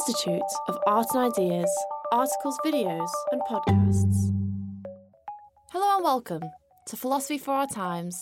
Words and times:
Institute 0.00 0.40
of 0.66 0.78
Art 0.86 1.08
and 1.12 1.30
Ideas, 1.30 1.70
articles, 2.10 2.58
videos, 2.64 3.10
and 3.32 3.42
podcasts. 3.42 4.34
Hello 5.72 5.96
and 5.96 6.02
welcome 6.02 6.42
to 6.86 6.96
Philosophy 6.96 7.36
for 7.36 7.52
Our 7.52 7.66
Times, 7.66 8.18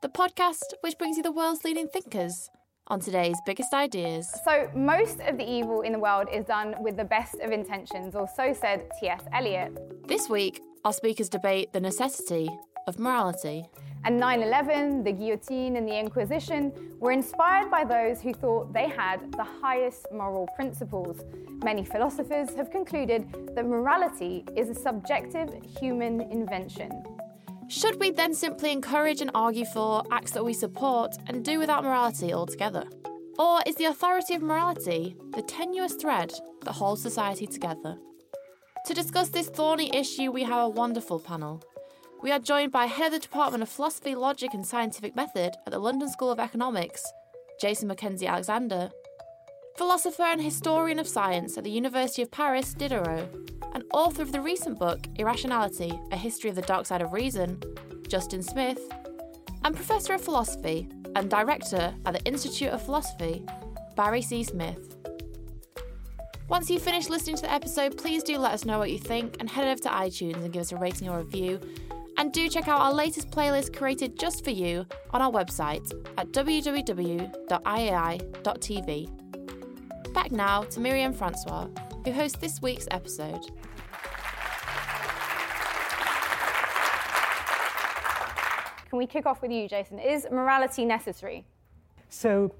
the 0.00 0.08
podcast 0.08 0.62
which 0.80 0.96
brings 0.96 1.18
you 1.18 1.22
the 1.22 1.30
world's 1.30 1.62
leading 1.62 1.88
thinkers 1.88 2.48
on 2.86 3.00
today's 3.00 3.36
biggest 3.44 3.74
ideas. 3.74 4.32
So, 4.46 4.70
most 4.74 5.20
of 5.20 5.36
the 5.36 5.46
evil 5.46 5.82
in 5.82 5.92
the 5.92 5.98
world 5.98 6.28
is 6.32 6.46
done 6.46 6.74
with 6.80 6.96
the 6.96 7.04
best 7.04 7.34
of 7.42 7.50
intentions, 7.50 8.14
or 8.14 8.26
so 8.34 8.54
said 8.54 8.88
T.S. 8.98 9.24
Eliot. 9.34 9.76
This 10.08 10.30
week, 10.30 10.62
our 10.86 10.92
speakers 10.94 11.28
debate 11.28 11.74
the 11.74 11.80
necessity 11.80 12.48
of 12.86 12.98
morality. 12.98 13.68
And 14.04 14.18
9 14.18 14.42
11, 14.42 15.04
the 15.04 15.12
guillotine, 15.12 15.76
and 15.76 15.86
the 15.86 15.98
Inquisition 15.98 16.72
were 16.98 17.12
inspired 17.12 17.70
by 17.70 17.84
those 17.84 18.20
who 18.20 18.32
thought 18.32 18.72
they 18.72 18.88
had 18.88 19.32
the 19.32 19.44
highest 19.44 20.06
moral 20.12 20.46
principles. 20.56 21.20
Many 21.62 21.84
philosophers 21.84 22.54
have 22.54 22.70
concluded 22.70 23.54
that 23.54 23.66
morality 23.66 24.44
is 24.56 24.70
a 24.70 24.74
subjective 24.74 25.50
human 25.78 26.22
invention. 26.22 26.90
Should 27.68 28.00
we 28.00 28.10
then 28.10 28.34
simply 28.34 28.72
encourage 28.72 29.20
and 29.20 29.30
argue 29.34 29.64
for 29.66 30.02
acts 30.10 30.32
that 30.32 30.44
we 30.44 30.54
support 30.54 31.14
and 31.26 31.44
do 31.44 31.58
without 31.58 31.84
morality 31.84 32.32
altogether? 32.32 32.84
Or 33.38 33.60
is 33.64 33.76
the 33.76 33.84
authority 33.84 34.34
of 34.34 34.42
morality 34.42 35.14
the 35.34 35.42
tenuous 35.42 35.94
thread 35.94 36.32
that 36.64 36.72
holds 36.72 37.00
society 37.00 37.46
together? 37.46 37.96
To 38.86 38.94
discuss 38.94 39.28
this 39.28 39.48
thorny 39.48 39.94
issue, 39.94 40.32
we 40.32 40.42
have 40.42 40.64
a 40.64 40.68
wonderful 40.68 41.20
panel. 41.20 41.62
We 42.22 42.32
are 42.32 42.38
joined 42.38 42.70
by 42.70 42.84
Head 42.84 43.06
of 43.06 43.12
the 43.12 43.18
Department 43.18 43.62
of 43.62 43.70
Philosophy, 43.70 44.14
Logic 44.14 44.52
and 44.52 44.66
Scientific 44.66 45.16
Method 45.16 45.54
at 45.66 45.72
the 45.72 45.78
London 45.78 46.06
School 46.10 46.30
of 46.30 46.38
Economics, 46.38 47.02
Jason 47.58 47.88
McKenzie 47.88 48.28
Alexander, 48.28 48.90
philosopher 49.78 50.24
and 50.24 50.42
historian 50.42 50.98
of 50.98 51.08
science 51.08 51.56
at 51.56 51.64
the 51.64 51.70
University 51.70 52.20
of 52.20 52.30
Paris, 52.30 52.74
Diderot, 52.74 53.26
and 53.72 53.84
author 53.94 54.20
of 54.20 54.32
the 54.32 54.40
recent 54.42 54.78
book 54.78 55.00
Irrationality 55.16 55.98
A 56.12 56.16
History 56.16 56.50
of 56.50 56.56
the 56.56 56.62
Dark 56.62 56.84
Side 56.84 57.00
of 57.00 57.14
Reason, 57.14 57.58
Justin 58.06 58.42
Smith, 58.42 58.80
and 59.64 59.74
Professor 59.74 60.12
of 60.12 60.20
Philosophy 60.20 60.90
and 61.16 61.30
Director 61.30 61.94
at 62.04 62.12
the 62.12 62.24
Institute 62.24 62.68
of 62.68 62.82
Philosophy, 62.82 63.42
Barry 63.96 64.20
C. 64.20 64.44
Smith. 64.44 64.96
Once 66.50 66.68
you've 66.68 66.82
finished 66.82 67.08
listening 67.08 67.36
to 67.36 67.42
the 67.42 67.52
episode, 67.52 67.96
please 67.96 68.22
do 68.22 68.36
let 68.36 68.52
us 68.52 68.66
know 68.66 68.78
what 68.78 68.90
you 68.90 68.98
think 68.98 69.36
and 69.40 69.48
head 69.48 69.66
over 69.66 69.80
to 69.80 69.88
iTunes 69.88 70.42
and 70.42 70.52
give 70.52 70.60
us 70.60 70.72
a 70.72 70.76
rating 70.76 71.08
or 71.08 71.20
review. 71.20 71.58
And 72.20 72.30
do 72.34 72.48
check 72.50 72.68
out 72.68 72.82
our 72.82 72.92
latest 72.92 73.30
playlist 73.30 73.74
created 73.74 74.18
just 74.18 74.44
for 74.44 74.50
you 74.50 74.84
on 75.12 75.22
our 75.22 75.32
website 75.32 75.90
at 76.18 76.28
www.iai.tv. 76.32 77.32
Back 80.12 80.30
now 80.30 80.64
to 80.64 80.80
Myriam 80.80 81.14
François, 81.14 81.74
who 82.04 82.12
hosts 82.12 82.36
this 82.36 82.60
week's 82.60 82.86
episode. 82.90 83.40
Can 88.90 88.98
we 88.98 89.06
kick 89.06 89.24
off 89.24 89.40
with 89.40 89.50
you, 89.50 89.66
Jason? 89.66 89.98
Is 89.98 90.26
morality 90.30 90.84
necessary? 90.84 91.46
So, 92.10 92.54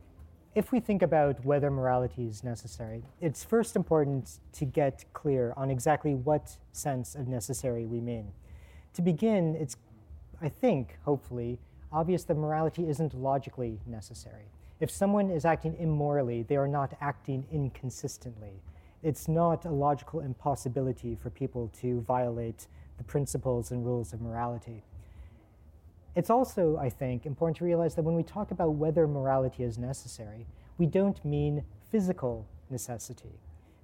if 0.54 0.72
we 0.72 0.80
think 0.80 1.02
about 1.02 1.44
whether 1.44 1.70
morality 1.70 2.26
is 2.26 2.42
necessary, 2.42 3.02
it's 3.20 3.44
first 3.44 3.76
important 3.76 4.38
to 4.54 4.64
get 4.64 5.04
clear 5.12 5.52
on 5.54 5.70
exactly 5.70 6.14
what 6.14 6.56
sense 6.72 7.14
of 7.14 7.28
necessary 7.28 7.84
we 7.84 8.00
mean. 8.00 8.32
To 8.94 9.02
begin, 9.02 9.54
it's, 9.54 9.76
I 10.40 10.48
think, 10.48 10.98
hopefully, 11.04 11.58
obvious 11.92 12.24
that 12.24 12.36
morality 12.36 12.88
isn't 12.88 13.14
logically 13.14 13.80
necessary. 13.86 14.50
If 14.80 14.90
someone 14.90 15.30
is 15.30 15.44
acting 15.44 15.76
immorally, 15.78 16.42
they 16.42 16.56
are 16.56 16.68
not 16.68 16.94
acting 17.00 17.46
inconsistently. 17.52 18.62
It's 19.02 19.28
not 19.28 19.64
a 19.64 19.70
logical 19.70 20.20
impossibility 20.20 21.14
for 21.14 21.30
people 21.30 21.70
to 21.80 22.00
violate 22.02 22.66
the 22.98 23.04
principles 23.04 23.70
and 23.70 23.84
rules 23.84 24.12
of 24.12 24.20
morality. 24.20 24.82
It's 26.16 26.30
also, 26.30 26.76
I 26.76 26.90
think, 26.90 27.24
important 27.24 27.58
to 27.58 27.64
realize 27.64 27.94
that 27.94 28.02
when 28.02 28.16
we 28.16 28.22
talk 28.22 28.50
about 28.50 28.70
whether 28.70 29.06
morality 29.06 29.62
is 29.62 29.78
necessary, 29.78 30.46
we 30.76 30.86
don't 30.86 31.24
mean 31.24 31.64
physical 31.90 32.46
necessity. 32.68 33.38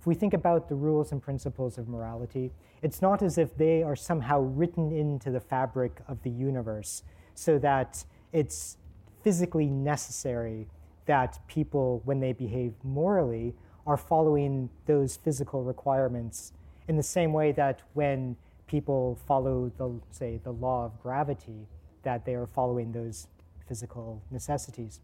If 0.07 0.09
we 0.09 0.15
think 0.15 0.35
about 0.35 0.69
the 0.69 0.77
rules 0.77 1.11
and 1.11 1.21
principles 1.21 1.79
of 1.79 1.89
morality, 1.89 2.53
it's 2.81 3.03
not 3.03 3.23
as 3.23 3.39
if 3.39 3.57
they 3.57 3.83
are 3.83 3.97
somehow 3.97 4.39
written 4.39 4.93
into 4.93 5.33
the 5.33 5.41
fabric 5.41 6.01
of 6.07 6.23
the 6.23 6.31
universe 6.31 7.03
so 7.35 7.59
that 7.59 8.05
it's 8.33 8.77
physically 9.25 9.67
necessary 9.67 10.69
that 11.07 11.41
people, 11.49 12.03
when 12.05 12.21
they 12.21 12.33
behave 12.33 12.75
morally, 12.85 13.57
are 13.85 13.97
following 13.97 14.71
those 14.87 15.17
physical 15.17 15.65
requirements 15.65 16.53
in 16.87 16.97
the 16.97 17.03
same 17.03 17.33
way 17.33 17.51
that 17.51 17.83
when 17.95 18.37
people 18.69 19.19
follow 19.27 19.73
the, 19.77 20.01
say, 20.13 20.39
the 20.45 20.53
law 20.53 20.85
of 20.85 21.03
gravity, 21.03 21.67
that 22.05 22.25
they 22.25 22.37
are 22.37 22.47
following 22.47 22.93
those 22.93 23.27
physical 23.67 24.23
necessities. 24.31 25.01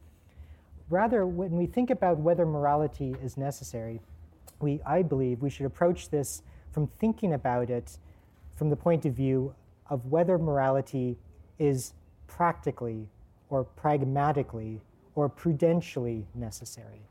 Rather, 0.89 1.27
when 1.27 1.57
we 1.57 1.67
think 1.67 1.91
about 1.91 2.19
whether 2.19 2.47
morality 2.47 3.17
is 3.21 3.37
necessary, 3.37 4.01
we, 4.61 4.81
I 4.87 5.03
believe 5.03 5.43
we 5.43 5.51
should 5.51 5.67
approach 5.67 6.09
this 6.11 6.43
from 6.71 6.87
thinking 6.87 7.33
about 7.33 7.71
it 7.71 7.99
from 8.57 8.71
the 8.71 8.77
point 8.77 9.05
of 9.05 9.15
view 9.15 9.55
of 9.91 10.07
whether 10.07 10.39
morality 10.39 11.19
is 11.59 11.95
practically 12.27 13.09
or 13.51 13.65
pragmatically 13.65 14.81
or 15.15 15.29
prudentially 15.29 16.27
necessary. 16.35 17.03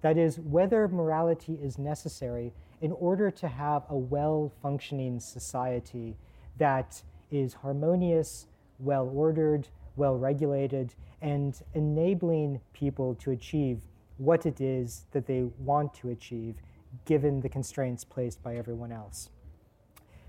That 0.00 0.18
is, 0.18 0.38
whether 0.40 0.88
morality 0.88 1.58
is 1.62 1.78
necessary 1.78 2.52
in 2.80 2.92
order 2.92 3.30
to 3.30 3.48
have 3.48 3.84
a 3.88 3.96
well 3.96 4.52
functioning 4.60 5.20
society 5.20 6.16
that 6.58 7.02
is 7.30 7.54
harmonious, 7.54 8.46
well 8.78 9.10
ordered, 9.14 9.68
well 9.96 10.16
regulated, 10.16 10.94
and 11.22 11.60
enabling 11.74 12.60
people 12.72 13.14
to 13.16 13.30
achieve 13.30 13.80
what 14.18 14.46
it 14.46 14.60
is 14.60 15.06
that 15.12 15.26
they 15.26 15.44
want 15.58 15.94
to 15.94 16.10
achieve 16.10 16.56
given 17.04 17.40
the 17.40 17.48
constraints 17.48 18.04
placed 18.04 18.42
by 18.42 18.56
everyone 18.56 18.92
else. 18.92 19.30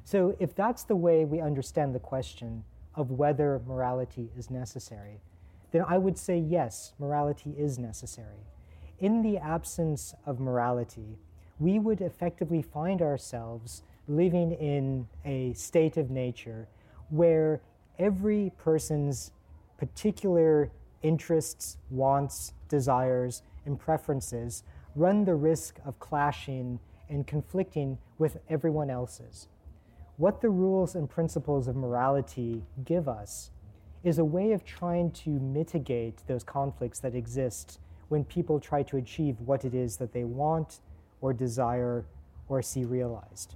So, 0.03 0.35
if 0.39 0.55
that's 0.55 0.83
the 0.83 0.95
way 0.95 1.25
we 1.25 1.41
understand 1.41 1.95
the 1.95 1.99
question 1.99 2.63
of 2.93 3.11
whether 3.11 3.61
morality 3.65 4.29
is 4.37 4.51
necessary, 4.51 5.19
then 5.71 5.83
I 5.87 5.97
would 5.97 6.17
say 6.17 6.37
yes, 6.37 6.93
morality 6.99 7.55
is 7.57 7.79
necessary. 7.79 8.45
In 8.99 9.21
the 9.21 9.37
absence 9.37 10.13
of 10.25 10.39
morality, 10.39 11.17
we 11.59 11.79
would 11.79 12.01
effectively 12.01 12.61
find 12.61 13.01
ourselves 13.01 13.81
living 14.07 14.51
in 14.51 15.07
a 15.25 15.53
state 15.53 15.97
of 15.97 16.09
nature 16.09 16.67
where 17.09 17.61
every 17.97 18.51
person's 18.57 19.31
particular 19.77 20.71
interests, 21.01 21.77
wants, 21.89 22.53
desires, 22.69 23.41
and 23.65 23.79
preferences 23.79 24.63
run 24.95 25.25
the 25.25 25.35
risk 25.35 25.79
of 25.85 25.99
clashing 25.99 26.79
and 27.09 27.27
conflicting 27.27 27.97
with 28.17 28.37
everyone 28.49 28.89
else's. 28.89 29.47
What 30.17 30.41
the 30.41 30.49
rules 30.49 30.95
and 30.95 31.09
principles 31.09 31.67
of 31.67 31.75
morality 31.75 32.63
give 32.85 33.07
us 33.09 33.51
is 34.03 34.17
a 34.17 34.25
way 34.25 34.53
of 34.53 34.63
trying 34.63 35.11
to 35.11 35.29
mitigate 35.29 36.25
those 36.27 36.43
conflicts 36.43 36.99
that 36.99 37.15
exist 37.15 37.79
when 38.07 38.23
people 38.23 38.59
try 38.59 38.83
to 38.83 38.97
achieve 38.97 39.35
what 39.41 39.65
it 39.65 39.73
is 39.73 39.97
that 39.97 40.13
they 40.13 40.23
want 40.23 40.79
or 41.21 41.33
desire 41.33 42.05
or 42.47 42.61
see 42.61 42.85
realized. 42.85 43.55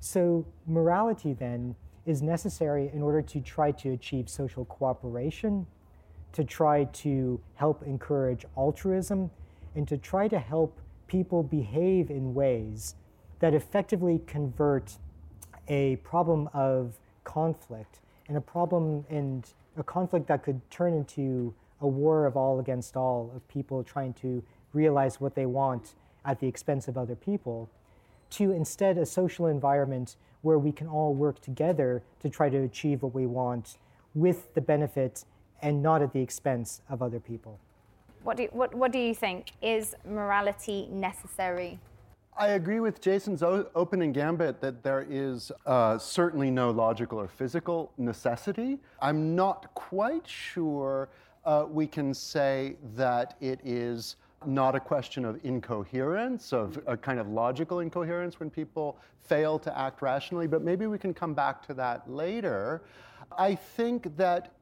So, 0.00 0.46
morality 0.66 1.32
then 1.32 1.74
is 2.04 2.20
necessary 2.20 2.90
in 2.92 3.02
order 3.02 3.22
to 3.22 3.40
try 3.40 3.72
to 3.72 3.92
achieve 3.92 4.28
social 4.28 4.66
cooperation, 4.66 5.66
to 6.32 6.44
try 6.44 6.84
to 6.84 7.40
help 7.54 7.82
encourage 7.84 8.44
altruism, 8.56 9.30
and 9.74 9.86
to 9.88 9.96
try 9.96 10.28
to 10.28 10.38
help 10.38 10.80
people 11.06 11.42
behave 11.42 12.10
in 12.10 12.34
ways 12.34 12.94
that 13.40 13.54
effectively 13.54 14.20
convert 14.26 14.96
a 15.68 15.96
problem 15.96 16.48
of 16.52 16.98
conflict 17.24 18.00
and 18.28 18.36
a 18.36 18.40
problem 18.40 19.04
and 19.08 19.52
a 19.76 19.82
conflict 19.82 20.26
that 20.28 20.42
could 20.42 20.60
turn 20.70 20.94
into 20.94 21.54
a 21.80 21.86
war 21.86 22.26
of 22.26 22.36
all 22.36 22.60
against 22.60 22.96
all 22.96 23.30
of 23.34 23.46
people 23.48 23.82
trying 23.82 24.12
to 24.14 24.42
realize 24.72 25.20
what 25.20 25.34
they 25.34 25.46
want 25.46 25.94
at 26.24 26.40
the 26.40 26.46
expense 26.46 26.88
of 26.88 26.96
other 26.96 27.14
people 27.14 27.68
to 28.30 28.52
instead 28.52 28.98
a 28.98 29.06
social 29.06 29.46
environment 29.46 30.16
where 30.42 30.58
we 30.58 30.72
can 30.72 30.86
all 30.86 31.14
work 31.14 31.40
together 31.40 32.02
to 32.20 32.28
try 32.28 32.48
to 32.48 32.58
achieve 32.58 33.02
what 33.02 33.14
we 33.14 33.26
want 33.26 33.78
with 34.14 34.52
the 34.54 34.60
benefit 34.60 35.24
and 35.62 35.82
not 35.82 36.02
at 36.02 36.12
the 36.12 36.20
expense 36.20 36.82
of 36.88 37.02
other 37.02 37.20
people. 37.20 37.58
What 38.24 38.38
do, 38.38 38.48
what, 38.52 38.74
what 38.74 38.90
do 38.90 38.98
you 38.98 39.14
think? 39.14 39.52
Is 39.60 39.94
morality 40.08 40.88
necessary? 40.90 41.78
I 42.38 42.48
agree 42.48 42.80
with 42.80 43.02
Jason's 43.02 43.42
o- 43.42 43.68
opening 43.74 44.12
gambit 44.12 44.62
that 44.62 44.82
there 44.82 45.06
is 45.08 45.52
uh, 45.66 45.98
certainly 45.98 46.50
no 46.50 46.70
logical 46.70 47.20
or 47.20 47.28
physical 47.28 47.92
necessity. 47.98 48.78
I'm 49.02 49.36
not 49.36 49.72
quite 49.74 50.26
sure 50.26 51.10
uh, 51.44 51.66
we 51.68 51.86
can 51.86 52.14
say 52.14 52.76
that 52.96 53.36
it 53.42 53.60
is 53.62 54.16
not 54.46 54.74
a 54.74 54.80
question 54.80 55.26
of 55.26 55.38
incoherence, 55.44 56.54
of 56.54 56.82
a 56.86 56.96
kind 56.96 57.20
of 57.20 57.28
logical 57.28 57.80
incoherence 57.80 58.40
when 58.40 58.48
people 58.48 58.96
fail 59.20 59.58
to 59.58 59.78
act 59.78 60.00
rationally, 60.00 60.46
but 60.46 60.62
maybe 60.62 60.86
we 60.86 60.96
can 60.96 61.12
come 61.12 61.34
back 61.34 61.64
to 61.66 61.74
that 61.74 62.10
later. 62.10 62.82
I 63.36 63.54
think 63.54 64.16
that 64.16 64.54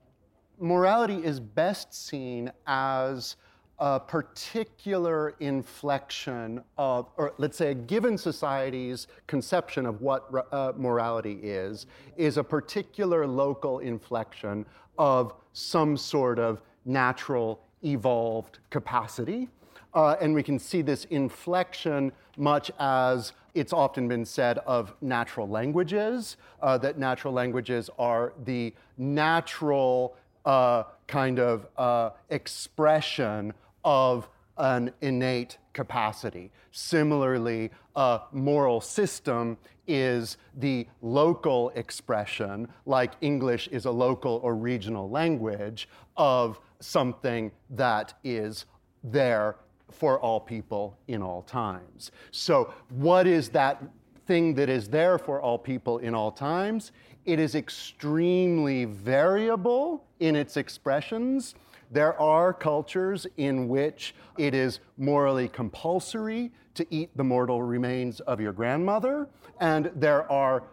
morality 0.58 1.24
is 1.24 1.38
best 1.38 1.94
seen 1.94 2.50
as 2.66 3.36
a 3.78 3.98
particular 3.98 5.34
inflection 5.40 6.62
of, 6.78 7.08
or 7.16 7.34
let's 7.38 7.56
say 7.56 7.72
a 7.72 7.74
given 7.74 8.16
society's 8.16 9.08
conception 9.26 9.86
of 9.86 10.00
what 10.00 10.28
uh, 10.52 10.72
morality 10.76 11.38
is, 11.42 11.86
is 12.16 12.36
a 12.36 12.44
particular 12.44 13.26
local 13.26 13.80
inflection 13.80 14.64
of 14.98 15.34
some 15.52 15.96
sort 15.96 16.38
of 16.38 16.60
natural 16.84 17.60
evolved 17.84 18.58
capacity. 18.70 19.48
Uh, 19.94 20.16
and 20.20 20.34
we 20.34 20.42
can 20.42 20.58
see 20.58 20.80
this 20.80 21.04
inflection 21.06 22.12
much 22.36 22.70
as 22.78 23.32
it's 23.54 23.72
often 23.72 24.08
been 24.08 24.24
said 24.24 24.58
of 24.58 24.94
natural 25.02 25.48
languages, 25.48 26.36
uh, 26.62 26.78
that 26.78 26.98
natural 26.98 27.34
languages 27.34 27.90
are 27.98 28.32
the 28.44 28.72
natural 28.96 30.16
uh, 30.44 30.84
kind 31.06 31.38
of 31.38 31.66
uh, 31.76 32.10
expression 32.30 33.52
of 33.84 34.28
an 34.58 34.92
innate 35.00 35.58
capacity. 35.72 36.50
Similarly, 36.70 37.70
a 37.96 38.20
moral 38.32 38.80
system 38.80 39.56
is 39.86 40.36
the 40.56 40.86
local 41.00 41.70
expression, 41.70 42.68
like 42.86 43.12
English 43.20 43.68
is 43.68 43.84
a 43.86 43.90
local 43.90 44.40
or 44.42 44.54
regional 44.54 45.08
language, 45.10 45.88
of 46.16 46.60
something 46.80 47.50
that 47.70 48.14
is 48.22 48.66
there 49.02 49.56
for 49.90 50.18
all 50.20 50.40
people 50.40 50.96
in 51.08 51.22
all 51.22 51.42
times. 51.42 52.10
So, 52.30 52.72
what 52.90 53.26
is 53.26 53.48
that 53.50 53.82
thing 54.26 54.54
that 54.54 54.68
is 54.68 54.88
there 54.88 55.18
for 55.18 55.40
all 55.40 55.58
people 55.58 55.98
in 55.98 56.14
all 56.14 56.32
times? 56.32 56.92
It 57.24 57.38
is 57.38 57.54
extremely 57.54 58.84
variable 58.84 60.04
in 60.20 60.34
its 60.34 60.56
expressions. 60.56 61.54
There 61.92 62.18
are 62.18 62.54
cultures 62.54 63.26
in 63.36 63.68
which 63.68 64.14
it 64.38 64.54
is 64.54 64.80
morally 64.96 65.46
compulsory 65.46 66.50
to 66.74 66.86
eat 66.88 67.14
the 67.16 67.22
mortal 67.22 67.62
remains 67.62 68.20
of 68.20 68.40
your 68.40 68.52
grandmother, 68.52 69.28
and 69.60 69.90
there 69.94 70.30
are 70.32 70.64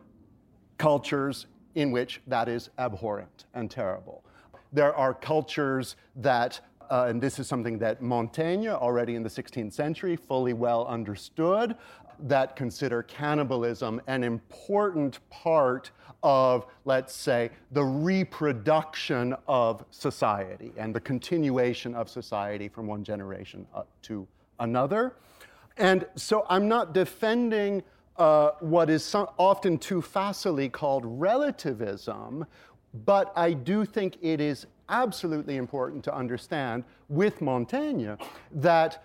cultures 0.78 1.48
in 1.76 1.92
which 1.92 2.22
that 2.28 2.48
is 2.48 2.70
abhorrent 2.80 3.46
and 3.54 3.70
terrible. 3.70 4.24
There 4.72 4.96
are 4.96 5.14
cultures 5.14 5.98
that 6.16 6.62
uh, 6.90 7.06
and 7.08 7.22
this 7.22 7.38
is 7.38 7.48
something 7.48 7.78
that 7.78 8.02
Montaigne, 8.02 8.68
already 8.68 9.14
in 9.14 9.22
the 9.22 9.30
16th 9.30 9.74
century, 9.74 10.16
fully 10.16 10.54
well 10.54 10.88
understood, 10.88 11.76
that 12.24 12.56
consider 12.56 13.04
cannibalism 13.04 14.02
an 14.08 14.24
important 14.24 15.20
part 15.30 15.92
of, 16.22 16.66
let's 16.86 17.16
say, 17.16 17.50
the 17.72 17.84
reproduction 17.84 19.36
of 19.48 19.86
society 19.92 20.74
and 20.78 20.94
the 20.94 21.00
continuation 21.00 21.96
of 21.96 22.10
society 22.10 22.68
from 22.68 22.88
one 22.88 23.04
generation 23.04 23.66
uh, 23.74 23.84
to 24.02 24.28
another. 24.60 25.16
And 25.78 26.06
so 26.16 26.46
I'm 26.50 26.68
not 26.68 26.94
defending 26.94 27.84
uh, 28.18 28.52
what 28.60 28.90
is 28.90 29.04
so 29.04 29.34
often 29.38 29.78
too 29.78 30.02
facilely 30.02 30.68
called 30.68 31.04
relativism, 31.06 32.46
but 33.06 33.32
I 33.36 33.54
do 33.54 33.86
think 33.86 34.18
it 34.22 34.42
is 34.42 34.68
absolutely 34.90 35.56
important 35.56 36.04
to 36.04 36.14
understand 36.14 36.84
with 37.08 37.42
Montaigne 37.42 38.16
that 38.52 39.04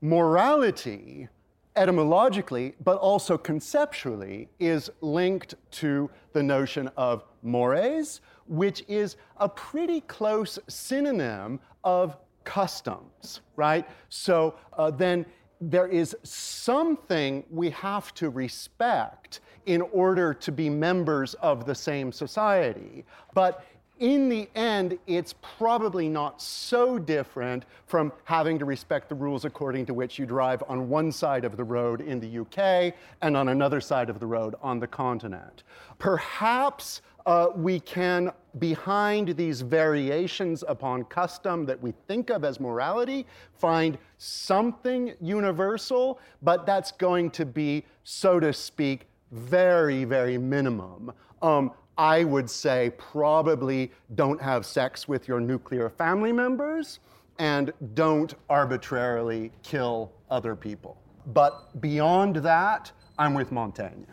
morality, 0.00 1.28
etymologically, 1.76 2.74
but 2.84 2.98
also 2.98 3.38
conceptually, 3.38 4.48
is 4.58 4.90
linked 5.00 5.54
to 5.70 6.10
the 6.32 6.42
notion 6.42 6.90
of 6.96 7.24
mores, 7.42 8.20
which 8.46 8.84
is 8.88 9.16
a 9.38 9.48
pretty 9.48 10.00
close 10.02 10.58
synonym 10.68 11.60
of 11.84 12.16
customs, 12.44 13.40
right? 13.56 13.88
So 14.08 14.56
uh, 14.76 14.90
then 14.90 15.24
there 15.60 15.86
is 15.86 16.16
something 16.24 17.44
we 17.50 17.70
have 17.70 18.12
to 18.14 18.30
respect 18.30 19.40
in 19.66 19.80
order 19.80 20.34
to 20.34 20.50
be 20.50 20.68
members 20.68 21.34
of 21.34 21.66
the 21.66 21.74
same 21.74 22.10
society. 22.10 23.04
But 23.32 23.64
in 24.02 24.28
the 24.28 24.48
end, 24.56 24.98
it's 25.06 25.32
probably 25.56 26.08
not 26.08 26.42
so 26.42 26.98
different 26.98 27.64
from 27.86 28.12
having 28.24 28.58
to 28.58 28.64
respect 28.64 29.08
the 29.08 29.14
rules 29.14 29.44
according 29.44 29.86
to 29.86 29.94
which 29.94 30.18
you 30.18 30.26
drive 30.26 30.60
on 30.68 30.88
one 30.88 31.12
side 31.12 31.44
of 31.44 31.56
the 31.56 31.62
road 31.62 32.00
in 32.00 32.18
the 32.18 32.40
UK 32.40 32.94
and 33.22 33.36
on 33.36 33.50
another 33.50 33.80
side 33.80 34.10
of 34.10 34.18
the 34.18 34.26
road 34.26 34.56
on 34.60 34.80
the 34.80 34.88
continent. 34.88 35.62
Perhaps 36.00 37.02
uh, 37.26 37.50
we 37.54 37.78
can, 37.78 38.32
behind 38.58 39.36
these 39.36 39.60
variations 39.60 40.64
upon 40.66 41.04
custom 41.04 41.64
that 41.64 41.80
we 41.80 41.94
think 42.08 42.28
of 42.30 42.44
as 42.44 42.58
morality, 42.58 43.24
find 43.54 43.96
something 44.18 45.14
universal, 45.20 46.18
but 46.42 46.66
that's 46.66 46.90
going 46.90 47.30
to 47.30 47.46
be, 47.46 47.84
so 48.02 48.40
to 48.40 48.52
speak, 48.52 49.06
very, 49.30 50.02
very 50.02 50.36
minimum. 50.36 51.12
Um, 51.40 51.72
I 51.98 52.24
would 52.24 52.48
say 52.48 52.92
probably 52.96 53.92
don't 54.14 54.40
have 54.40 54.64
sex 54.64 55.06
with 55.06 55.28
your 55.28 55.40
nuclear 55.40 55.90
family 55.90 56.32
members 56.32 57.00
and 57.38 57.72
don't 57.94 58.34
arbitrarily 58.48 59.52
kill 59.62 60.12
other 60.30 60.56
people. 60.56 60.96
But 61.26 61.80
beyond 61.80 62.36
that, 62.36 62.92
I'm 63.18 63.34
with 63.34 63.52
Montaigne. 63.52 64.04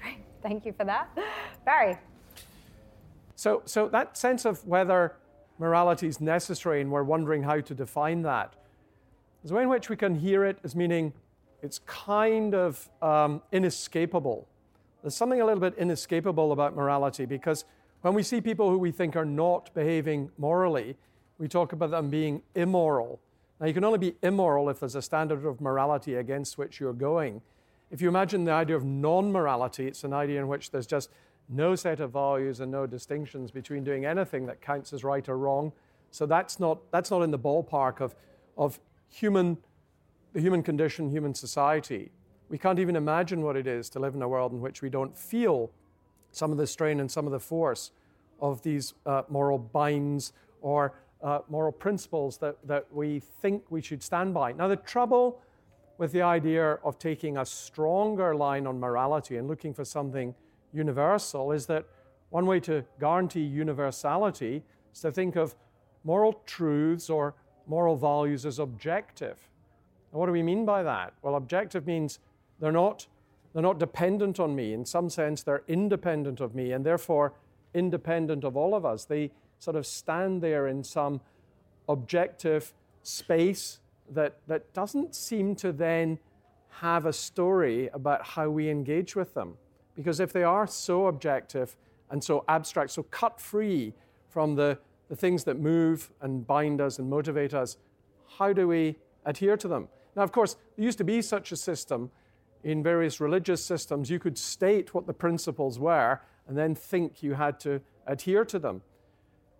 Great, 0.00 0.18
thank 0.42 0.66
you 0.66 0.72
for 0.72 0.84
that. 0.84 1.08
Barry. 1.64 1.96
So, 3.34 3.62
so 3.64 3.88
that 3.88 4.16
sense 4.16 4.44
of 4.44 4.66
whether 4.66 5.16
morality 5.58 6.06
is 6.06 6.20
necessary 6.20 6.80
and 6.80 6.90
we're 6.90 7.02
wondering 7.02 7.42
how 7.42 7.60
to 7.60 7.74
define 7.74 8.22
that, 8.22 8.54
is 9.44 9.50
a 9.50 9.54
way 9.54 9.62
in 9.62 9.68
which 9.68 9.88
we 9.88 9.96
can 9.96 10.14
hear 10.14 10.44
it 10.44 10.58
as 10.64 10.74
meaning 10.74 11.12
it's 11.62 11.80
kind 11.86 12.54
of 12.54 12.88
um, 13.02 13.42
inescapable 13.52 14.46
there's 15.06 15.14
something 15.14 15.40
a 15.40 15.44
little 15.44 15.60
bit 15.60 15.78
inescapable 15.78 16.50
about 16.50 16.74
morality 16.74 17.26
because 17.26 17.64
when 18.02 18.12
we 18.12 18.24
see 18.24 18.40
people 18.40 18.70
who 18.70 18.76
we 18.76 18.90
think 18.90 19.14
are 19.14 19.24
not 19.24 19.72
behaving 19.72 20.32
morally, 20.36 20.96
we 21.38 21.46
talk 21.46 21.72
about 21.72 21.92
them 21.92 22.10
being 22.10 22.42
immoral. 22.56 23.20
Now, 23.60 23.68
you 23.68 23.72
can 23.72 23.84
only 23.84 24.00
be 24.00 24.16
immoral 24.24 24.68
if 24.68 24.80
there's 24.80 24.96
a 24.96 25.02
standard 25.02 25.46
of 25.46 25.60
morality 25.60 26.16
against 26.16 26.58
which 26.58 26.80
you're 26.80 26.92
going. 26.92 27.40
If 27.92 28.02
you 28.02 28.08
imagine 28.08 28.46
the 28.46 28.50
idea 28.50 28.74
of 28.74 28.84
non 28.84 29.30
morality, 29.30 29.86
it's 29.86 30.02
an 30.02 30.12
idea 30.12 30.40
in 30.40 30.48
which 30.48 30.72
there's 30.72 30.88
just 30.88 31.08
no 31.48 31.76
set 31.76 32.00
of 32.00 32.10
values 32.10 32.58
and 32.58 32.72
no 32.72 32.84
distinctions 32.84 33.52
between 33.52 33.84
doing 33.84 34.06
anything 34.06 34.46
that 34.46 34.60
counts 34.60 34.92
as 34.92 35.04
right 35.04 35.28
or 35.28 35.38
wrong. 35.38 35.70
So 36.10 36.26
that's 36.26 36.58
not, 36.58 36.80
that's 36.90 37.12
not 37.12 37.22
in 37.22 37.30
the 37.30 37.38
ballpark 37.38 38.00
of, 38.00 38.16
of 38.58 38.80
human, 39.08 39.58
the 40.32 40.40
human 40.40 40.64
condition, 40.64 41.10
human 41.10 41.32
society. 41.32 42.10
We 42.48 42.58
can't 42.58 42.78
even 42.78 42.96
imagine 42.96 43.42
what 43.42 43.56
it 43.56 43.66
is 43.66 43.88
to 43.90 43.98
live 43.98 44.14
in 44.14 44.22
a 44.22 44.28
world 44.28 44.52
in 44.52 44.60
which 44.60 44.82
we 44.82 44.88
don't 44.88 45.16
feel 45.16 45.70
some 46.30 46.52
of 46.52 46.58
the 46.58 46.66
strain 46.66 47.00
and 47.00 47.10
some 47.10 47.26
of 47.26 47.32
the 47.32 47.40
force 47.40 47.90
of 48.40 48.62
these 48.62 48.94
uh, 49.04 49.22
moral 49.28 49.58
binds 49.58 50.32
or 50.60 50.92
uh, 51.22 51.40
moral 51.48 51.72
principles 51.72 52.38
that, 52.38 52.56
that 52.66 52.86
we 52.92 53.20
think 53.40 53.64
we 53.70 53.80
should 53.80 54.02
stand 54.02 54.34
by. 54.34 54.52
Now, 54.52 54.68
the 54.68 54.76
trouble 54.76 55.40
with 55.98 56.12
the 56.12 56.22
idea 56.22 56.72
of 56.84 56.98
taking 56.98 57.38
a 57.38 57.46
stronger 57.46 58.34
line 58.34 58.66
on 58.66 58.78
morality 58.78 59.38
and 59.38 59.48
looking 59.48 59.72
for 59.72 59.84
something 59.84 60.34
universal 60.72 61.52
is 61.52 61.66
that 61.66 61.86
one 62.30 62.46
way 62.46 62.60
to 62.60 62.84
guarantee 63.00 63.40
universality 63.42 64.62
is 64.92 65.00
to 65.00 65.10
think 65.10 65.36
of 65.36 65.54
moral 66.04 66.42
truths 66.44 67.08
or 67.08 67.34
moral 67.66 67.96
values 67.96 68.44
as 68.44 68.58
objective. 68.58 69.38
And 70.12 70.20
what 70.20 70.26
do 70.26 70.32
we 70.32 70.42
mean 70.42 70.64
by 70.64 70.82
that? 70.82 71.14
Well, 71.22 71.36
objective 71.36 71.86
means 71.86 72.18
they're 72.60 72.72
not, 72.72 73.06
they're 73.52 73.62
not 73.62 73.78
dependent 73.78 74.40
on 74.40 74.54
me. 74.54 74.72
In 74.72 74.84
some 74.84 75.10
sense, 75.10 75.42
they're 75.42 75.62
independent 75.68 76.40
of 76.40 76.54
me 76.54 76.72
and 76.72 76.84
therefore 76.84 77.34
independent 77.74 78.44
of 78.44 78.56
all 78.56 78.74
of 78.74 78.84
us. 78.84 79.04
They 79.04 79.30
sort 79.58 79.76
of 79.76 79.86
stand 79.86 80.42
there 80.42 80.66
in 80.66 80.84
some 80.84 81.20
objective 81.88 82.72
space 83.02 83.80
that, 84.10 84.38
that 84.46 84.72
doesn't 84.72 85.14
seem 85.14 85.54
to 85.56 85.72
then 85.72 86.18
have 86.80 87.06
a 87.06 87.12
story 87.12 87.88
about 87.92 88.24
how 88.24 88.50
we 88.50 88.68
engage 88.68 89.16
with 89.16 89.34
them. 89.34 89.56
Because 89.94 90.20
if 90.20 90.32
they 90.32 90.42
are 90.42 90.66
so 90.66 91.06
objective 91.06 91.76
and 92.10 92.22
so 92.22 92.44
abstract, 92.48 92.90
so 92.90 93.02
cut 93.04 93.40
free 93.40 93.94
from 94.28 94.54
the, 94.54 94.78
the 95.08 95.16
things 95.16 95.44
that 95.44 95.58
move 95.58 96.10
and 96.20 96.46
bind 96.46 96.80
us 96.80 96.98
and 96.98 97.08
motivate 97.08 97.54
us, 97.54 97.78
how 98.38 98.52
do 98.52 98.68
we 98.68 98.96
adhere 99.24 99.56
to 99.56 99.68
them? 99.68 99.88
Now, 100.14 100.22
of 100.22 100.32
course, 100.32 100.56
there 100.76 100.84
used 100.84 100.98
to 100.98 101.04
be 101.04 101.22
such 101.22 101.52
a 101.52 101.56
system 101.56 102.10
in 102.66 102.82
various 102.82 103.20
religious 103.20 103.64
systems. 103.64 104.10
You 104.10 104.18
could 104.18 104.36
state 104.36 104.92
what 104.92 105.06
the 105.06 105.14
principles 105.14 105.78
were 105.78 106.20
and 106.46 106.58
then 106.58 106.74
think 106.74 107.22
you 107.22 107.32
had 107.32 107.58
to 107.60 107.80
adhere 108.06 108.44
to 108.44 108.58
them. 108.58 108.82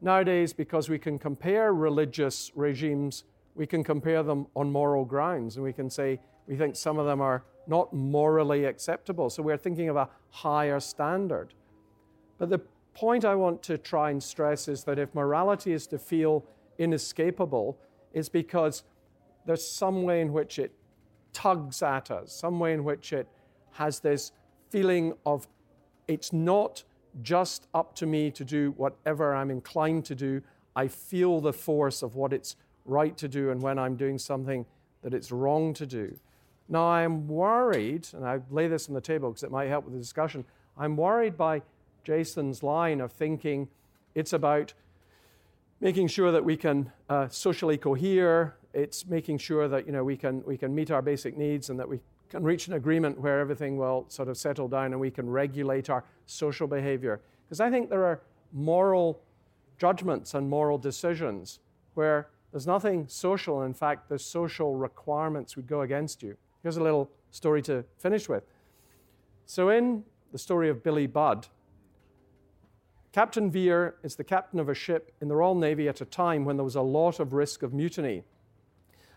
Nowadays, 0.01 0.53
because 0.53 0.91
we 0.91 0.99
can 0.99 1.19
compare 1.19 1.73
religious 1.73 2.53
regimes 2.55 3.25
we 3.57 3.67
can 3.67 3.83
compare 3.83 4.23
them 4.23 4.47
on 4.55 4.71
moral 4.71 5.05
grounds 5.05 5.57
and 5.57 5.65
we 5.65 5.73
can 5.73 5.89
say 5.89 6.21
we 6.47 6.57
think 6.57 6.77
some 6.77 6.99
of 6.99 7.07
them 7.07 7.21
are 7.21 7.43
not 7.67 7.93
morally 7.93 8.67
acceptable. 8.67 9.31
So 9.31 9.43
we're 9.43 9.57
thinking 9.57 9.89
of 9.89 9.97
a 9.97 10.09
higher 10.31 10.79
standard. 10.79 11.55
But 12.39 12.51
the 12.51 12.61
point 12.95 13.25
I 13.25 13.35
want 13.35 13.63
to 13.65 13.79
try 13.79 14.11
and 14.11 14.23
stress 14.23 14.69
is 14.69 14.85
that 14.85 14.99
if 14.99 15.15
morality 15.15 15.73
is 15.73 15.87
to 15.89 15.99
feel 15.99 16.45
inescapable, 16.79 17.79
it's 18.13 18.29
because 18.29 18.85
there's 19.47 19.67
some 19.67 20.03
way 20.03 20.21
in 20.21 20.33
which 20.33 20.59
it 20.59 20.73
tugs 21.37 21.83
at 21.83 22.11
us, 22.11 22.33
some 22.33 22.59
way 22.59 22.73
in 22.73 22.83
which 22.83 23.13
it 23.13 23.29
has 23.73 24.01
this 24.01 24.33
feeling 24.71 25.13
of 25.27 25.47
it's 26.09 26.33
not 26.33 26.83
just 27.21 27.67
up 27.75 27.95
to 27.97 28.07
me 28.07 28.31
to 28.31 28.43
do 28.43 28.73
whatever 28.79 29.35
I'm 29.35 29.51
inclined 29.51 30.07
to 30.07 30.15
do. 30.15 30.41
I 30.75 30.89
feel 30.89 31.43
the 31.43 31.53
force 31.53 32.03
of 32.03 32.15
what 32.15 32.33
it's 32.33 32.57
right 32.87 33.15
to 33.19 33.29
do 33.29 33.51
and 33.51 33.61
when 33.61 33.79
I'm 33.79 33.97
doing 33.97 34.19
something 34.19 34.65
that 35.03 35.13
it's 35.13 35.31
wrong 35.31 35.75
to 35.75 35.85
do. 35.85 36.19
Now, 36.71 36.87
I'm 36.87 37.29
worried, 37.29 38.09
and 38.15 38.25
I 38.25 38.41
lay 38.51 38.67
this 38.67 38.89
on 38.89 38.95
the 38.95 39.03
table 39.03 39.29
because 39.29 39.43
it 39.43 39.51
might 39.51 39.69
help 39.69 39.85
with 39.85 39.93
the 39.93 40.01
discussion. 40.01 40.43
I'm 40.79 40.97
worried 40.97 41.37
by 41.37 41.61
Jason's 42.03 42.63
line 42.63 43.03
of 43.03 43.13
thinking 43.13 43.69
it's 44.15 44.33
about 44.33 44.73
making 45.83 46.09
sure 46.09 46.33
that 46.33 46.47
we 46.47 46.57
can 46.57 46.93
uh, 47.11 47.29
socially 47.29 47.77
cohere. 47.77 48.57
It's 48.77 49.07
making 49.07 49.39
sure 49.39 49.69
that 49.69 49.87
you 49.87 49.93
know 49.93 50.05
we 50.05 50.19
can 50.19 50.45
we 50.45 50.59
can 50.59 50.75
meet 50.75 50.91
our 50.91 51.01
basic 51.01 51.35
needs 51.35 51.71
and 51.71 51.81
that 51.81 51.89
we 51.89 51.99
can 52.29 52.43
reach 52.43 52.69
an 52.69 52.75
agreement 52.75 53.19
where 53.19 53.41
everything 53.41 53.79
will 53.79 54.05
sort 54.09 54.29
of 54.29 54.37
settle 54.37 54.69
down 54.69 54.93
and 54.93 55.01
we 55.01 55.11
can 55.11 55.31
regulate 55.31 55.89
our 55.89 56.05
social 56.27 56.67
behavior. 56.67 57.23
Because 57.47 57.59
I 57.59 57.71
think 57.71 57.89
there 57.89 58.05
are 58.05 58.21
moral 58.53 59.23
judgments 59.79 60.35
and 60.35 60.51
moral 60.51 60.77
decisions 60.77 61.61
where 61.95 62.29
there's 62.53 62.67
nothing 62.67 63.09
social. 63.09 63.63
In 63.63 63.73
fact, 63.73 64.11
the 64.11 64.19
social 64.19 64.75
requirements 64.75 65.57
would 65.57 65.67
go 65.67 65.81
against 65.81 66.23
you. 66.23 66.37
Here's 66.63 66.77
a 66.77 66.83
little 66.83 67.11
story 67.31 67.63
to 67.63 67.83
finish 67.97 68.29
with. 68.29 68.45
So, 69.47 69.71
in 69.71 70.05
the 70.33 70.39
story 70.39 70.69
of 70.69 70.83
Billy 70.83 71.07
Budd, 71.07 71.47
Captain 73.13 73.51
Vere 73.51 73.95
is 74.03 74.17
the 74.17 74.25
captain 74.25 74.61
of 74.61 74.69
a 74.69 74.75
ship 74.75 75.15
in 75.23 75.29
the 75.29 75.37
Royal 75.37 75.55
Navy 75.55 75.89
at 75.89 76.03
a 76.03 76.05
time 76.05 76.45
when 76.45 76.59
there 76.59 76.65
was 76.65 76.75
a 76.75 76.83
lot 76.83 77.21
of 77.21 77.33
risk 77.33 77.63
of 77.63 77.73
mutiny. 77.73 78.23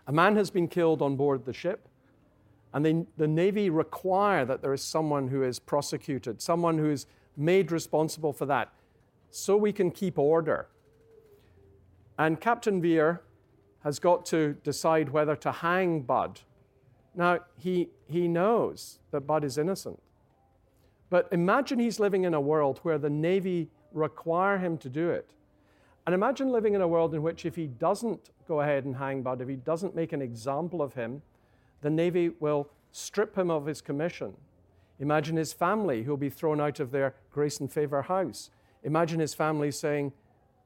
A 0.06 0.12
man 0.12 0.36
has 0.36 0.50
been 0.50 0.68
killed 0.68 1.02
on 1.02 1.16
board 1.16 1.44
the 1.44 1.52
ship, 1.52 1.88
and 2.72 2.84
the, 2.84 3.06
the 3.16 3.28
Navy 3.28 3.70
require 3.70 4.44
that 4.44 4.62
there 4.62 4.72
is 4.72 4.82
someone 4.82 5.28
who 5.28 5.42
is 5.42 5.58
prosecuted, 5.58 6.40
someone 6.40 6.78
who 6.78 6.90
is 6.90 7.06
made 7.36 7.72
responsible 7.72 8.32
for 8.32 8.46
that, 8.46 8.72
so 9.30 9.56
we 9.56 9.72
can 9.72 9.90
keep 9.90 10.18
order. 10.18 10.68
And 12.18 12.40
Captain 12.40 12.80
Vere 12.82 13.22
has 13.82 13.98
got 13.98 14.26
to 14.26 14.54
decide 14.62 15.08
whether 15.08 15.34
to 15.36 15.52
hang 15.52 16.02
Budd. 16.02 16.40
Now, 17.14 17.40
he, 17.56 17.88
he 18.06 18.28
knows 18.28 18.98
that 19.10 19.22
Budd 19.22 19.44
is 19.44 19.58
innocent. 19.58 20.00
But 21.08 21.28
imagine 21.32 21.78
he's 21.78 21.98
living 21.98 22.24
in 22.24 22.34
a 22.34 22.40
world 22.40 22.78
where 22.82 22.98
the 22.98 23.10
Navy 23.10 23.68
require 23.92 24.58
him 24.58 24.78
to 24.78 24.88
do 24.88 25.10
it. 25.10 25.32
And 26.10 26.14
imagine 26.16 26.50
living 26.50 26.74
in 26.74 26.80
a 26.80 26.88
world 26.88 27.14
in 27.14 27.22
which 27.22 27.46
if 27.46 27.54
he 27.54 27.68
doesn't 27.68 28.30
go 28.48 28.62
ahead 28.62 28.84
and 28.84 28.96
hang 28.96 29.22
Budd, 29.22 29.40
if 29.40 29.46
he 29.46 29.54
doesn't 29.54 29.94
make 29.94 30.12
an 30.12 30.20
example 30.20 30.82
of 30.82 30.94
him, 30.94 31.22
the 31.82 31.88
Navy 31.88 32.30
will 32.40 32.68
strip 32.90 33.38
him 33.38 33.48
of 33.48 33.64
his 33.64 33.80
commission. 33.80 34.34
Imagine 34.98 35.36
his 35.36 35.52
family 35.52 36.02
who'll 36.02 36.16
be 36.16 36.28
thrown 36.28 36.60
out 36.60 36.80
of 36.80 36.90
their 36.90 37.14
grace 37.30 37.60
and 37.60 37.72
favor 37.72 38.02
house. 38.02 38.50
Imagine 38.82 39.20
his 39.20 39.34
family 39.34 39.70
saying, 39.70 40.12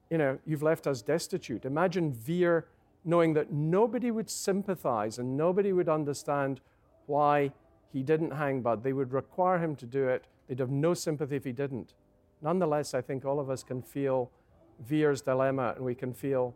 you 0.09 0.17
know, 0.17 0.39
you've 0.47 0.63
left 0.63 0.87
us 0.87 1.03
destitute. 1.03 1.63
Imagine 1.63 2.11
Vere 2.11 2.65
knowing 3.03 3.35
that 3.35 3.53
nobody 3.53 4.09
would 4.09 4.31
sympathize 4.31 5.19
and 5.19 5.37
nobody 5.37 5.71
would 5.71 5.89
understand 5.89 6.59
why 7.05 7.51
he 7.93 8.01
didn't 8.01 8.31
hang 8.31 8.61
Budd. 8.61 8.81
They 8.81 8.93
would 8.93 9.13
require 9.13 9.59
him 9.59 9.75
to 9.75 9.85
do 9.85 10.07
it. 10.07 10.25
They'd 10.47 10.57
have 10.57 10.71
no 10.71 10.95
sympathy 10.95 11.35
if 11.35 11.43
he 11.43 11.51
didn't. 11.51 11.93
Nonetheless, 12.41 12.95
I 12.95 13.01
think 13.01 13.25
all 13.25 13.39
of 13.39 13.51
us 13.51 13.61
can 13.61 13.83
feel 13.83 14.31
Vere's 14.79 15.21
dilemma 15.21 15.73
and 15.75 15.85
we 15.85 15.95
can 15.95 16.13
feel 16.13 16.55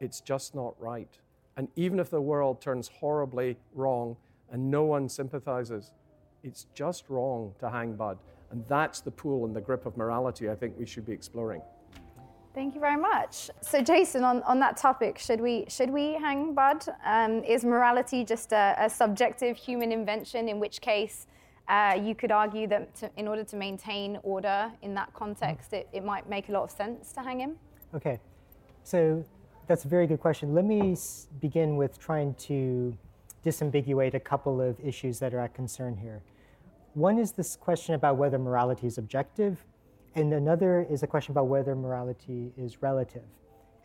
it's 0.00 0.20
just 0.20 0.54
not 0.54 0.74
right. 0.78 1.18
And 1.56 1.68
even 1.76 1.98
if 1.98 2.10
the 2.10 2.20
world 2.20 2.60
turns 2.60 2.88
horribly 2.88 3.56
wrong 3.74 4.16
and 4.50 4.70
no 4.70 4.84
one 4.84 5.08
sympathizes, 5.08 5.92
it's 6.44 6.66
just 6.74 7.08
wrong 7.08 7.52
to 7.58 7.68
hang 7.68 7.94
Budd. 7.94 8.18
And 8.50 8.64
that's 8.68 9.00
the 9.00 9.10
pool 9.10 9.44
and 9.44 9.54
the 9.54 9.60
grip 9.60 9.84
of 9.84 9.96
morality 9.96 10.48
I 10.48 10.54
think 10.54 10.78
we 10.78 10.86
should 10.86 11.04
be 11.04 11.12
exploring. 11.12 11.60
Thank 12.54 12.74
you 12.74 12.80
very 12.80 12.96
much. 12.96 13.50
So, 13.60 13.82
Jason, 13.82 14.24
on, 14.24 14.42
on 14.42 14.58
that 14.60 14.76
topic, 14.76 15.18
should 15.18 15.40
we 15.40 15.66
should 15.68 15.90
we 15.90 16.14
hang 16.14 16.54
Budd? 16.54 16.84
Um, 17.04 17.44
is 17.44 17.64
morality 17.64 18.24
just 18.24 18.52
a, 18.52 18.74
a, 18.78 18.90
subjective 18.90 19.56
human 19.56 19.92
invention? 19.92 20.48
In 20.48 20.58
which 20.58 20.80
case, 20.80 21.26
uh, 21.68 21.98
you 22.02 22.14
could 22.14 22.32
argue 22.32 22.66
that 22.66 22.94
to, 22.96 23.10
in 23.16 23.28
order 23.28 23.44
to 23.44 23.56
maintain 23.56 24.18
order 24.22 24.72
in 24.82 24.94
that 24.94 25.12
context, 25.14 25.72
it, 25.72 25.88
it 25.92 26.04
might 26.04 26.28
make 26.28 26.48
a 26.48 26.52
lot 26.52 26.62
of 26.62 26.70
sense 26.70 27.12
to 27.12 27.20
hang 27.20 27.40
him. 27.40 27.56
Okay, 27.94 28.18
so 28.84 29.24
that's 29.66 29.84
a 29.84 29.88
very 29.88 30.06
good 30.06 30.20
question. 30.20 30.54
Let 30.54 30.64
me 30.64 30.92
s- 30.92 31.28
begin 31.40 31.76
with 31.76 31.98
trying 31.98 32.34
to 32.34 32.96
disambiguate 33.44 34.14
a 34.14 34.20
couple 34.20 34.60
of 34.60 34.80
issues 34.80 35.18
that 35.18 35.34
are 35.34 35.40
at 35.40 35.54
concern 35.54 35.96
here. 35.96 36.22
One 36.94 37.18
is 37.18 37.32
this 37.32 37.54
question 37.54 37.94
about 37.94 38.16
whether 38.16 38.38
morality 38.38 38.86
is 38.86 38.98
objective 38.98 39.64
and 40.14 40.32
another 40.32 40.86
is 40.90 41.02
a 41.02 41.06
question 41.06 41.32
about 41.32 41.46
whether 41.46 41.76
morality 41.76 42.52
is 42.56 42.82
relative. 42.82 43.22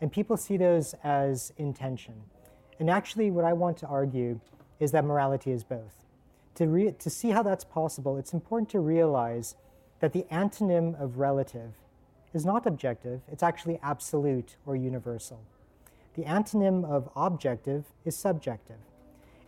And 0.00 0.10
people 0.10 0.36
see 0.36 0.56
those 0.56 0.94
as 1.04 1.52
intention. 1.58 2.14
And 2.80 2.90
actually, 2.90 3.30
what 3.30 3.44
I 3.44 3.52
want 3.52 3.76
to 3.78 3.86
argue 3.86 4.40
is 4.80 4.90
that 4.92 5.04
morality 5.04 5.52
is 5.52 5.62
both. 5.62 6.03
To, 6.56 6.66
re- 6.66 6.92
to 6.92 7.10
see 7.10 7.30
how 7.30 7.42
that's 7.42 7.64
possible, 7.64 8.16
it's 8.16 8.32
important 8.32 8.68
to 8.70 8.80
realize 8.80 9.56
that 10.00 10.12
the 10.12 10.26
antonym 10.30 11.00
of 11.00 11.18
relative 11.18 11.72
is 12.32 12.44
not 12.44 12.66
objective, 12.66 13.22
it's 13.30 13.42
actually 13.42 13.78
absolute 13.82 14.56
or 14.66 14.76
universal. 14.76 15.40
The 16.14 16.24
antonym 16.24 16.84
of 16.84 17.08
objective 17.16 17.86
is 18.04 18.16
subjective. 18.16 18.76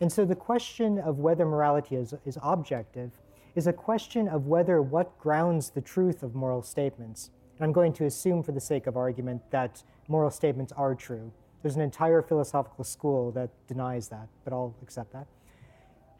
And 0.01 0.13
so 0.13 0.25
the 0.25 0.35
question 0.35 0.99
of 0.99 1.19
whether 1.19 1.45
morality 1.45 1.97
is, 1.97 2.15
is 2.25 2.39
objective 2.43 3.13
is 3.55 3.67
a 3.67 3.73
question 3.73 4.29
of 4.29 4.47
whether 4.47 4.83
what 4.83 5.19
grounds 5.19 5.71
the 5.71 5.81
truth 5.81 6.23
of 6.23 6.35
moral 6.35 6.63
statements. 6.63 7.31
And 7.59 7.65
I'm 7.65 7.73
going 7.73 7.93
to 7.95 8.05
assume, 8.05 8.43
for 8.43 8.53
the 8.53 8.61
sake 8.61 8.87
of 8.87 8.97
argument, 8.97 9.43
that 9.51 9.83
moral 10.09 10.31
statements 10.31 10.73
are 10.73 10.95
true. 10.95 11.33
There's 11.63 11.77
an 11.77 11.83
entire 11.83 12.21
philosophical 12.21 12.85
school 12.85 13.31
that 13.33 13.51
denies 13.67 14.09
that, 14.09 14.29
but 14.45 14.53
I'll 14.53 14.75
accept 14.83 15.13
that. 15.13 15.27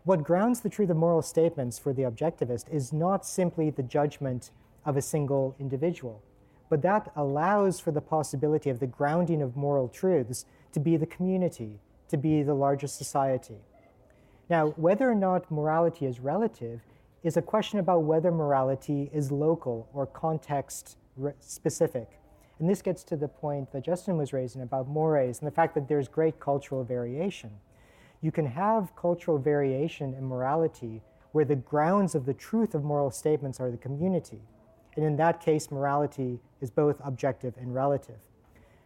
What 0.07 0.23
grounds 0.23 0.61
the 0.61 0.69
truth 0.69 0.89
of 0.91 0.97
moral 0.97 1.21
statements 1.21 1.81
for 1.81 1.93
the 1.93 2.05
objectivist 2.05 2.73
is 2.73 2.93
not 2.93 3.27
simply 3.27 3.71
the 3.71 3.83
judgment 3.83 4.53
of 4.85 4.97
a 4.97 5.03
single 5.03 5.57
individual, 5.59 6.23
but 6.69 6.81
that 6.83 7.11
allows 7.17 7.81
for 7.81 7.91
the 7.91 8.01
possibility 8.01 8.71
of 8.71 8.79
the 8.79 8.87
grounding 8.87 9.43
of 9.43 9.57
moral 9.57 9.89
truths 9.89 10.45
to 10.71 10.79
be 10.79 10.97
the 10.97 11.07
community, 11.07 11.81
to 12.07 12.17
be 12.17 12.45
the 12.45 12.55
larger 12.55 12.87
society. 12.87 13.57
Now, 14.49 14.69
whether 14.77 15.11
or 15.11 15.15
not 15.17 15.51
morality 15.51 16.07
is 16.07 16.21
relative 16.21 16.83
is 17.25 17.37
a 17.37 17.43
question 17.43 17.81
about 17.81 18.05
whether 18.05 18.31
morality 18.31 19.11
is 19.13 19.33
local 19.33 19.89
or 19.93 20.07
context 20.07 20.99
specific. 21.41 22.21
And 22.61 22.71
this 22.71 22.81
gets 22.81 23.03
to 23.03 23.17
the 23.17 23.27
point 23.27 23.73
that 23.73 23.83
Justin 23.83 24.17
was 24.17 24.33
raising 24.33 24.63
about 24.63 24.87
mores 24.87 25.41
and 25.41 25.49
the 25.49 25.55
fact 25.55 25.75
that 25.75 25.89
there's 25.89 26.07
great 26.07 26.39
cultural 26.39 26.85
variation. 26.85 27.51
You 28.21 28.33
can 28.33 28.47
have 28.47 28.95
cultural 28.97 29.39
variation 29.39 30.15
in 30.15 30.25
morality 30.25 31.03
where 31.33 31.45
the 31.45 31.57
grounds 31.57 32.15
of 32.15 32.25
the 32.25 32.35
truth 32.35 32.75
of 32.75 32.83
moral 32.83 33.11
statements 33.11 33.61
are 33.61 33.71
the 33.71 33.77
community. 33.77 34.41
And 34.97 35.05
in 35.05 35.17
that 35.17 35.41
case, 35.41 35.71
morality 35.71 36.41
is 36.61 36.71
both 36.71 37.01
objective 37.05 37.55
and 37.59 37.75
relative. 37.75 38.17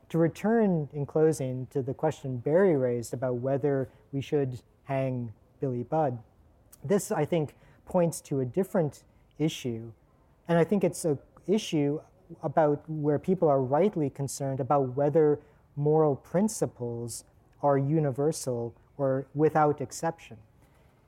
To 0.09 0.19
return 0.19 0.89
in 0.93 1.07
closing 1.07 1.69
to 1.71 1.83
the 1.83 1.95
question 1.95 2.39
Barry 2.39 2.77
raised 2.77 3.15
about 3.15 3.37
whether 3.37 3.89
we 4.13 4.21
should 4.21 4.61
hang 4.85 5.33
Billy 5.61 5.85
Budd, 5.85 6.19
this, 6.83 7.13
I 7.13 7.25
think, 7.25 7.55
points 7.87 8.21
to 8.23 8.41
a 8.41 8.45
different 8.45 9.05
issue. 9.39 9.93
And 10.49 10.59
I 10.59 10.65
think 10.65 10.83
it's 10.83 11.05
an 11.05 11.19
issue 11.47 12.01
about 12.43 12.83
where 12.89 13.19
people 13.19 13.49
are 13.49 13.63
rightly 13.63 14.11
concerned 14.11 14.59
about 14.59 14.97
whether 14.97 15.39
moral 15.77 16.17
principles 16.17 17.25
are 17.63 17.79
universal 17.79 18.75
or 19.01 19.27
without 19.35 19.81
exception. 19.81 20.37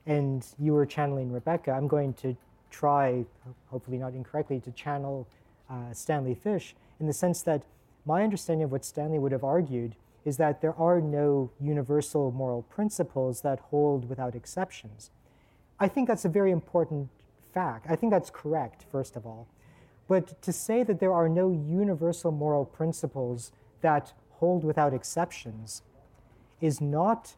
And 0.05 0.45
you 0.59 0.73
were 0.73 0.85
channeling 0.85 1.31
Rebecca. 1.31 1.71
I'm 1.71 1.87
going 1.87 2.13
to 2.15 2.35
try, 2.71 3.25
hopefully 3.67 3.97
not 3.97 4.13
incorrectly, 4.13 4.59
to 4.61 4.71
channel 4.71 5.27
uh, 5.69 5.93
Stanley 5.93 6.33
Fish 6.35 6.75
in 6.99 7.07
the 7.07 7.13
sense 7.13 7.41
that 7.43 7.63
my 8.05 8.23
understanding 8.23 8.63
of 8.63 8.71
what 8.71 8.83
Stanley 8.83 9.19
would 9.19 9.31
have 9.31 9.43
argued 9.43 9.95
is 10.25 10.37
that 10.37 10.61
there 10.61 10.73
are 10.75 10.99
no 10.99 11.51
universal 11.61 12.31
moral 12.31 12.63
principles 12.63 13.41
that 13.41 13.59
hold 13.59 14.09
without 14.09 14.35
exceptions. 14.35 15.11
I 15.79 15.87
think 15.87 16.07
that's 16.07 16.25
a 16.25 16.29
very 16.29 16.51
important 16.51 17.09
fact. 17.53 17.85
I 17.89 17.95
think 17.95 18.11
that's 18.11 18.29
correct, 18.29 18.85
first 18.91 19.15
of 19.15 19.25
all. 19.25 19.47
But 20.07 20.41
to 20.41 20.51
say 20.51 20.83
that 20.83 20.99
there 20.99 21.13
are 21.13 21.29
no 21.29 21.51
universal 21.51 22.31
moral 22.31 22.65
principles 22.65 23.51
that 23.81 24.13
hold 24.39 24.63
without 24.63 24.93
exceptions 24.93 25.81
is 26.59 26.81
not 26.81 27.35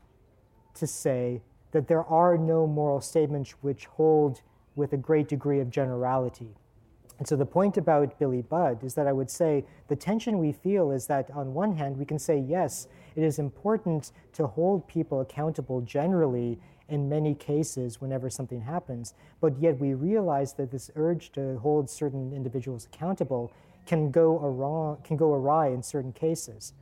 to 0.76 0.88
say 0.88 1.42
that 1.72 1.88
there 1.88 2.04
are 2.06 2.38
no 2.38 2.68
moral 2.68 3.02
statements 3.02 3.52
which 3.62 3.86
hold 3.86 4.42
with 4.76 4.94
a 4.94 4.98
great 4.98 5.28
degree 5.28 5.60
of 5.60 5.70
generality. 5.70 6.56
And 7.18 7.28
so 7.28 7.36
the 7.36 7.46
point 7.46 7.78
about 7.78 8.20
Billy 8.20 8.42
Budd 8.42 8.84
is 8.84 8.94
that 8.96 9.08
I 9.08 9.14
would 9.14 9.30
say 9.30 9.66
the 9.88 9.96
tension 9.96 10.38
we 10.38 10.52
feel 10.52 10.92
is 10.92 11.08
that 11.08 11.32
on 11.32 11.54
one 11.54 11.76
hand, 11.76 11.98
we 11.98 12.06
can 12.06 12.20
say, 12.20 12.38
yes, 12.38 12.88
it 13.16 13.24
is 13.24 13.40
important 13.40 14.12
to 14.34 14.48
hold 14.48 14.88
people 14.88 15.22
accountable 15.22 15.82
generally 15.82 16.60
in 16.90 17.10
many 17.10 17.34
cases 17.34 18.00
whenever 18.00 18.30
something 18.30 18.62
happens, 18.62 19.14
but 19.42 19.58
yet 19.60 19.80
we 19.80 19.94
realize 19.94 20.54
that 20.54 20.72
this 20.72 20.92
urge 20.96 21.32
to 21.32 21.58
hold 21.60 21.90
certain 21.90 22.32
individuals 22.34 22.86
accountable 22.86 23.52
can 23.86 24.12
go 24.12 24.38
awry, 24.44 24.96
can 25.04 25.18
go 25.18 25.34
awry 25.34 25.68
in 25.70 25.82
certain 25.82 26.14
cases. 26.14 26.74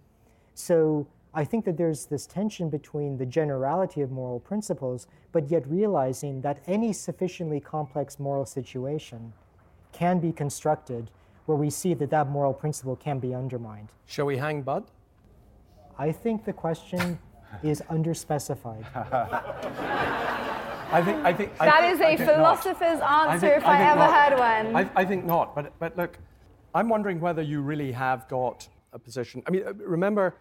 So 0.56 1.08
I 1.36 1.44
think 1.44 1.66
that 1.66 1.78
there's 1.78 2.06
this 2.06 2.28
tension 2.28 2.70
between 2.70 3.18
the 3.18 3.26
generality 3.26 4.02
of 4.02 4.12
moral 4.12 4.40
principles, 4.40 5.08
but 5.32 5.50
yet 5.50 5.68
realizing 5.68 6.42
that 6.42 6.60
any 6.68 6.94
sufficiently 6.94 7.60
complex 7.60 8.20
moral 8.20 8.46
situation 8.46 9.34
can 9.92 10.20
be 10.20 10.32
constructed 10.32 11.10
where 11.46 11.58
we 11.58 11.70
see 11.70 11.94
that 11.96 12.10
that 12.12 12.30
moral 12.30 12.54
principle 12.54 12.96
can 12.96 13.20
be 13.20 13.34
undermined. 13.34 13.90
Shall 14.06 14.26
we 14.26 14.38
hang 14.38 14.62
Budd? 14.62 14.86
I 15.98 16.12
think 16.12 16.46
the 16.46 16.54
question 16.54 17.18
is 17.64 17.82
underspecified. 17.90 18.86
I 20.92 21.02
think, 21.04 21.26
I 21.26 21.34
think 21.34 21.58
that 21.58 21.82
I, 21.82 21.92
is 21.92 22.00
I 22.00 22.10
a 22.12 22.18
think 22.18 22.30
philosopher's 22.30 23.00
not. 23.00 23.30
answer 23.30 23.48
think, 23.48 23.58
if 23.58 23.66
I, 23.66 23.82
ever 23.82 24.00
not. 24.00 24.14
heard 24.14 24.40
one. 24.40 24.76
I, 24.76 24.90
I, 24.96 25.04
think 25.04 25.26
not. 25.26 25.56
But, 25.56 25.74
but 25.80 25.98
look, 25.98 26.20
I'm 26.76 26.88
wondering 26.88 27.20
whether 27.20 27.42
you 27.42 27.62
really 27.62 27.92
have 27.92 28.28
got 28.28 28.68
a 28.94 29.00
position. 29.00 29.42
I 29.48 29.52
mean, 29.52 29.64
uh, 29.66 29.74
remember, 29.74 30.36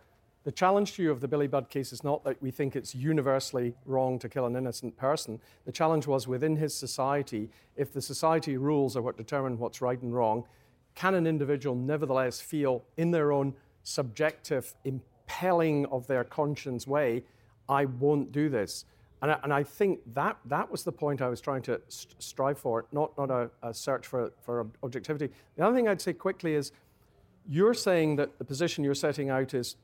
the 0.45 0.53
challenge 0.53 0.95
to 0.95 1.03
you 1.03 1.11
of 1.13 1.21
the 1.21 1.29
Billy 1.29 1.47
Budd 1.47 1.69
case 1.69 1.93
is 1.93 2.03
not 2.03 2.25
that 2.25 2.41
we 2.43 2.51
think 2.51 2.75
it's 2.75 2.95
universally 2.95 3.75
wrong 3.87 4.19
to 4.19 4.29
kill 4.29 4.47
an 4.47 4.57
innocent 4.57 4.97
person. 4.97 5.41
The 5.67 5.73
challenge 5.73 6.07
was 6.07 6.27
within 6.27 6.57
his 6.57 6.75
society, 6.75 7.49
if 7.77 7.93
the 7.93 8.03
society 8.03 8.57
rules 8.57 8.97
are 8.97 9.03
what 9.03 9.17
determine 9.17 9.59
what's 9.59 9.81
right 9.81 10.01
and 10.01 10.13
wrong, 10.13 10.45
can 10.95 11.15
an 11.15 11.27
individual 11.27 11.77
nevertheless 11.77 12.41
feel 12.41 12.85
in 12.97 13.13
their 13.13 13.31
own 13.31 13.55
subjective, 13.85 14.75
impelling 14.85 15.87
of 15.87 16.07
their 16.07 16.25
conscience 16.25 16.87
way, 16.87 17.23
I 17.69 17.85
won't 17.85 18.33
do 18.33 18.49
this? 18.49 18.85
And 19.23 19.31
I, 19.31 19.39
and 19.45 19.53
I, 19.53 19.63
think 19.63 20.01
that 20.15 20.37
that 20.47 20.69
was 20.69 20.83
the 20.83 20.91
point 20.91 21.23
I 21.23 21.29
was 21.29 21.41
trying 21.41 21.63
to 21.63 21.81
st- 21.87 22.21
strive 22.21 22.59
for, 22.59 22.87
not, 22.91 23.17
not 23.17 23.31
a, 23.31 23.51
a, 23.63 23.73
search 23.73 24.09
for, 24.09 24.33
for 24.41 24.67
objectivity. 24.83 25.31
The 25.57 25.65
other 25.65 25.77
thing 25.77 25.87
I'd 25.87 26.01
say 26.01 26.13
quickly 26.13 26.55
is 26.55 26.73
you're 27.49 27.75
saying 27.75 28.17
that 28.17 28.39
the 28.39 28.45
position 28.45 28.83
you're 28.83 28.97
setting 28.97 29.31
out 29.31 29.55
is 29.55 29.77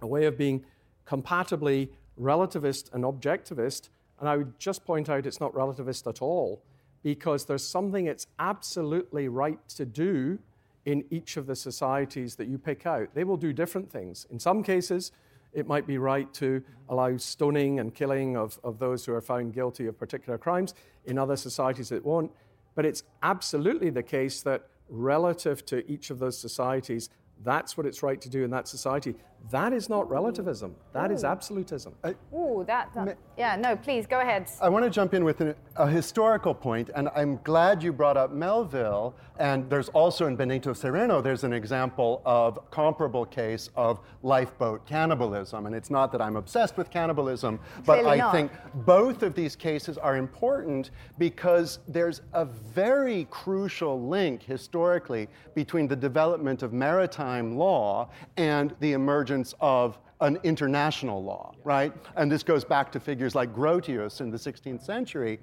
a 0.00 0.06
way 0.06 0.26
of 0.26 0.36
being 0.36 0.64
compatibly 1.04 1.90
relativist 2.20 2.92
and 2.92 3.04
objectivist. 3.04 3.88
And 4.18 4.28
I 4.28 4.36
would 4.36 4.58
just 4.58 4.84
point 4.84 5.08
out 5.08 5.26
it's 5.26 5.40
not 5.40 5.52
relativist 5.52 6.06
at 6.08 6.22
all, 6.22 6.62
because 7.02 7.44
there's 7.44 7.66
something 7.66 8.06
it's 8.06 8.26
absolutely 8.38 9.28
right 9.28 9.58
to 9.68 9.84
do 9.84 10.38
in 10.84 11.04
each 11.10 11.36
of 11.36 11.46
the 11.46 11.56
societies 11.56 12.36
that 12.36 12.48
you 12.48 12.58
pick 12.58 12.86
out. 12.86 13.08
They 13.14 13.24
will 13.24 13.36
do 13.36 13.52
different 13.52 13.90
things. 13.90 14.26
In 14.30 14.38
some 14.38 14.62
cases, 14.62 15.12
it 15.52 15.66
might 15.66 15.86
be 15.86 15.98
right 15.98 16.32
to 16.34 16.62
allow 16.88 17.16
stoning 17.16 17.80
and 17.80 17.94
killing 17.94 18.36
of, 18.36 18.58
of 18.62 18.78
those 18.78 19.04
who 19.04 19.12
are 19.12 19.20
found 19.20 19.52
guilty 19.52 19.86
of 19.86 19.98
particular 19.98 20.38
crimes. 20.38 20.74
In 21.04 21.18
other 21.18 21.36
societies, 21.36 21.92
it 21.92 22.04
won't. 22.04 22.30
But 22.74 22.84
it's 22.84 23.02
absolutely 23.22 23.90
the 23.90 24.02
case 24.02 24.42
that 24.42 24.68
relative 24.88 25.64
to 25.66 25.90
each 25.90 26.10
of 26.10 26.18
those 26.18 26.38
societies, 26.38 27.08
that's 27.44 27.76
what 27.76 27.86
it's 27.86 28.02
right 28.02 28.20
to 28.20 28.28
do 28.28 28.44
in 28.44 28.50
that 28.50 28.68
society. 28.68 29.14
That 29.50 29.72
is 29.72 29.88
not 29.88 30.10
relativism. 30.10 30.74
That 30.92 31.12
is 31.12 31.22
absolutism. 31.22 31.94
Ooh, 32.34 32.64
that, 32.66 32.90
that, 32.94 33.16
yeah, 33.38 33.54
no, 33.54 33.76
please 33.76 34.06
go 34.06 34.20
ahead. 34.20 34.50
I 34.60 34.68
want 34.68 34.84
to 34.84 34.90
jump 34.90 35.14
in 35.14 35.24
with 35.24 35.40
an, 35.40 35.54
a 35.76 35.88
historical 35.88 36.52
point, 36.52 36.90
and 36.96 37.08
I'm 37.14 37.38
glad 37.44 37.82
you 37.82 37.92
brought 37.92 38.16
up 38.16 38.32
Melville. 38.32 39.14
And 39.38 39.68
there's 39.68 39.90
also 39.90 40.26
in 40.26 40.34
Benito 40.34 40.72
Cereno, 40.72 41.22
there's 41.22 41.44
an 41.44 41.52
example 41.52 42.22
of 42.24 42.58
comparable 42.70 43.26
case 43.26 43.68
of 43.76 44.00
lifeboat 44.22 44.86
cannibalism. 44.86 45.66
And 45.66 45.74
it's 45.74 45.90
not 45.90 46.10
that 46.12 46.22
I'm 46.22 46.36
obsessed 46.36 46.78
with 46.78 46.90
cannibalism, 46.90 47.60
but 47.84 48.00
Clearly 48.00 48.12
I 48.12 48.16
not. 48.16 48.32
think 48.32 48.52
both 48.86 49.22
of 49.22 49.34
these 49.34 49.54
cases 49.54 49.98
are 49.98 50.16
important 50.16 50.90
because 51.18 51.80
there's 51.86 52.22
a 52.32 52.46
very 52.46 53.26
crucial 53.30 54.00
link 54.08 54.42
historically 54.42 55.28
between 55.54 55.86
the 55.86 55.96
development 55.96 56.62
of 56.62 56.72
maritime 56.72 57.58
law 57.58 58.08
and 58.38 58.74
the 58.80 58.94
emergence 58.94 59.25
of 59.60 59.98
an 60.20 60.38
international 60.42 61.22
law, 61.22 61.52
right? 61.64 61.92
And 62.16 62.30
this 62.30 62.42
goes 62.42 62.64
back 62.64 62.90
to 62.92 63.00
figures 63.00 63.34
like 63.34 63.54
Grotius 63.54 64.20
in 64.20 64.30
the 64.30 64.38
16th 64.38 64.82
century. 64.82 65.40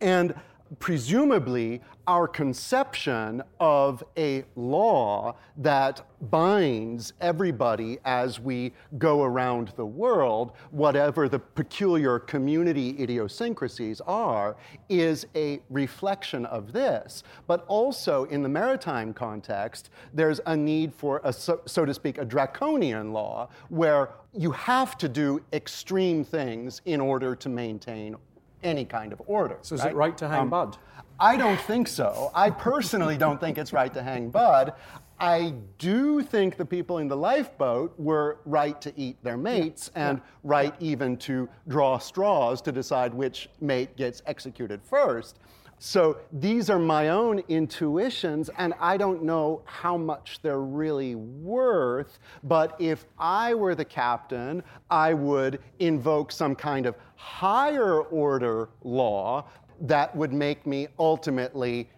And 0.00 0.34
presumably, 0.78 1.80
our 2.06 2.28
conception 2.28 3.42
of 3.60 4.04
a 4.16 4.44
law 4.56 5.34
that 5.56 6.02
binds 6.30 7.12
everybody 7.20 7.98
as 8.04 8.40
we 8.40 8.72
go 8.98 9.22
around 9.22 9.72
the 9.76 9.86
world, 9.86 10.52
whatever 10.70 11.28
the 11.28 11.38
peculiar 11.38 12.18
community 12.18 12.96
idiosyncrasies 13.02 14.00
are, 14.02 14.56
is 14.88 15.26
a 15.34 15.60
reflection 15.70 16.44
of 16.46 16.72
this. 16.72 17.22
But 17.46 17.64
also 17.66 18.24
in 18.24 18.42
the 18.42 18.48
maritime 18.48 19.14
context, 19.14 19.90
there's 20.12 20.40
a 20.46 20.56
need 20.56 20.94
for 20.94 21.20
a, 21.24 21.32
so, 21.32 21.60
so 21.66 21.84
to 21.84 21.94
speak, 21.94 22.18
a 22.18 22.24
draconian 22.24 23.12
law 23.12 23.48
where 23.68 24.10
you 24.32 24.50
have 24.50 24.98
to 24.98 25.08
do 25.08 25.42
extreme 25.52 26.24
things 26.24 26.82
in 26.84 27.00
order 27.00 27.34
to 27.36 27.48
maintain 27.48 28.16
any 28.64 28.84
kind 28.84 29.12
of 29.12 29.22
order. 29.26 29.58
So 29.62 29.76
is 29.76 29.84
it 29.84 29.94
right 29.94 30.16
to 30.18 30.26
hang 30.28 30.40
Um, 30.40 30.50
Budd? 30.50 30.76
I 31.20 31.36
don't 31.36 31.60
think 31.60 31.86
so. 31.86 32.32
I 32.34 32.50
personally 32.50 33.16
don't 33.16 33.38
think 33.38 33.56
it's 33.58 33.72
right 33.72 33.92
to 33.94 34.02
hang 34.02 34.30
Budd. 34.30 34.72
I 35.20 35.54
do 35.78 36.22
think 36.22 36.56
the 36.56 36.64
people 36.64 36.98
in 36.98 37.06
the 37.06 37.16
lifeboat 37.16 37.94
were 37.98 38.38
right 38.44 38.80
to 38.82 38.92
eat 38.98 39.22
their 39.22 39.36
mates 39.36 39.92
and 39.94 40.20
right 40.42 40.74
even 40.80 41.16
to 41.18 41.48
draw 41.68 41.98
straws 41.98 42.60
to 42.62 42.72
decide 42.72 43.14
which 43.14 43.48
mate 43.60 43.96
gets 43.96 44.22
executed 44.26 44.82
first. 44.82 45.38
So 45.78 46.18
these 46.32 46.70
are 46.70 46.78
my 46.78 47.08
own 47.10 47.40
intuitions, 47.48 48.48
and 48.58 48.74
I 48.80 48.96
don't 48.96 49.22
know 49.22 49.62
how 49.64 49.96
much 49.96 50.40
they're 50.42 50.60
really 50.60 51.14
worth. 51.14 52.18
But 52.42 52.76
if 52.80 53.04
I 53.18 53.54
were 53.54 53.74
the 53.74 53.84
captain, 53.84 54.62
I 54.90 55.14
would 55.14 55.60
invoke 55.80 56.32
some 56.32 56.54
kind 56.54 56.86
of 56.86 56.94
higher 57.16 58.02
order 58.02 58.70
law 58.82 59.44
that 59.82 60.14
would 60.16 60.32
make 60.32 60.66
me 60.66 60.88
ultimately 60.98 61.88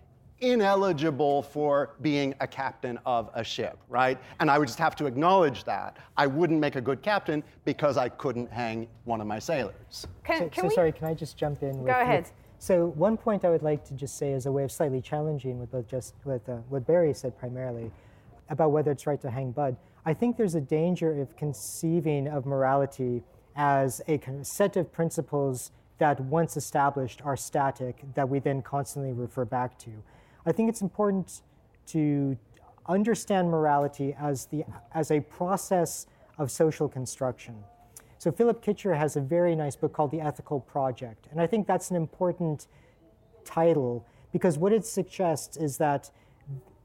ineligible 0.41 1.43
for 1.43 1.91
being 2.03 2.35
a 2.41 2.47
captain 2.47 2.99
of 3.07 3.31
a 3.35 3.43
ship, 3.43 3.79
right? 3.89 4.19
And 4.41 4.51
I 4.51 4.59
would 4.59 4.67
just 4.69 4.79
have 4.79 4.95
to 4.97 5.07
acknowledge 5.07 5.65
that. 5.65 5.97
I 6.17 6.27
wouldn't 6.27 6.61
make 6.61 6.77
a 6.77 6.81
good 6.81 7.03
captain 7.03 7.43
because 7.65 7.97
I 7.97 8.09
couldn't 8.11 8.51
hang 8.53 8.87
one 9.05 9.21
of 9.21 9.27
my 9.27 9.39
sailors. 9.39 10.07
Can, 10.25 10.41
So, 10.41 10.49
can 10.49 10.63
so 10.65 10.69
we? 10.69 10.75
sorry, 10.75 10.93
can 10.93 11.07
I 11.07 11.15
just 11.15 11.37
jump 11.39 11.63
in? 11.63 11.79
With, 11.79 11.87
Go 11.87 12.01
ahead. 12.01 12.25
with- 12.25 12.33
so 12.59 12.87
one 12.87 13.17
point 13.17 13.45
I 13.45 13.51
would 13.51 13.63
like 13.63 13.85
to 13.87 13.95
just 13.95 14.17
say 14.17 14.33
as 14.33 14.47
a 14.47 14.53
way 14.53 14.65
of 14.65 14.73
slightly 14.73 15.01
challenging 15.01 15.59
with 15.59 15.71
both 15.71 15.89
just 15.89 16.15
with 16.25 16.49
uh, 16.49 16.57
what 16.69 16.87
Barry 16.87 17.13
said 17.13 17.39
primarily 17.39 17.91
about 18.49 18.71
whether 18.71 18.91
it's 18.91 19.07
right 19.07 19.21
to 19.21 19.31
hang 19.31 19.53
Budd. 19.53 19.77
I 20.05 20.15
think 20.15 20.37
there's 20.37 20.55
a 20.55 20.61
danger 20.61 21.21
of 21.21 21.37
conceiving 21.37 22.29
of 22.29 22.47
morality 22.47 23.23
as 23.57 24.01
a 24.07 24.19
kind 24.19 24.41
of 24.41 24.47
set 24.47 24.77
of 24.77 24.93
principles 24.93 25.73
that 25.99 26.21
once 26.21 26.57
established 26.57 27.23
are 27.25 27.37
static 27.37 28.03
that 28.15 28.29
we 28.29 28.39
then 28.39 28.63
constantly 28.63 29.13
refer 29.13 29.45
back 29.45 29.79
to. 29.81 29.91
I 30.45 30.53
think 30.53 30.69
it's 30.69 30.83
important 30.83 31.43
to 31.89 32.37
understand 32.87 33.51
morality 33.51 34.15
as, 34.19 34.47
the, 34.47 34.65
as 34.95 35.11
a 35.11 35.21
process 35.21 36.07
of 36.39 36.51
social 36.51 36.89
construction. 36.89 37.57
So 38.19 38.33
Philip 38.33 38.65
Kitcher 38.65 38.97
has 38.97 39.17
a 39.17 39.21
very 39.21 39.55
nice 39.55 39.77
book 39.77 39.93
called 39.93 40.11
The 40.11 40.21
Ethical 40.21 40.61
Project, 40.61 41.29
and 41.31 41.41
I 41.41 41.47
think 41.47 41.67
that's 41.67 41.91
an 41.91 41.97
important 41.97 42.67
title 43.45 44.07
because 44.33 44.59
what 44.59 44.73
it 44.73 44.85
suggests 44.85 45.57
is 45.57 45.79
that 45.79 46.11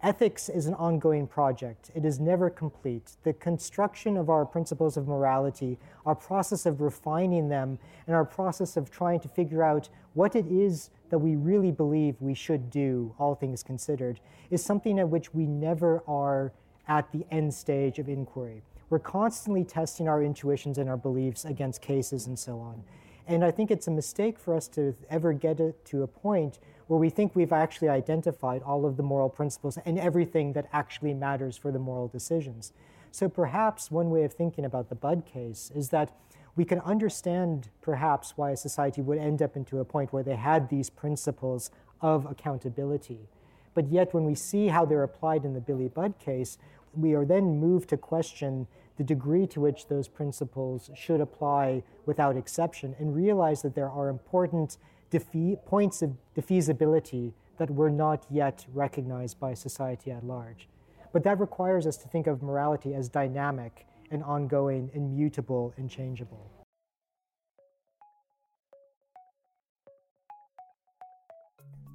ethics 0.03 0.49
is 0.49 0.65
an 0.65 0.73
ongoing 0.75 1.27
project. 1.27 1.91
It 1.95 2.05
is 2.05 2.19
never 2.19 2.49
complete. 2.49 3.11
The 3.23 3.33
construction 3.33 4.17
of 4.17 4.29
our 4.29 4.45
principles 4.45 4.97
of 4.97 5.07
morality, 5.07 5.77
our 6.05 6.15
process 6.15 6.65
of 6.65 6.81
refining 6.81 7.49
them, 7.49 7.77
and 8.07 8.15
our 8.15 8.25
process 8.25 8.77
of 8.77 8.89
trying 8.89 9.19
to 9.21 9.29
figure 9.29 9.63
out 9.63 9.89
what 10.13 10.35
it 10.35 10.47
is 10.47 10.89
that 11.09 11.19
we 11.19 11.35
really 11.35 11.71
believe 11.71 12.15
we 12.19 12.33
should 12.33 12.69
do, 12.69 13.13
all 13.19 13.35
things 13.35 13.63
considered, 13.63 14.19
is 14.49 14.63
something 14.63 14.99
at 14.99 15.09
which 15.09 15.33
we 15.33 15.45
never 15.45 16.03
are 16.07 16.51
at 16.87 17.11
the 17.11 17.25
end 17.31 17.53
stage 17.53 17.99
of 17.99 18.09
inquiry. 18.09 18.63
We're 18.91 18.99
constantly 18.99 19.63
testing 19.63 20.09
our 20.09 20.21
intuitions 20.21 20.77
and 20.77 20.89
our 20.89 20.97
beliefs 20.97 21.45
against 21.45 21.81
cases 21.81 22.27
and 22.27 22.37
so 22.37 22.59
on. 22.59 22.83
And 23.25 23.41
I 23.41 23.49
think 23.49 23.71
it's 23.71 23.87
a 23.87 23.91
mistake 23.91 24.37
for 24.37 24.53
us 24.53 24.67
to 24.69 24.93
ever 25.09 25.31
get 25.31 25.61
to 25.85 26.03
a 26.03 26.07
point 26.07 26.59
where 26.87 26.99
we 26.99 27.09
think 27.09 27.33
we've 27.33 27.53
actually 27.53 27.87
identified 27.87 28.61
all 28.63 28.85
of 28.85 28.97
the 28.97 29.03
moral 29.03 29.29
principles 29.29 29.77
and 29.85 29.97
everything 29.97 30.51
that 30.53 30.67
actually 30.73 31.13
matters 31.13 31.55
for 31.55 31.71
the 31.71 31.79
moral 31.79 32.09
decisions. 32.09 32.73
So 33.11 33.29
perhaps 33.29 33.91
one 33.91 34.09
way 34.09 34.25
of 34.25 34.33
thinking 34.33 34.65
about 34.65 34.89
the 34.89 34.95
Budd 34.95 35.25
case 35.25 35.71
is 35.73 35.87
that 35.89 36.13
we 36.57 36.65
can 36.65 36.81
understand 36.81 37.69
perhaps 37.81 38.33
why 38.35 38.51
a 38.51 38.57
society 38.57 38.99
would 38.99 39.17
end 39.17 39.41
up 39.41 39.55
into 39.55 39.79
a 39.79 39.85
point 39.85 40.11
where 40.11 40.23
they 40.23 40.35
had 40.35 40.67
these 40.67 40.89
principles 40.89 41.71
of 42.01 42.25
accountability. 42.25 43.29
But 43.73 43.89
yet, 43.89 44.13
when 44.13 44.25
we 44.25 44.35
see 44.35 44.67
how 44.67 44.83
they're 44.83 45.03
applied 45.03 45.45
in 45.45 45.53
the 45.53 45.61
Billy 45.61 45.87
Budd 45.87 46.19
case, 46.19 46.57
we 46.93 47.13
are 47.13 47.25
then 47.25 47.59
moved 47.59 47.89
to 47.89 47.97
question 47.97 48.67
the 48.97 49.03
degree 49.03 49.47
to 49.47 49.61
which 49.61 49.87
those 49.87 50.07
principles 50.07 50.89
should 50.95 51.21
apply 51.21 51.83
without 52.05 52.37
exception 52.37 52.95
and 52.99 53.15
realize 53.15 53.61
that 53.61 53.75
there 53.75 53.89
are 53.89 54.09
important 54.09 54.77
defe- 55.11 55.63
points 55.65 56.01
of 56.01 56.17
defeasibility 56.35 57.33
that 57.57 57.71
were 57.71 57.89
not 57.89 58.25
yet 58.29 58.65
recognized 58.73 59.39
by 59.39 59.53
society 59.53 60.11
at 60.11 60.23
large. 60.23 60.67
But 61.13 61.23
that 61.23 61.39
requires 61.39 61.85
us 61.85 61.97
to 61.97 62.07
think 62.07 62.27
of 62.27 62.41
morality 62.41 62.93
as 62.93 63.09
dynamic 63.09 63.85
and 64.09 64.23
ongoing 64.23 64.89
and 64.93 65.15
mutable 65.15 65.73
and 65.77 65.89
changeable. 65.89 66.49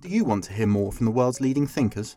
Do 0.00 0.08
you 0.08 0.24
want 0.24 0.44
to 0.44 0.52
hear 0.52 0.66
more 0.66 0.92
from 0.92 1.06
the 1.06 1.10
world's 1.10 1.40
leading 1.40 1.66
thinkers? 1.66 2.16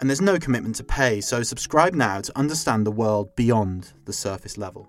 and 0.00 0.10
there's 0.10 0.20
no 0.20 0.38
commitment 0.38 0.76
to 0.76 0.84
pay, 0.84 1.20
so 1.20 1.42
subscribe 1.42 1.94
now 1.94 2.20
to 2.20 2.38
understand 2.38 2.86
the 2.86 2.90
world 2.90 3.34
beyond 3.36 3.92
the 4.04 4.12
surface 4.12 4.58
level. 4.58 4.88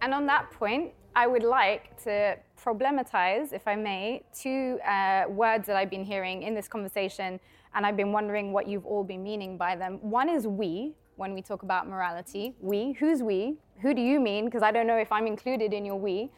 And 0.00 0.14
on 0.14 0.26
that 0.26 0.50
point, 0.52 0.92
I 1.16 1.26
would 1.26 1.42
like 1.42 2.00
to 2.04 2.36
problematize, 2.62 3.52
if 3.52 3.66
I 3.66 3.74
may, 3.74 4.22
two 4.32 4.78
uh, 4.86 5.24
words 5.28 5.66
that 5.66 5.76
I've 5.76 5.90
been 5.90 6.04
hearing 6.04 6.42
in 6.42 6.54
this 6.54 6.68
conversation, 6.68 7.40
and 7.74 7.84
I've 7.84 7.96
been 7.96 8.12
wondering 8.12 8.52
what 8.52 8.68
you've 8.68 8.86
all 8.86 9.04
been 9.04 9.22
meaning 9.22 9.58
by 9.58 9.74
them. 9.74 9.98
One 10.00 10.28
is 10.28 10.46
we, 10.46 10.94
when 11.16 11.34
we 11.34 11.42
talk 11.42 11.64
about 11.64 11.88
morality. 11.88 12.54
We, 12.60 12.92
who's 12.92 13.22
we? 13.22 13.58
Who 13.82 13.92
do 13.92 14.00
you 14.00 14.20
mean? 14.20 14.44
Because 14.44 14.62
I 14.62 14.70
don't 14.70 14.86
know 14.86 14.96
if 14.96 15.10
I'm 15.10 15.26
included 15.26 15.72
in 15.72 15.84
your 15.84 15.96
we. 15.96 16.30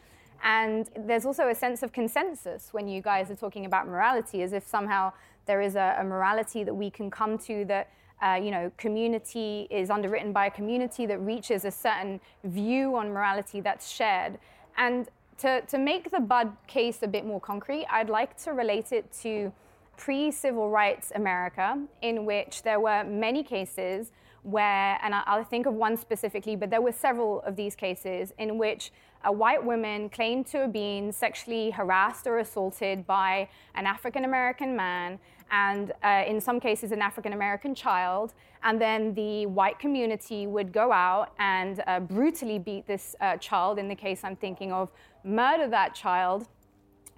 And 0.43 0.89
there's 0.95 1.25
also 1.25 1.49
a 1.49 1.55
sense 1.55 1.83
of 1.83 1.91
consensus 1.91 2.69
when 2.71 2.87
you 2.87 3.01
guys 3.01 3.29
are 3.29 3.35
talking 3.35 3.65
about 3.65 3.87
morality, 3.87 4.41
as 4.41 4.53
if 4.53 4.67
somehow 4.67 5.13
there 5.45 5.61
is 5.61 5.75
a, 5.75 5.97
a 5.99 6.03
morality 6.03 6.63
that 6.63 6.73
we 6.73 6.89
can 6.89 7.11
come 7.11 7.37
to 7.39 7.65
that 7.65 7.89
uh, 8.21 8.39
you 8.41 8.51
know, 8.51 8.71
community 8.77 9.67
is 9.71 9.89
underwritten 9.89 10.31
by 10.31 10.45
a 10.45 10.51
community 10.51 11.05
that 11.07 11.19
reaches 11.19 11.65
a 11.65 11.71
certain 11.71 12.19
view 12.43 12.95
on 12.95 13.09
morality 13.09 13.61
that's 13.61 13.89
shared. 13.89 14.37
And 14.77 15.09
to, 15.39 15.61
to 15.61 15.77
make 15.79 16.11
the 16.11 16.19
Budd 16.19 16.55
case 16.67 17.01
a 17.01 17.07
bit 17.07 17.25
more 17.25 17.41
concrete, 17.41 17.87
I'd 17.89 18.09
like 18.09 18.37
to 18.43 18.51
relate 18.53 18.91
it 18.91 19.11
to 19.23 19.51
pre 19.97 20.31
civil 20.31 20.69
rights 20.69 21.11
America, 21.15 21.79
in 22.01 22.25
which 22.25 22.61
there 22.61 22.79
were 22.79 23.03
many 23.03 23.43
cases 23.43 24.11
where, 24.43 24.99
and 25.01 25.13
I'll 25.13 25.43
think 25.43 25.65
of 25.65 25.73
one 25.73 25.97
specifically, 25.97 26.55
but 26.55 26.69
there 26.69 26.81
were 26.81 26.91
several 26.91 27.41
of 27.41 27.55
these 27.55 27.75
cases 27.75 28.33
in 28.37 28.57
which 28.57 28.91
a 29.23 29.31
white 29.31 29.63
woman 29.63 30.09
claimed 30.09 30.47
to 30.47 30.59
have 30.59 30.73
been 30.73 31.11
sexually 31.11 31.71
harassed 31.71 32.27
or 32.27 32.39
assaulted 32.39 33.05
by 33.05 33.49
an 33.75 33.85
African 33.85 34.25
American 34.25 34.75
man, 34.75 35.19
and 35.51 35.91
uh, 36.03 36.23
in 36.25 36.39
some 36.39 36.59
cases, 36.59 36.91
an 36.91 37.01
African 37.01 37.33
American 37.33 37.75
child. 37.75 38.33
And 38.63 38.79
then 38.79 39.13
the 39.15 39.47
white 39.47 39.79
community 39.79 40.47
would 40.47 40.71
go 40.71 40.91
out 40.91 41.33
and 41.39 41.83
uh, 41.87 41.99
brutally 41.99 42.59
beat 42.59 42.87
this 42.87 43.15
uh, 43.19 43.37
child, 43.37 43.79
in 43.79 43.87
the 43.87 43.95
case 43.95 44.23
I'm 44.23 44.35
thinking 44.35 44.71
of, 44.71 44.91
murder 45.23 45.67
that 45.67 45.93
child 45.93 46.47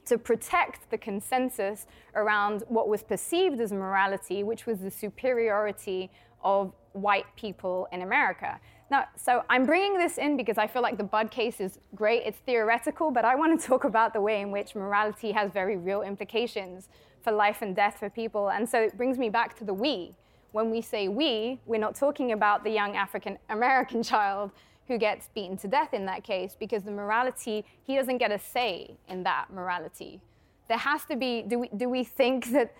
to 0.05 0.17
protect 0.17 0.89
the 0.89 0.97
consensus 0.97 1.87
around 2.15 2.63
what 2.67 2.89
was 2.89 3.03
perceived 3.03 3.59
as 3.59 3.71
morality, 3.71 4.43
which 4.43 4.65
was 4.65 4.79
the 4.79 4.91
superiority 4.91 6.11
of 6.43 6.73
white 6.93 7.25
people 7.35 7.87
in 7.91 8.01
America. 8.01 8.59
Now, 8.93 9.07
so 9.15 9.41
I'm 9.49 9.65
bringing 9.65 9.97
this 9.97 10.19
in 10.19 10.37
because 10.37 10.59
I 10.59 10.67
feel 10.67 10.83
like 10.83 10.97
the 10.97 11.03
Budd 11.03 11.31
case 11.31 11.59
is 11.59 11.79
great. 11.95 12.21
It's 12.27 12.37
theoretical, 12.45 13.09
but 13.09 13.25
I 13.25 13.33
want 13.33 13.59
to 13.59 13.67
talk 13.71 13.85
about 13.85 14.13
the 14.13 14.21
way 14.21 14.39
in 14.39 14.51
which 14.51 14.75
morality 14.75 15.31
has 15.31 15.49
very 15.49 15.77
real 15.77 16.03
implications 16.03 16.89
for 17.23 17.31
life 17.31 17.63
and 17.63 17.75
death 17.75 17.97
for 17.97 18.11
people. 18.11 18.51
And 18.51 18.69
so 18.69 18.79
it 18.79 18.95
brings 18.95 19.17
me 19.17 19.31
back 19.31 19.57
to 19.57 19.63
the 19.63 19.73
we. 19.73 20.13
When 20.51 20.69
we 20.69 20.79
say 20.79 21.07
we, 21.07 21.59
we're 21.65 21.79
not 21.79 21.95
talking 21.95 22.33
about 22.33 22.63
the 22.63 22.69
young 22.69 22.95
African 22.95 23.39
American 23.49 24.03
child 24.11 24.51
who 24.87 24.99
gets 24.99 25.27
beaten 25.33 25.57
to 25.57 25.67
death 25.67 25.95
in 25.95 26.05
that 26.05 26.23
case 26.23 26.55
because 26.59 26.83
the 26.83 26.91
morality, 26.91 27.65
he 27.87 27.95
doesn't 27.95 28.19
get 28.19 28.31
a 28.31 28.37
say 28.37 28.95
in 29.09 29.23
that 29.23 29.51
morality. 29.51 30.21
There 30.67 30.77
has 30.77 31.03
to 31.05 31.15
be, 31.15 31.41
do 31.41 31.57
we, 31.57 31.69
do 31.75 31.89
we 31.89 32.03
think 32.03 32.51
that 32.51 32.75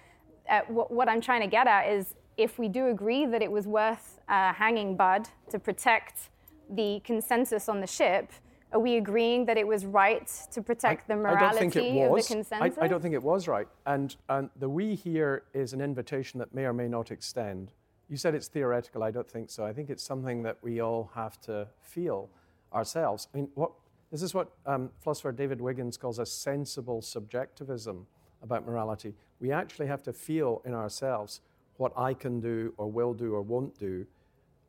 uh, 0.47 0.61
what, 0.67 0.91
what 0.91 1.09
I'm 1.09 1.21
trying 1.21 1.41
to 1.41 1.47
get 1.47 1.65
at 1.65 1.89
is 1.89 2.13
if 2.37 2.57
we 2.57 2.67
do 2.67 2.87
agree 2.87 3.25
that 3.25 3.41
it 3.41 3.51
was 3.51 3.67
worth 3.67 4.19
uh, 4.27 4.53
hanging 4.53 4.95
Budd 4.95 5.29
to 5.49 5.59
protect 5.59 6.29
the 6.69 7.01
consensus 7.03 7.69
on 7.69 7.81
the 7.81 7.87
ship, 7.87 8.31
are 8.71 8.79
we 8.79 8.97
agreeing 8.97 9.45
that 9.45 9.57
it 9.57 9.67
was 9.67 9.85
right 9.85 10.27
to 10.51 10.61
protect 10.61 11.09
I, 11.09 11.13
the 11.13 11.21
morality 11.21 12.01
of 12.01 12.15
the 12.15 12.23
consensus? 12.23 12.77
I, 12.79 12.85
I, 12.85 12.87
don't 12.87 13.01
think 13.01 13.13
it 13.13 13.21
was 13.21 13.47
right. 13.47 13.67
And, 13.85 14.15
and 14.29 14.49
the 14.59 14.67
we 14.67 14.95
here 14.95 15.43
is 15.53 15.73
an 15.73 15.81
invitation 15.81 16.39
that 16.39 16.53
may 16.55 16.65
or 16.65 16.73
may 16.73 16.87
not 16.87 17.11
extend. 17.11 17.71
You 18.09 18.17
said 18.17 18.33
it's 18.33 18.47
theoretical. 18.47 19.03
I 19.03 19.11
don't 19.11 19.29
think 19.29 19.51
so. 19.51 19.63
I 19.63 19.73
think 19.73 19.89
it's 19.89 20.03
something 20.03 20.41
that 20.43 20.57
we 20.63 20.81
all 20.81 21.11
have 21.13 21.39
to 21.41 21.67
feel 21.81 22.29
ourselves. 22.73 23.27
I 23.33 23.37
mean, 23.37 23.49
what, 23.53 23.71
this 24.11 24.23
is 24.23 24.33
what 24.33 24.51
um, 24.65 24.89
philosopher 24.99 25.31
David 25.31 25.61
Wiggins 25.61 25.95
calls 25.95 26.17
a 26.17 26.25
sensible 26.25 27.01
subjectivism 27.01 28.07
about 28.41 28.65
morality. 28.65 29.13
We 29.39 29.51
actually 29.51 29.87
have 29.87 30.01
to 30.03 30.13
feel 30.13 30.61
in 30.65 30.73
ourselves 30.73 31.41
what 31.77 31.91
I 31.97 32.13
can 32.13 32.39
do 32.39 32.73
or 32.77 32.89
will 32.89 33.13
do 33.13 33.33
or 33.33 33.41
won't 33.41 33.77
do. 33.79 34.05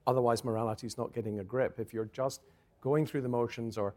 Otherwise, 0.06 0.44
morality 0.44 0.86
is 0.86 0.98
not 0.98 1.12
getting 1.14 1.40
a 1.40 1.44
grip. 1.44 1.78
If 1.78 1.94
you're 1.94 2.10
just 2.12 2.40
going 2.80 3.06
through 3.06 3.22
the 3.22 3.28
motions 3.28 3.78
or 3.78 3.94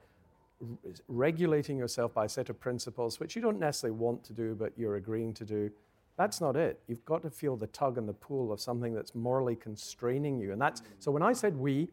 regulating 1.07 1.77
yourself 1.77 2.13
by 2.13 2.25
a 2.25 2.29
set 2.29 2.49
of 2.49 2.59
principles, 2.59 3.19
which 3.19 3.35
you 3.35 3.41
don't 3.41 3.59
necessarily 3.59 3.97
want 3.97 4.23
to 4.23 4.33
do, 4.33 4.55
but 4.55 4.73
you're 4.77 4.95
agreeing 4.95 5.33
to 5.35 5.45
do, 5.45 5.69
that's 6.17 6.41
not 6.41 6.55
it. 6.55 6.79
You've 6.87 7.05
got 7.05 7.21
to 7.23 7.29
feel 7.29 7.55
the 7.55 7.67
tug 7.67 7.97
and 7.97 8.09
the 8.09 8.13
pull 8.13 8.51
of 8.51 8.59
something 8.59 8.93
that's 8.93 9.13
morally 9.13 9.55
constraining 9.55 10.39
you. 10.39 10.51
And 10.51 10.61
that's 10.61 10.81
so 10.99 11.11
when 11.11 11.21
I 11.21 11.33
said 11.33 11.55
we, 11.55 11.89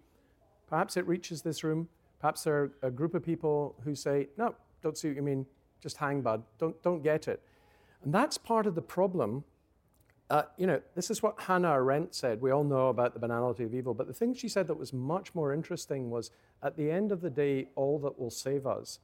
perhaps 0.67 0.97
it 0.97 1.07
reaches 1.07 1.43
this 1.43 1.63
room, 1.63 1.89
perhaps 2.21 2.45
there 2.45 2.55
are 2.55 2.73
a 2.83 2.91
group 2.91 3.15
of 3.15 3.23
people 3.23 3.75
who 3.85 3.95
say, 3.95 4.29
no, 4.39 4.55
don't 4.83 4.97
see 4.97 5.09
what 5.09 5.17
you 5.17 5.23
mean, 5.23 5.45
just 5.83 5.99
hang 5.99 6.23
Budd, 6.23 6.43
don't, 6.59 6.81
don't 6.83 7.03
get 7.03 7.29
it. 7.29 7.43
And 8.03 8.15
that's 8.15 8.39
part 8.39 8.67
of 8.67 8.75
the 8.75 8.83
problem 8.83 9.45
uh, 10.31 10.43
you 10.57 10.67
know, 10.67 10.81
this 10.95 11.11
is 11.11 11.23
what 11.23 11.39
Hannah 11.39 11.73
Arendt 11.73 12.15
said. 12.15 12.41
We 12.41 12.51
all 12.51 12.65
know 12.65 12.89
about 12.89 13.13
the 13.13 13.21
banality 13.21 13.65
of 13.65 13.75
evil, 13.75 13.93
but 13.93 14.07
the 14.07 14.15
thing 14.15 14.35
she 14.35 14.49
said 14.49 14.67
that 14.69 14.79
was 14.79 14.93
much 14.93 15.35
more 15.35 15.53
interesting 15.53 16.11
was 16.11 16.31
at 16.63 16.77
the 16.77 16.91
end 16.91 17.13
of 17.13 17.21
the 17.21 17.31
day, 17.31 17.69
all 17.75 17.99
that 18.01 18.19
will 18.19 18.31
save 18.31 18.67
us 18.67 19.01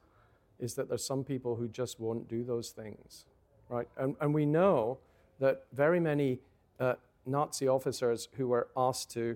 is 0.59 0.73
that 0.75 0.89
there's 0.89 1.05
some 1.05 1.23
people 1.23 1.55
who 1.55 1.67
just 1.67 1.99
won't 1.99 2.27
do 2.27 2.43
those 2.43 2.69
things, 2.69 3.25
right? 3.69 3.87
And, 3.97 4.15
and 4.19 4.33
we 4.33 4.45
know 4.45 4.97
that 5.39 5.65
very 5.73 5.99
many 5.99 6.39
uh, 6.79 6.95
Nazi 7.25 7.67
officers 7.67 8.27
who 8.37 8.47
were 8.47 8.69
asked 8.75 9.11
to 9.11 9.35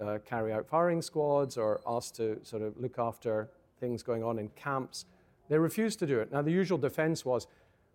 uh, 0.00 0.18
carry 0.24 0.52
out 0.52 0.66
firing 0.66 1.02
squads 1.02 1.58
or 1.58 1.80
asked 1.86 2.16
to 2.16 2.38
sort 2.42 2.62
of 2.62 2.76
look 2.78 2.98
after 2.98 3.50
things 3.78 4.02
going 4.02 4.22
on 4.22 4.38
in 4.38 4.48
camps, 4.50 5.04
they 5.48 5.58
refused 5.58 5.98
to 5.98 6.06
do 6.06 6.20
it. 6.20 6.32
Now, 6.32 6.42
the 6.42 6.52
usual 6.52 6.78
defense 6.78 7.24
was, 7.24 7.46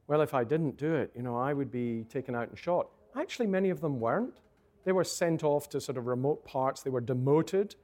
well, 0.08 0.22
if 0.22 0.34
I 0.34 0.44
didn't 0.44 0.78
do 0.78 0.94
it, 0.94 1.12
you 1.16 1.24
know, 1.24 1.38
I 1.38 1.54
would 1.54 1.72
be 1.72 2.06
taken 2.10 2.36
out 2.36 2.50
and 2.50 2.58
shot. 2.58 2.88
Actually, 3.18 3.48
many 3.48 3.70
of 3.70 3.82
them 3.82 4.00
weren't. 4.00 4.36
They 4.84 4.92
were 4.92 5.04
sent 5.04 5.44
off 5.44 5.70
to 5.70 5.82
sort 5.82 5.98
of 5.98 6.06
remote 6.06 6.46
parts, 6.46 6.82
they 6.82 6.90
were 6.90 7.02
demoted, 7.02 7.76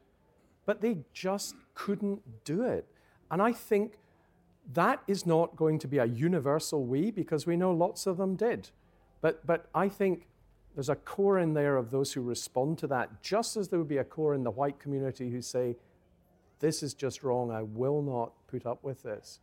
but 0.65 0.81
they 0.81 0.99
just 1.13 1.55
couldn't 1.73 2.21
do 2.43 2.63
it. 2.63 2.85
And 3.29 3.41
I 3.41 3.53
think 3.53 3.97
that 4.73 5.01
is 5.07 5.25
not 5.25 5.55
going 5.55 5.79
to 5.79 5.87
be 5.87 5.97
a 5.97 6.05
universal 6.05 6.85
we 6.85 7.11
because 7.11 7.47
we 7.47 7.57
know 7.57 7.71
lots 7.71 8.05
of 8.05 8.17
them 8.17 8.35
did. 8.35 8.69
But, 9.21 9.45
but 9.45 9.67
I 9.73 9.89
think 9.89 10.27
there's 10.75 10.89
a 10.89 10.95
core 10.95 11.39
in 11.39 11.53
there 11.53 11.77
of 11.77 11.91
those 11.91 12.13
who 12.13 12.21
respond 12.21 12.77
to 12.79 12.87
that, 12.87 13.21
just 13.21 13.57
as 13.57 13.69
there 13.69 13.79
would 13.79 13.87
be 13.87 13.97
a 13.97 14.03
core 14.03 14.33
in 14.33 14.43
the 14.43 14.51
white 14.51 14.79
community 14.79 15.29
who 15.29 15.41
say, 15.41 15.75
This 16.59 16.83
is 16.83 16.93
just 16.93 17.23
wrong, 17.23 17.51
I 17.51 17.63
will 17.63 18.01
not 18.01 18.31
put 18.47 18.65
up 18.65 18.83
with 18.83 19.03
this. 19.03 19.39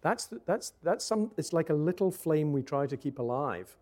That's, 0.00 0.28
that's, 0.46 0.72
that's 0.82 1.04
some, 1.04 1.32
it's 1.36 1.52
like 1.52 1.70
a 1.70 1.74
little 1.74 2.10
flame 2.10 2.52
we 2.52 2.62
try 2.62 2.86
to 2.86 2.96
keep 2.96 3.18
alive. 3.18 3.76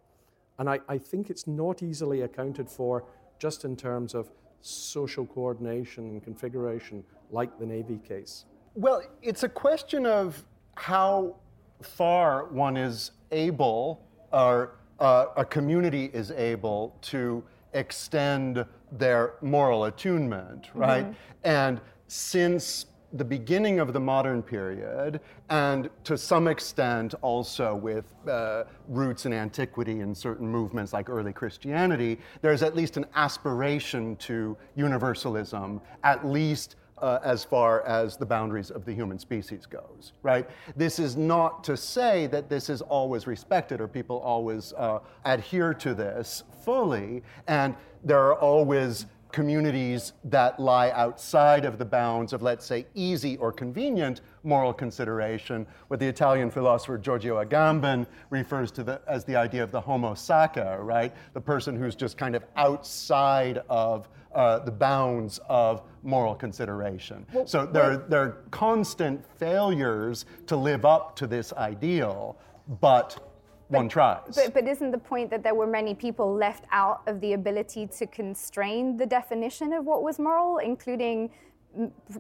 And 0.59 0.69
I, 0.71 0.81
I 0.89 0.99
think 0.99 1.31
it's 1.31 1.47
not 1.47 1.83
easily 1.83 2.23
accounted 2.23 2.69
for 2.69 3.05
just 3.39 3.65
in 3.65 3.77
terms 3.77 4.15
of 4.15 4.31
social 4.63 5.27
coordination 5.27 6.05
and 6.05 6.23
configuration, 6.23 7.05
like 7.31 7.59
the 7.59 7.67
Navy 7.67 7.99
case. 8.07 8.47
Well, 8.75 9.03
it's 9.23 9.43
a 9.43 9.49
question 9.49 10.07
of 10.07 10.43
how 10.75 11.37
far 11.83 12.47
one 12.47 12.77
is 12.77 13.13
able 13.31 14.03
or 14.33 14.77
uh, 14.99 15.27
a 15.37 15.45
community 15.45 16.11
is 16.13 16.31
able 16.31 16.97
to 17.03 17.45
extend 17.75 18.65
their 18.93 19.35
moral 19.43 19.85
attunement, 19.85 20.71
right? 20.75 21.05
Mm-hmm. 21.05 21.15
And 21.45 21.81
since 22.09 22.87
the 23.13 23.25
beginning 23.25 23.81
of 23.81 23.93
the 23.93 24.01
modern 24.01 24.43
period, 24.43 25.21
and 25.49 25.89
to 26.05 26.19
some 26.19 26.49
extent 26.49 27.15
also 27.23 27.75
with 27.75 28.13
uh, 28.29 28.65
roots 28.89 29.27
in 29.27 29.33
antiquity 29.33 30.01
and 30.01 30.17
certain 30.17 30.49
movements 30.49 30.93
like 30.93 31.09
early 31.09 31.33
Christianity, 31.33 32.19
there's 32.43 32.63
at 32.63 32.75
least 32.75 32.97
an 32.97 33.07
aspiration 33.15 34.17
to 34.17 34.57
universalism, 34.75 35.81
at 36.03 36.27
least 36.27 36.77
uh, 36.99 37.19
as 37.23 37.45
far 37.45 37.83
as 37.83 38.17
the 38.17 38.25
boundaries 38.25 38.71
of 38.71 38.85
the 38.85 38.93
human 38.93 39.19
species 39.19 39.67
goes, 39.67 40.13
right? 40.23 40.49
This 40.77 40.99
is 40.99 41.17
not 41.17 41.63
to 41.65 41.77
say 41.77 42.27
that 42.29 42.49
this 42.49 42.71
is 42.71 42.81
always 42.81 43.27
respected 43.27 43.81
or 43.81 43.89
people 43.89 44.19
always 44.21 44.73
uh, 44.77 45.01
adhere 45.25 45.75
to 45.75 45.95
this 45.95 46.43
fully, 46.65 47.23
and 47.47 47.75
there 48.03 48.21
are 48.21 48.35
always 48.35 49.07
communities 49.33 50.13
that 50.25 50.59
lie 50.59 50.91
outside 50.91 51.65
of 51.65 51.79
the 51.79 51.85
bounds 51.85 52.33
of, 52.33 52.43
let's 52.43 52.65
say, 52.65 52.87
easy 52.95 53.37
or 53.39 53.53
convenient 53.53 54.21
moral 54.45 54.73
consideration, 54.73 55.67
what 55.89 56.01
the 56.01 56.07
Italian 56.07 56.51
philosopher 56.51 56.99
Giorgio 56.99 57.43
Agamben 57.45 58.07
refers 58.31 58.71
to 58.73 58.83
the, 58.83 59.01
as 59.07 59.25
the 59.25 59.37
idea 59.37 59.63
of 59.63 59.71
the 59.73 59.81
homo 59.81 60.15
sacer, 60.15 60.79
right? 60.83 61.15
The 61.35 61.41
person 61.41 61.77
who's 61.77 61.95
just 61.95 62.17
kind 62.17 62.37
of 62.37 62.45
outside 62.57 63.63
of 63.69 64.09
uh, 64.35 64.59
the 64.61 64.71
bounds 64.71 65.41
of 65.49 65.83
moral 66.03 66.35
consideration. 66.35 67.27
Well, 67.33 67.47
so 67.47 67.67
there, 67.67 67.83
are, 67.83 67.97
there 67.97 68.23
are 68.23 68.43
constant 68.51 69.25
failures 69.39 70.27
to 70.47 70.57
live 70.57 70.85
up 70.85 71.17
to 71.17 71.27
this 71.27 71.53
ideal, 71.55 72.39
but 72.81 73.26
one 73.69 73.89
tries. 73.89 74.35
But, 74.35 74.55
but 74.55 74.69
isn't 74.69 74.91
the 74.91 74.99
point 74.99 75.31
that 75.31 75.43
there 75.43 75.55
were 75.55 75.67
many 75.67 75.95
people 75.95 76.33
left 76.33 76.65
out 76.71 77.03
of 77.07 77.21
the 77.21 77.33
ability 77.33 77.89
to 77.99 78.07
constrain 78.07 78.97
the 78.97 79.07
definition 79.07 79.73
of 79.73 79.85
what 79.85 80.03
was 80.03 80.19
moral, 80.19 80.59
including 80.59 81.31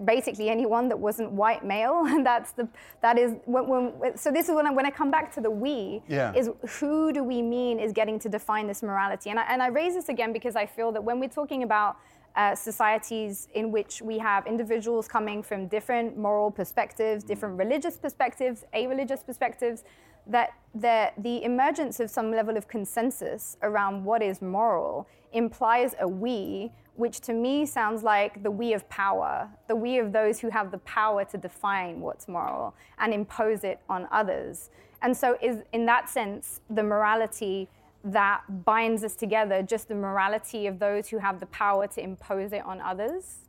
basically 0.04 0.50
anyone 0.50 0.88
that 0.88 0.98
wasn't 0.98 1.30
white 1.32 1.64
male 1.64 2.04
and 2.06 2.26
that's 2.26 2.52
the 2.52 2.68
that 3.00 3.18
is 3.18 3.36
when, 3.46 3.66
when 3.66 4.16
so 4.16 4.30
this 4.30 4.48
is 4.48 4.54
when 4.54 4.66
I, 4.66 4.70
when 4.70 4.84
I 4.84 4.90
come 4.90 5.10
back 5.10 5.32
to 5.34 5.40
the 5.40 5.50
we 5.50 6.02
yeah. 6.08 6.32
is 6.34 6.50
who 6.78 7.12
do 7.12 7.24
we 7.24 7.40
mean 7.40 7.78
is 7.78 7.92
getting 7.92 8.18
to 8.18 8.28
define 8.28 8.66
this 8.66 8.82
morality 8.82 9.30
and 9.30 9.38
I, 9.38 9.44
and 9.48 9.62
I 9.62 9.68
raise 9.68 9.94
this 9.94 10.10
again 10.10 10.32
because 10.32 10.56
I 10.56 10.66
feel 10.66 10.92
that 10.92 11.02
when 11.02 11.18
we're 11.18 11.28
talking 11.30 11.62
about 11.62 11.96
uh, 12.36 12.54
societies 12.54 13.48
in 13.54 13.72
which 13.72 14.02
we 14.02 14.18
have 14.18 14.46
individuals 14.46 15.08
coming 15.08 15.42
from 15.42 15.68
different 15.68 16.18
moral 16.18 16.50
perspectives, 16.50 17.24
different 17.24 17.58
religious 17.58 17.96
perspectives, 17.96 18.64
a 18.74 18.86
religious 18.86 19.22
perspectives, 19.22 19.84
that 20.26 20.50
the, 20.74 21.10
the 21.18 21.42
emergence 21.44 22.00
of 22.00 22.10
some 22.10 22.30
level 22.30 22.56
of 22.56 22.68
consensus 22.68 23.56
around 23.62 24.04
what 24.04 24.22
is 24.22 24.42
moral 24.42 25.08
implies 25.32 25.94
a 26.00 26.08
we, 26.08 26.72
which 26.96 27.20
to 27.20 27.32
me 27.32 27.66
sounds 27.66 28.02
like 28.02 28.42
the 28.42 28.50
we 28.50 28.72
of 28.72 28.88
power, 28.88 29.48
the 29.68 29.76
we 29.76 29.98
of 29.98 30.12
those 30.12 30.40
who 30.40 30.50
have 30.50 30.70
the 30.70 30.78
power 30.78 31.24
to 31.24 31.38
define 31.38 32.00
what's 32.00 32.28
moral 32.28 32.74
and 32.98 33.12
impose 33.12 33.64
it 33.64 33.80
on 33.88 34.08
others. 34.10 34.70
And 35.02 35.16
so, 35.16 35.36
is 35.42 35.62
in 35.72 35.86
that 35.86 36.08
sense, 36.08 36.60
the 36.70 36.82
morality 36.82 37.68
that 38.04 38.42
binds 38.64 39.02
us 39.02 39.14
together 39.14 39.62
just 39.62 39.88
the 39.88 39.94
morality 39.94 40.66
of 40.66 40.78
those 40.78 41.08
who 41.08 41.18
have 41.18 41.40
the 41.40 41.46
power 41.46 41.86
to 41.88 42.02
impose 42.02 42.52
it 42.52 42.64
on 42.64 42.80
others? 42.80 43.48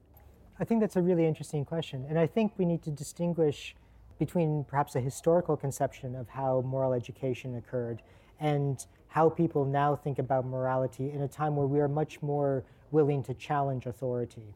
I 0.59 0.65
think 0.65 0.81
that's 0.81 0.95
a 0.95 1.01
really 1.01 1.25
interesting 1.25 1.63
question. 1.63 2.05
And 2.09 2.17
I 2.17 2.25
think 2.25 2.53
we 2.57 2.65
need 2.65 2.81
to 2.83 2.91
distinguish 2.91 3.75
between 4.17 4.63
perhaps 4.63 4.95
a 4.95 4.99
historical 4.99 5.55
conception 5.57 6.15
of 6.15 6.29
how 6.29 6.61
moral 6.61 6.93
education 6.93 7.55
occurred 7.55 8.01
and 8.39 8.85
how 9.07 9.29
people 9.29 9.65
now 9.65 9.95
think 9.95 10.19
about 10.19 10.45
morality 10.45 11.11
in 11.11 11.21
a 11.21 11.27
time 11.27 11.55
where 11.55 11.67
we 11.67 11.79
are 11.79 11.87
much 11.87 12.21
more 12.21 12.63
willing 12.91 13.23
to 13.23 13.33
challenge 13.33 13.85
authority. 13.85 14.53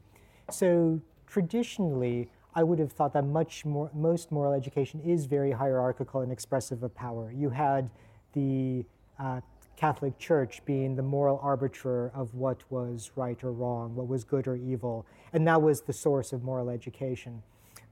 So 0.49 1.01
traditionally, 1.27 2.29
I 2.53 2.63
would 2.63 2.79
have 2.79 2.91
thought 2.91 3.13
that 3.13 3.25
much 3.25 3.65
more, 3.65 3.89
most 3.93 4.31
moral 4.31 4.53
education 4.53 4.99
is 5.01 5.25
very 5.25 5.51
hierarchical 5.51 6.21
and 6.21 6.31
expressive 6.31 6.83
of 6.83 6.93
power. 6.93 7.31
You 7.31 7.49
had 7.49 7.89
the 8.33 8.85
uh, 9.17 9.41
Catholic 9.77 10.19
Church 10.19 10.63
being 10.65 10.95
the 10.95 11.01
moral 11.01 11.39
arbiter 11.41 12.11
of 12.13 12.35
what 12.35 12.61
was 12.69 13.11
right 13.15 13.41
or 13.43 13.51
wrong, 13.51 13.95
what 13.95 14.07
was 14.07 14.23
good 14.23 14.47
or 14.47 14.55
evil, 14.55 15.05
and 15.33 15.47
that 15.47 15.61
was 15.61 15.81
the 15.81 15.93
source 15.93 16.33
of 16.33 16.43
moral 16.43 16.69
education. 16.69 17.41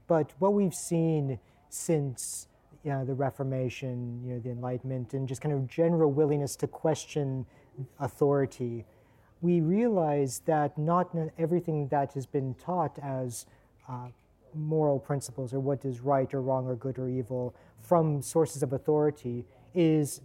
But 0.06 0.32
what 0.38 0.52
we've 0.52 0.74
seen 0.74 1.38
since 1.70 2.48
you 2.84 2.90
know, 2.90 3.04
the 3.04 3.14
Reformation, 3.14 4.22
you 4.24 4.34
know, 4.34 4.40
the 4.40 4.50
Enlightenment, 4.50 5.12
and 5.12 5.28
just 5.28 5.40
kind 5.40 5.54
of 5.54 5.68
general 5.68 6.10
willingness 6.10 6.56
to 6.56 6.66
question 6.66 7.44
authority, 7.98 8.84
we 9.42 9.60
realize 9.60 10.40
that 10.46 10.76
not 10.78 11.14
everything 11.38 11.88
that 11.88 12.12
has 12.12 12.26
been 12.26 12.54
taught 12.54 12.98
as 13.02 13.46
uh, 13.88 14.08
moral 14.54 14.98
principles 14.98 15.52
or 15.54 15.60
what 15.60 15.84
is 15.84 16.00
right 16.00 16.32
or 16.34 16.40
wrong 16.42 16.66
or 16.66 16.74
good 16.74 16.98
or 16.98 17.08
evil 17.08 17.54
from 17.80 18.20
sources 18.20 18.62
of 18.62 18.72
authority 18.72 19.44
is 19.74 20.20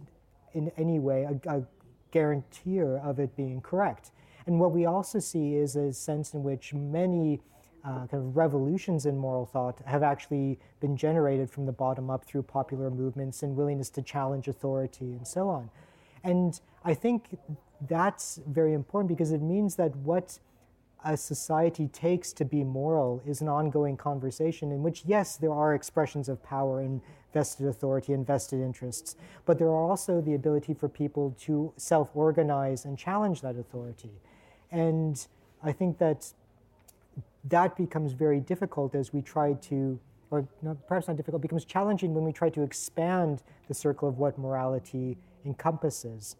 in 0.54 0.70
any 0.76 0.98
way 0.98 1.24
a, 1.24 1.50
a 1.50 1.62
guarantor 2.10 2.98
of 2.98 3.18
it 3.18 3.34
being 3.36 3.60
correct. 3.60 4.10
And 4.46 4.60
what 4.60 4.72
we 4.72 4.86
also 4.86 5.18
see 5.18 5.54
is 5.54 5.76
a 5.76 5.92
sense 5.92 6.34
in 6.34 6.42
which 6.42 6.72
many 6.72 7.40
uh, 7.86 8.06
kind 8.06 8.14
of 8.14 8.36
revolutions 8.36 9.06
in 9.06 9.16
moral 9.16 9.46
thought 9.46 9.78
have 9.84 10.02
actually 10.02 10.58
been 10.80 10.96
generated 10.96 11.48
from 11.48 11.66
the 11.66 11.72
bottom 11.72 12.10
up 12.10 12.24
through 12.24 12.42
popular 12.42 12.90
movements 12.90 13.42
and 13.42 13.54
willingness 13.56 13.90
to 13.90 14.02
challenge 14.02 14.48
authority 14.48 15.12
and 15.12 15.26
so 15.26 15.48
on. 15.48 15.70
And 16.24 16.60
I 16.84 16.94
think 16.94 17.38
that's 17.88 18.40
very 18.48 18.72
important 18.72 19.08
because 19.08 19.30
it 19.30 19.40
means 19.40 19.76
that 19.76 19.94
what 19.96 20.38
a 21.04 21.16
society 21.16 21.86
takes 21.88 22.32
to 22.32 22.44
be 22.44 22.64
moral 22.64 23.22
is 23.24 23.40
an 23.40 23.48
ongoing 23.48 23.96
conversation 23.96 24.72
in 24.72 24.82
which, 24.82 25.04
yes, 25.06 25.36
there 25.36 25.52
are 25.52 25.74
expressions 25.74 26.28
of 26.28 26.42
power 26.42 26.80
and 26.80 27.00
vested 27.32 27.66
authority 27.68 28.12
and 28.12 28.26
vested 28.26 28.60
interests, 28.60 29.14
but 29.44 29.58
there 29.58 29.68
are 29.68 29.90
also 29.90 30.20
the 30.20 30.34
ability 30.34 30.74
for 30.74 30.88
people 30.88 31.36
to 31.38 31.72
self 31.76 32.08
organize 32.14 32.84
and 32.84 32.98
challenge 32.98 33.42
that 33.42 33.56
authority. 33.56 34.10
And 34.72 35.24
I 35.62 35.70
think 35.70 35.98
that 35.98 36.32
that 37.48 37.76
becomes 37.76 38.12
very 38.12 38.40
difficult 38.40 38.94
as 38.94 39.12
we 39.12 39.22
try 39.22 39.54
to, 39.54 39.98
or 40.30 40.46
not, 40.62 40.86
perhaps 40.86 41.08
not 41.08 41.16
difficult, 41.16 41.42
becomes 41.42 41.64
challenging 41.64 42.14
when 42.14 42.24
we 42.24 42.32
try 42.32 42.48
to 42.50 42.62
expand 42.62 43.42
the 43.68 43.74
circle 43.74 44.08
of 44.08 44.18
what 44.18 44.38
morality 44.38 45.16
encompasses. 45.44 46.36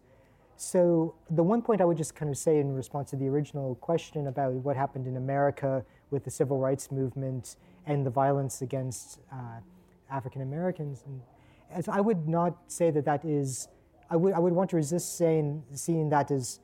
So, 0.59 1.13
the 1.29 1.43
one 1.43 1.61
point 1.61 1.81
I 1.81 1.85
would 1.85 1.97
just 1.97 2.15
kind 2.15 2.31
of 2.31 2.37
say 2.37 2.59
in 2.59 2.73
response 2.73 3.11
to 3.11 3.15
the 3.15 3.27
original 3.27 3.75
question 3.75 4.27
about 4.27 4.53
what 4.53 4.75
happened 4.75 5.05
in 5.05 5.15
America 5.17 5.85
with 6.09 6.23
the 6.23 6.31
civil 6.31 6.57
rights 6.57 6.91
movement 6.91 7.57
and 7.85 8.05
the 8.05 8.09
violence 8.09 8.61
against 8.63 9.19
uh, 9.31 9.59
African 10.09 10.41
Americans, 10.41 11.03
I 11.87 12.01
would 12.01 12.27
not 12.27 12.57
say 12.67 12.91
that 12.91 13.05
that 13.05 13.23
is, 13.23 13.67
I 14.09 14.15
would, 14.15 14.33
I 14.33 14.39
would 14.39 14.53
want 14.53 14.69
to 14.71 14.77
resist 14.77 15.17
saying, 15.17 15.63
seeing 15.73 16.09
that 16.09 16.31
as 16.31 16.59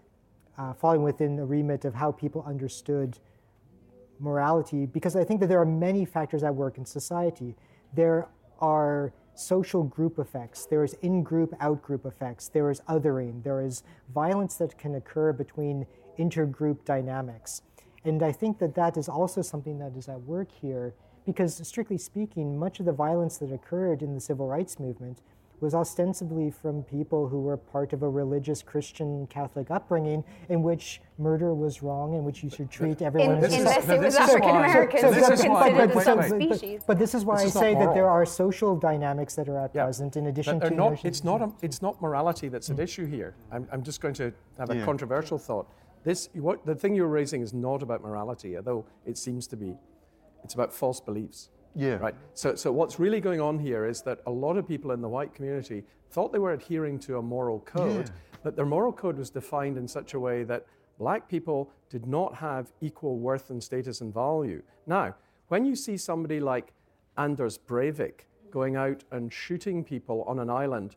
uh, 0.58 0.73
falling 0.73 1.03
within 1.03 1.36
the 1.36 1.45
remit 1.45 1.86
of 1.86 1.93
how 1.93 2.12
people 2.12 2.43
understood 2.47 3.19
morality 4.23 4.86
because 4.86 5.15
I 5.15 5.23
think 5.23 5.41
that 5.41 5.47
there 5.47 5.59
are 5.59 5.65
many 5.65 6.05
factors 6.05 6.43
at 6.43 6.55
work 6.55 6.77
in 6.77 6.86
society. 6.86 7.55
There 7.93 8.29
are 8.59 9.13
social 9.36 9.83
group 9.83 10.19
effects, 10.19 10.65
there 10.65 10.83
is 10.83 10.93
in 11.01 11.23
group, 11.23 11.53
out 11.59 11.81
group 11.81 12.05
effects, 12.05 12.47
there 12.47 12.69
is 12.69 12.81
othering, 12.81 13.43
there 13.43 13.62
is 13.62 13.83
violence 14.13 14.55
that 14.55 14.77
can 14.77 14.95
occur 14.95 15.33
between 15.33 15.86
intergroup 16.17 16.86
dynamics. 16.86 17.63
And 18.05 18.21
I 18.21 18.31
think 18.31 18.59
that 18.59 18.75
that 18.75 18.95
is 18.95 19.09
also 19.09 19.41
something 19.41 19.79
that 19.79 19.95
is 19.97 20.07
at 20.07 20.21
work 20.21 20.49
here 20.51 20.93
because, 21.25 21.65
strictly 21.67 21.97
speaking, 21.97 22.59
much 22.59 22.79
of 22.79 22.86
the 22.86 22.91
violence 22.91 23.38
that 23.38 23.51
occurred 23.51 24.01
in 24.01 24.13
the 24.13 24.19
civil 24.19 24.47
rights 24.47 24.79
movement 24.79 25.19
was 25.63 25.73
ostensibly 25.73 26.52
from 26.52 26.84
people 26.84 27.30
who 27.30 27.39
were 27.41 27.56
part 27.56 27.93
of 27.93 28.04
a 28.04 28.10
religious 28.10 28.62
Christian 28.62 29.26
Catholic 29.28 29.71
upbringing 29.71 30.21
in 30.49 30.62
which 30.62 31.02
murder 31.17 31.54
was 31.56 31.82
wrong 31.82 32.15
and 32.15 32.26
which 32.26 32.43
you 32.43 32.49
should 32.49 32.69
treat 32.69 33.02
everyone 33.02 33.38
in, 33.38 33.43
as 33.45 33.54
unless 33.54 33.88
it 33.88 33.97
was 34.02 34.02
this 34.02 34.13
is 34.15 34.19
African 34.19 34.49
why- 34.49 34.67
Americans 34.67 35.02
this 35.15 35.39
is 35.39 35.45
why- 35.47 35.69
considered 35.69 35.78
wait, 35.78 35.78
the 35.78 35.88
wait, 35.88 35.95
wait. 35.95 36.04
subspecies. 36.04 36.80
But, 36.82 36.88
but 36.88 36.99
this 36.99 37.15
is 37.15 37.23
why 37.23 37.36
This 37.36 37.43
I 37.43 37.47
is 37.47 37.56
not 37.56 37.62
say 37.62 37.73
that 37.76 37.93
there 37.93 38.10
are 38.10 38.26
social 38.26 38.76
dynamics 38.76 39.36
that 39.36 39.47
are 39.47 39.58
at 39.58 39.71
Yeah. 39.73 39.86
present 39.86 40.17
in 40.17 40.26
addition 40.28 40.60
to 40.60 40.67
they're 40.67 40.78
not, 40.78 40.89
notions 40.89 41.06
it's, 41.06 41.23
not 41.23 41.41
a, 41.41 41.52
it's 41.62 41.82
not 41.82 42.02
morality 42.02 42.49
that's 42.49 42.67
Mm. 42.67 42.73
at 42.73 42.80
issue 42.82 43.06
here. 43.06 43.34
I'm, 43.49 43.65
I'm 43.71 43.84
just 43.84 44.02
going 44.02 44.15
to 44.15 44.34
have 44.60 44.69
a 44.69 44.76
Yeah. 44.76 44.84
controversial 44.86 45.38
thought. 45.38 45.67
This, 46.04 46.28
what, 46.34 46.65
the 46.65 46.76
thing 46.76 46.93
you're 46.93 47.08
raising 47.08 47.41
is 47.41 47.54
not 47.54 47.82
about 47.82 48.02
morality, 48.04 48.58
although 48.58 48.84
it 49.06 49.17
seems 49.17 49.47
to 49.47 49.56
be. 49.56 49.78
It's 50.43 50.56
about 50.56 50.73
false 50.73 50.99
beliefs. 50.99 51.47
Yeah. 51.75 51.95
Right. 51.95 52.15
So, 52.33 52.55
so 52.55 52.71
what's 52.71 52.99
really 52.99 53.19
going 53.19 53.41
on 53.41 53.57
here 53.57 53.86
is 53.86 54.01
that 54.03 54.19
a 54.27 54.31
lot 54.31 54.57
of 54.57 54.67
people 54.67 54.91
in 54.91 55.01
the 55.01 55.09
white 55.09 55.33
community 55.33 55.83
thought 56.12 56.31
they 56.31 56.39
were 56.39 56.53
adhering 56.53 56.99
to 56.99 57.17
a 57.17 57.21
moral 57.21 57.59
code, 57.62 58.12
but 58.43 58.55
their 58.55 58.65
moral 58.65 58.93
code 58.93 59.17
was 59.17 59.29
defined 59.29 59.77
in 59.77 59.88
such 59.88 60.13
a 60.13 60.19
way 60.19 60.43
that 60.43 60.65
black 60.99 61.27
people 61.27 61.71
did 61.89 62.05
not 62.05 62.36
have 62.36 62.71
equal 62.81 63.17
worth 63.17 63.49
and 63.49 63.63
status 63.63 64.01
and 64.01 64.13
value. 64.13 64.62
Now, 64.86 65.15
when 65.47 65.65
you 65.65 65.75
see 65.75 65.97
somebody 65.97 66.39
like 66.39 66.73
Anders 67.17 67.57
Breivik 67.57 68.21
going 68.51 68.75
out 68.75 69.03
and 69.12 69.33
shooting 69.33 69.83
people 69.83 70.23
on 70.27 70.39
an 70.39 70.49
island, 70.49 70.95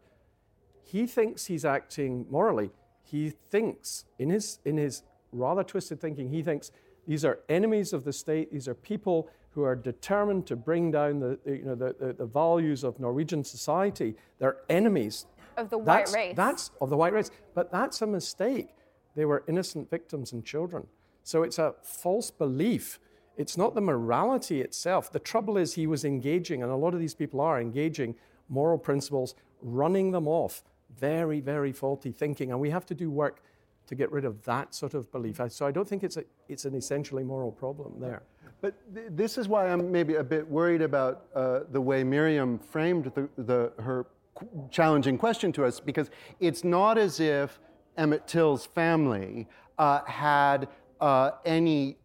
he 0.82 1.06
thinks 1.06 1.46
he's 1.46 1.64
acting 1.64 2.26
morally. 2.30 2.70
He 3.02 3.30
thinks, 3.30 4.04
in 4.18 4.30
his, 4.30 4.58
in 4.64 4.76
his 4.76 5.02
rather 5.32 5.64
twisted 5.64 6.00
thinking, 6.00 6.28
he 6.28 6.42
thinks 6.42 6.70
these 7.06 7.24
are 7.24 7.38
enemies 7.48 7.92
of 7.92 8.04
the 8.04 8.12
state, 8.12 8.52
these 8.52 8.68
are 8.68 8.74
people 8.74 9.30
who 9.56 9.64
are 9.64 9.74
determined 9.74 10.46
to 10.46 10.54
bring 10.54 10.90
down 10.90 11.18
the, 11.18 11.38
you 11.46 11.64
know, 11.64 11.74
the, 11.74 11.96
the, 11.98 12.12
the 12.12 12.26
values 12.26 12.84
of 12.84 13.00
Norwegian 13.00 13.42
society. 13.42 14.14
They're 14.38 14.58
enemies. 14.68 15.24
Of 15.56 15.70
the 15.70 15.78
white 15.78 16.00
that's, 16.00 16.14
race. 16.14 16.36
That's 16.36 16.70
of 16.82 16.90
the 16.90 16.96
white 16.98 17.14
race. 17.14 17.30
But 17.54 17.72
that's 17.72 18.02
a 18.02 18.06
mistake. 18.06 18.68
They 19.14 19.24
were 19.24 19.44
innocent 19.48 19.88
victims 19.88 20.32
and 20.32 20.44
children. 20.44 20.86
So 21.22 21.42
it's 21.42 21.58
a 21.58 21.74
false 21.82 22.30
belief. 22.30 23.00
It's 23.38 23.56
not 23.56 23.74
the 23.74 23.80
morality 23.80 24.60
itself. 24.60 25.10
The 25.10 25.18
trouble 25.18 25.56
is 25.56 25.72
he 25.72 25.86
was 25.86 26.04
engaging, 26.04 26.62
and 26.62 26.70
a 26.70 26.76
lot 26.76 26.92
of 26.92 27.00
these 27.00 27.14
people 27.14 27.40
are 27.40 27.58
engaging 27.58 28.14
moral 28.50 28.76
principles, 28.76 29.34
running 29.62 30.10
them 30.10 30.28
off. 30.28 30.64
Very, 30.94 31.40
very 31.40 31.72
faulty 31.72 32.12
thinking. 32.12 32.50
And 32.50 32.60
we 32.60 32.68
have 32.68 32.84
to 32.86 32.94
do 32.94 33.10
work 33.10 33.42
to 33.86 33.94
get 33.94 34.12
rid 34.12 34.26
of 34.26 34.44
that 34.44 34.74
sort 34.74 34.92
of 34.92 35.10
belief. 35.10 35.40
So 35.48 35.66
I 35.66 35.70
don't 35.70 35.88
think 35.88 36.04
it's, 36.04 36.18
a, 36.18 36.24
it's 36.46 36.66
an 36.66 36.74
essentially 36.74 37.24
moral 37.24 37.52
problem 37.52 37.94
there. 37.98 38.22
But 38.60 38.74
th- 38.94 39.08
this 39.10 39.38
is 39.38 39.48
why 39.48 39.68
I'm 39.68 39.92
maybe 39.92 40.14
a 40.16 40.24
bit 40.24 40.48
worried 40.48 40.82
about 40.82 41.26
uh, 41.34 41.60
the 41.70 41.80
way 41.80 42.02
Myriam 42.02 42.62
framed 42.62 43.12
the, 43.14 43.28
the, 43.36 43.72
her 43.82 44.06
qu- 44.34 44.68
challenging 44.70 45.18
question 45.18 45.52
to 45.52 45.64
us, 45.64 45.80
because 45.80 46.10
it's 46.40 46.64
not 46.64 46.98
as 46.98 47.20
if 47.20 47.60
Emmett 47.96 48.26
Till's 48.26 48.66
family 48.66 49.46
uh, 49.78 50.04
had 50.04 50.68
uh, 51.00 51.32
any 51.44 51.96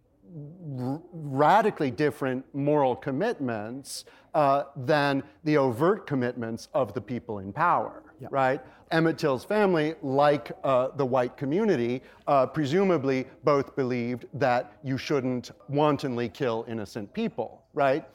r- 0.77 1.01
radically 1.13 1.91
different 1.91 2.45
moral 2.53 2.95
commitments 2.95 4.05
uh, 4.33 4.63
than 4.75 5.23
the 5.43 5.57
overt 5.57 6.07
commitments 6.07 6.67
of 6.73 6.93
the 6.93 7.01
people 7.01 7.39
in 7.39 7.51
power, 7.51 8.03
right? 8.29 8.61
Emmett 8.91 9.17
Till's 9.17 9.45
family, 9.45 9.95
like 10.01 10.51
uh, 10.63 10.89
the 10.95 11.05
white 11.05 11.37
community, 11.37 12.01
uh, 12.27 12.45
presumably 12.45 13.25
both 13.43 13.75
believed 13.75 14.25
that 14.33 14.73
you 14.83 14.97
shouldn't 14.97 15.51
wantonly 15.69 16.27
kill 16.29 16.65
innocent 16.67 17.11
people, 17.13 17.63
right? 17.73 18.05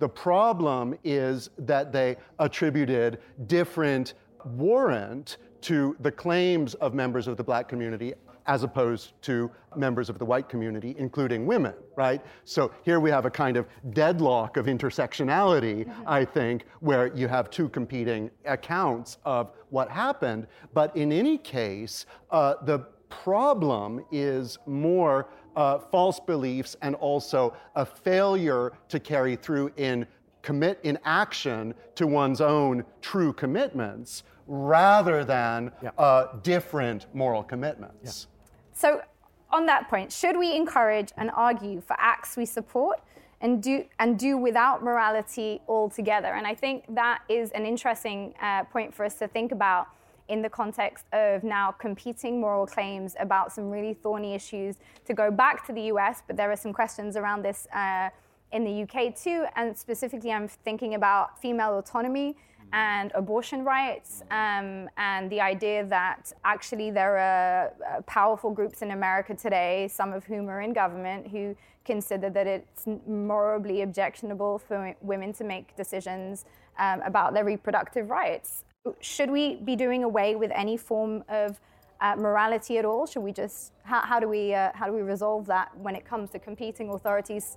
The 0.00 0.08
problem 0.08 0.98
is 1.04 1.50
that 1.58 1.92
they 1.92 2.16
attributed 2.38 3.20
different 3.46 4.14
warrant 4.44 5.36
to 5.62 5.96
the 6.00 6.10
claims 6.10 6.74
of 6.74 6.94
members 6.94 7.26
of 7.26 7.36
the 7.36 7.44
black 7.44 7.68
community 7.68 8.14
as 8.46 8.62
opposed 8.62 9.12
to 9.22 9.50
members 9.76 10.08
of 10.10 10.18
the 10.18 10.24
white 10.24 10.48
community, 10.48 10.94
including 10.98 11.46
women, 11.46 11.74
right? 11.96 12.20
So 12.44 12.70
here 12.82 13.00
we 13.00 13.10
have 13.10 13.24
a 13.24 13.30
kind 13.30 13.56
of 13.56 13.66
deadlock 13.92 14.56
of 14.56 14.66
intersectionality, 14.66 15.90
I 16.06 16.24
think, 16.24 16.64
where 16.80 17.06
you 17.14 17.26
have 17.28 17.50
two 17.50 17.68
competing 17.68 18.30
accounts 18.44 19.18
of 19.24 19.50
what 19.70 19.90
happened. 19.90 20.46
But 20.74 20.94
in 20.96 21.10
any 21.12 21.38
case, 21.38 22.06
uh, 22.30 22.54
the 22.62 22.80
problem 23.08 24.04
is 24.12 24.58
more 24.66 25.28
uh, 25.56 25.78
false 25.78 26.18
beliefs 26.20 26.76
and 26.82 26.94
also 26.96 27.54
a 27.76 27.86
failure 27.86 28.72
to 28.88 28.98
carry 29.00 29.36
through 29.36 29.72
in 29.76 30.06
commit 30.42 30.78
in 30.82 30.98
action 31.04 31.72
to 31.94 32.06
one's 32.06 32.40
own 32.40 32.84
true 33.00 33.32
commitments 33.32 34.24
rather 34.46 35.24
than 35.24 35.72
Yeah. 35.82 35.90
uh, 35.96 36.36
different 36.42 37.06
moral 37.14 37.42
commitments. 37.42 38.26
So, 38.74 39.02
on 39.50 39.66
that 39.66 39.88
point, 39.88 40.12
should 40.12 40.36
we 40.36 40.54
encourage 40.54 41.12
and 41.16 41.30
argue 41.34 41.80
for 41.80 41.94
acts 41.98 42.36
we 42.36 42.44
support 42.44 43.00
and 43.40 43.62
do 43.62 43.84
and 44.00 44.18
do 44.18 44.36
without 44.36 44.82
morality 44.82 45.60
altogether? 45.68 46.34
And 46.34 46.46
I 46.46 46.54
think 46.54 46.84
that 46.94 47.22
is 47.28 47.52
an 47.52 47.64
interesting 47.64 48.34
uh, 48.42 48.64
point 48.64 48.92
for 48.92 49.04
us 49.04 49.14
to 49.16 49.28
think 49.28 49.52
about 49.52 49.86
in 50.26 50.42
the 50.42 50.48
context 50.48 51.04
of 51.12 51.44
now 51.44 51.70
competing 51.70 52.40
moral 52.40 52.66
claims 52.66 53.14
about 53.20 53.52
some 53.52 53.70
really 53.70 53.94
thorny 53.94 54.34
issues. 54.34 54.76
To 55.04 55.14
go 55.14 55.30
back 55.30 55.64
to 55.66 55.72
the 55.72 55.82
U.S., 55.82 56.22
but 56.26 56.36
there 56.36 56.50
are 56.50 56.56
some 56.56 56.72
questions 56.72 57.16
around 57.16 57.42
this. 57.42 57.66
Uh, 57.72 58.10
in 58.52 58.62
the 58.62 58.82
UK 58.82 59.16
too, 59.16 59.44
and 59.56 59.76
specifically, 59.76 60.30
I'm 60.30 60.46
thinking 60.46 60.94
about 60.94 61.40
female 61.42 61.76
autonomy 61.76 62.36
and 62.74 63.12
abortion 63.14 63.64
rights, 63.64 64.22
um, 64.32 64.90
and 64.96 65.30
the 65.30 65.40
idea 65.40 65.86
that 65.86 66.32
actually 66.44 66.90
there 66.90 67.16
are 67.16 67.68
uh, 67.68 68.00
powerful 68.02 68.50
groups 68.50 68.82
in 68.82 68.90
America 68.90 69.32
today, 69.32 69.86
some 69.86 70.12
of 70.12 70.24
whom 70.24 70.50
are 70.50 70.60
in 70.60 70.72
government, 70.72 71.28
who 71.28 71.56
consider 71.84 72.28
that 72.30 72.48
it's 72.48 72.84
morally 73.06 73.82
objectionable 73.82 74.58
for 74.58 74.92
women 75.02 75.32
to 75.32 75.44
make 75.44 75.76
decisions 75.76 76.46
um, 76.80 77.00
about 77.02 77.32
their 77.32 77.44
reproductive 77.44 78.10
rights. 78.10 78.64
Should 79.00 79.30
we 79.30 79.54
be 79.54 79.76
doing 79.76 80.02
away 80.02 80.34
with 80.34 80.50
any 80.52 80.76
form 80.76 81.22
of 81.28 81.60
uh, 82.00 82.16
morality 82.16 82.76
at 82.78 82.84
all? 82.84 83.06
Should 83.06 83.22
we 83.22 83.30
just 83.30 83.70
how, 83.84 84.00
how 84.00 84.18
do 84.18 84.28
we 84.28 84.52
uh, 84.52 84.72
how 84.74 84.86
do 84.86 84.92
we 84.92 85.02
resolve 85.02 85.46
that 85.46 85.70
when 85.78 85.94
it 85.94 86.04
comes 86.04 86.30
to 86.30 86.40
competing 86.40 86.90
authorities 86.90 87.56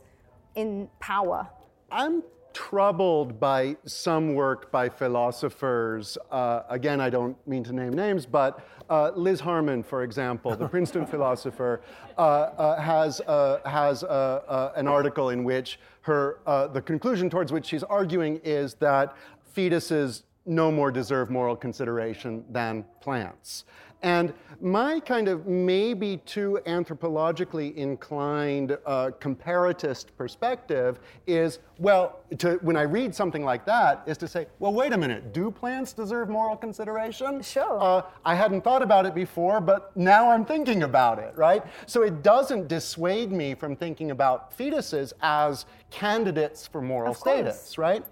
in 0.53 0.87
power? 0.99 1.47
I'm 1.91 2.21
troubled 2.53 3.39
by 3.39 3.77
some 3.85 4.33
work 4.33 4.71
by 4.71 4.89
philosophers. 4.89 6.17
Uh, 6.31 6.61
again, 6.69 6.99
I 6.99 7.09
don't 7.09 7.35
mean 7.47 7.63
to 7.65 7.73
name 7.73 7.93
names, 7.93 8.25
but 8.25 8.65
uh, 8.89 9.11
Liz 9.15 9.39
Harman, 9.39 9.83
for 9.83 10.03
example, 10.03 10.55
the 10.55 10.67
Princeton 10.67 11.05
philosopher, 11.13 11.81
uh, 12.17 12.21
uh, 12.21 12.81
has, 12.81 13.21
uh, 13.21 13.59
has 13.65 14.03
uh, 14.03 14.71
an 14.75 14.87
article 14.87 15.29
in 15.29 15.43
which 15.43 15.79
her, 16.01 16.39
uh, 16.47 16.67
the 16.67 16.81
conclusion 16.81 17.29
towards 17.29 17.51
which 17.51 17.65
she's 17.65 17.83
arguing 17.83 18.39
is 18.43 18.75
that 18.75 19.15
fetuses 19.55 20.23
no 20.45 20.71
more 20.71 20.91
deserve 20.91 21.29
moral 21.29 21.55
consideration 21.55 22.43
than 22.49 22.85
plants. 23.01 23.65
And 24.03 24.33
my 24.61 24.99
kind 24.99 25.27
of 25.27 25.47
maybe 25.47 26.17
too 26.25 26.59
anthropologically 26.65 27.75
inclined 27.75 28.77
uh, 28.85 29.11
comparatist 29.19 30.15
perspective 30.17 30.99
is, 31.25 31.59
well, 31.77 32.19
to, 32.39 32.55
when 32.61 32.75
I 32.75 32.83
read 32.83 33.13
something 33.13 33.43
like 33.43 33.65
that, 33.65 34.03
is 34.05 34.17
to 34.19 34.27
say, 34.27 34.47
well, 34.59 34.73
wait 34.73 34.93
a 34.93 34.97
minute, 34.97 35.33
do 35.33 35.51
plants 35.51 35.93
deserve 35.93 36.29
moral 36.29 36.55
consideration? 36.55 37.41
Sure. 37.41 37.81
Uh, 37.81 38.01
I 38.25 38.35
hadn't 38.35 38.63
thought 38.63 38.81
about 38.81 39.05
it 39.05 39.13
before, 39.15 39.61
but 39.61 39.95
now 39.95 40.29
I'm 40.29 40.45
thinking 40.45 40.83
about 40.83 41.19
it, 41.19 41.35
right? 41.35 41.63
So 41.85 42.03
it 42.03 42.23
doesn't 42.23 42.67
dissuade 42.67 43.31
me 43.31 43.55
from 43.55 43.75
thinking 43.75 44.11
about 44.11 44.57
fetuses 44.57 45.13
as 45.21 45.65
candidates 45.91 46.67
for 46.67 46.81
moral 46.81 47.11
Of 47.11 47.19
course. 47.19 47.35
status, 47.35 47.77
right? 47.77 48.05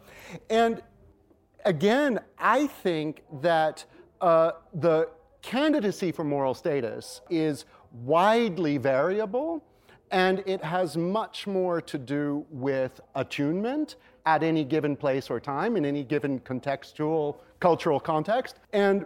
And 0.50 0.82
again, 1.66 2.20
I 2.38 2.68
think 2.68 3.24
that 3.42 3.86
uh, 4.22 4.52
the 4.74 5.10
candidacy 5.46 6.12
for 6.12 6.24
moral 6.24 6.56
status 6.56 7.22
is 7.30 7.66
widely 8.04 8.78
variable 8.78 9.64
and 10.10 10.44
it 10.48 10.64
has 10.64 10.98
much 10.98 11.46
more 11.46 11.80
to 11.80 12.00
do 12.00 12.44
with 12.50 13.00
attunement 13.14 13.96
at 14.26 14.42
any 14.42 14.64
given 14.64 14.96
place 14.96 15.30
or 15.30 15.40
time 15.40 15.78
in 15.78 15.86
any 15.86 16.04
given 16.04 16.40
contextual 16.40 17.38
cultural 17.60 18.00
context. 18.00 18.60
And 18.74 19.06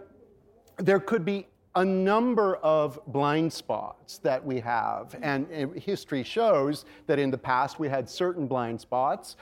there 0.78 0.98
could 0.98 1.26
be 1.26 1.46
a 1.74 1.84
number 1.84 2.56
of 2.56 2.98
blind 3.08 3.52
spots 3.52 4.16
that 4.18 4.42
we 4.42 4.60
have. 4.60 5.14
And 5.20 5.46
history 5.78 6.22
shows 6.22 6.86
that 7.06 7.18
in 7.18 7.30
the 7.30 7.38
past 7.38 7.78
we 7.78 7.88
had 7.88 8.08
certain 8.08 8.46
blind 8.46 8.80
spots 8.80 9.36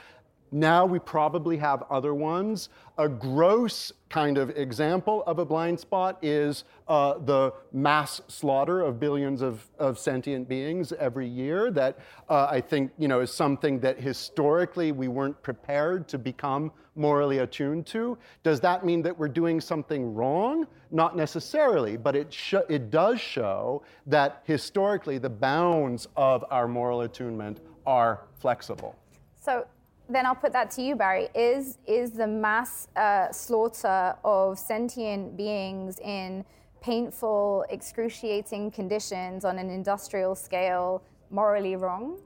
Now 0.51 0.85
we 0.85 0.99
probably 0.99 1.57
have 1.57 1.83
other 1.89 2.13
ones. 2.13 2.69
A 2.97 3.07
gross 3.07 3.91
kind 4.09 4.37
of 4.37 4.49
example 4.51 5.23
of 5.27 5.37
a 5.37 5.45
blind 5.45 5.79
spot 5.79 6.17
is 6.23 6.63
uh, 6.87 7.19
the 7.19 7.53
mass 7.71 8.21
slaughter 8.27 8.81
of 8.81 8.99
billions 8.99 9.41
of, 9.41 9.69
of 9.77 9.99
sentient 9.99 10.49
beings 10.49 10.91
every 10.93 11.27
year. 11.27 11.69
That 11.69 11.99
uh, 12.29 12.47
I 12.49 12.61
think 12.61 12.91
you 12.97 13.07
know 13.07 13.19
is 13.19 13.31
something 13.31 13.79
that 13.81 13.99
historically 13.99 14.91
we 14.91 15.07
weren't 15.07 15.41
prepared 15.43 16.07
to 16.09 16.17
become 16.17 16.71
morally 16.95 17.37
attuned 17.37 17.85
to. 17.87 18.17
Does 18.43 18.59
that 18.61 18.83
mean 18.85 19.01
that 19.03 19.17
we're 19.17 19.27
doing 19.29 19.61
something 19.61 20.13
wrong? 20.13 20.65
Not 20.91 21.15
necessarily, 21.15 21.95
but 21.95 22.15
it 22.15 22.33
sh- 22.33 22.55
it 22.67 22.89
does 22.89 23.21
show 23.21 23.83
that 24.07 24.41
historically 24.45 25.19
the 25.19 25.29
bounds 25.29 26.07
of 26.17 26.43
our 26.49 26.67
moral 26.67 27.01
attunement 27.01 27.59
are 27.85 28.25
flexible. 28.39 28.95
So 29.39 29.65
then 30.09 30.25
I'll 30.25 30.35
put 30.35 30.51
that 30.53 30.71
to 30.71 30.81
you, 30.81 30.95
Barry. 30.95 31.29
Is 31.35 31.77
is 31.87 32.11
the 32.11 32.27
mass 32.27 32.87
uh, 32.95 33.31
slaughter 33.31 34.15
of 34.23 34.57
sentient 34.57 35.37
beings 35.37 35.99
in 35.99 36.43
painful, 36.81 37.65
excruciating 37.69 38.71
conditions 38.71 39.45
on 39.45 39.59
an 39.59 39.69
industrial 39.69 40.35
scale 40.35 41.03
morally 41.29 41.75
wrong? 41.75 42.17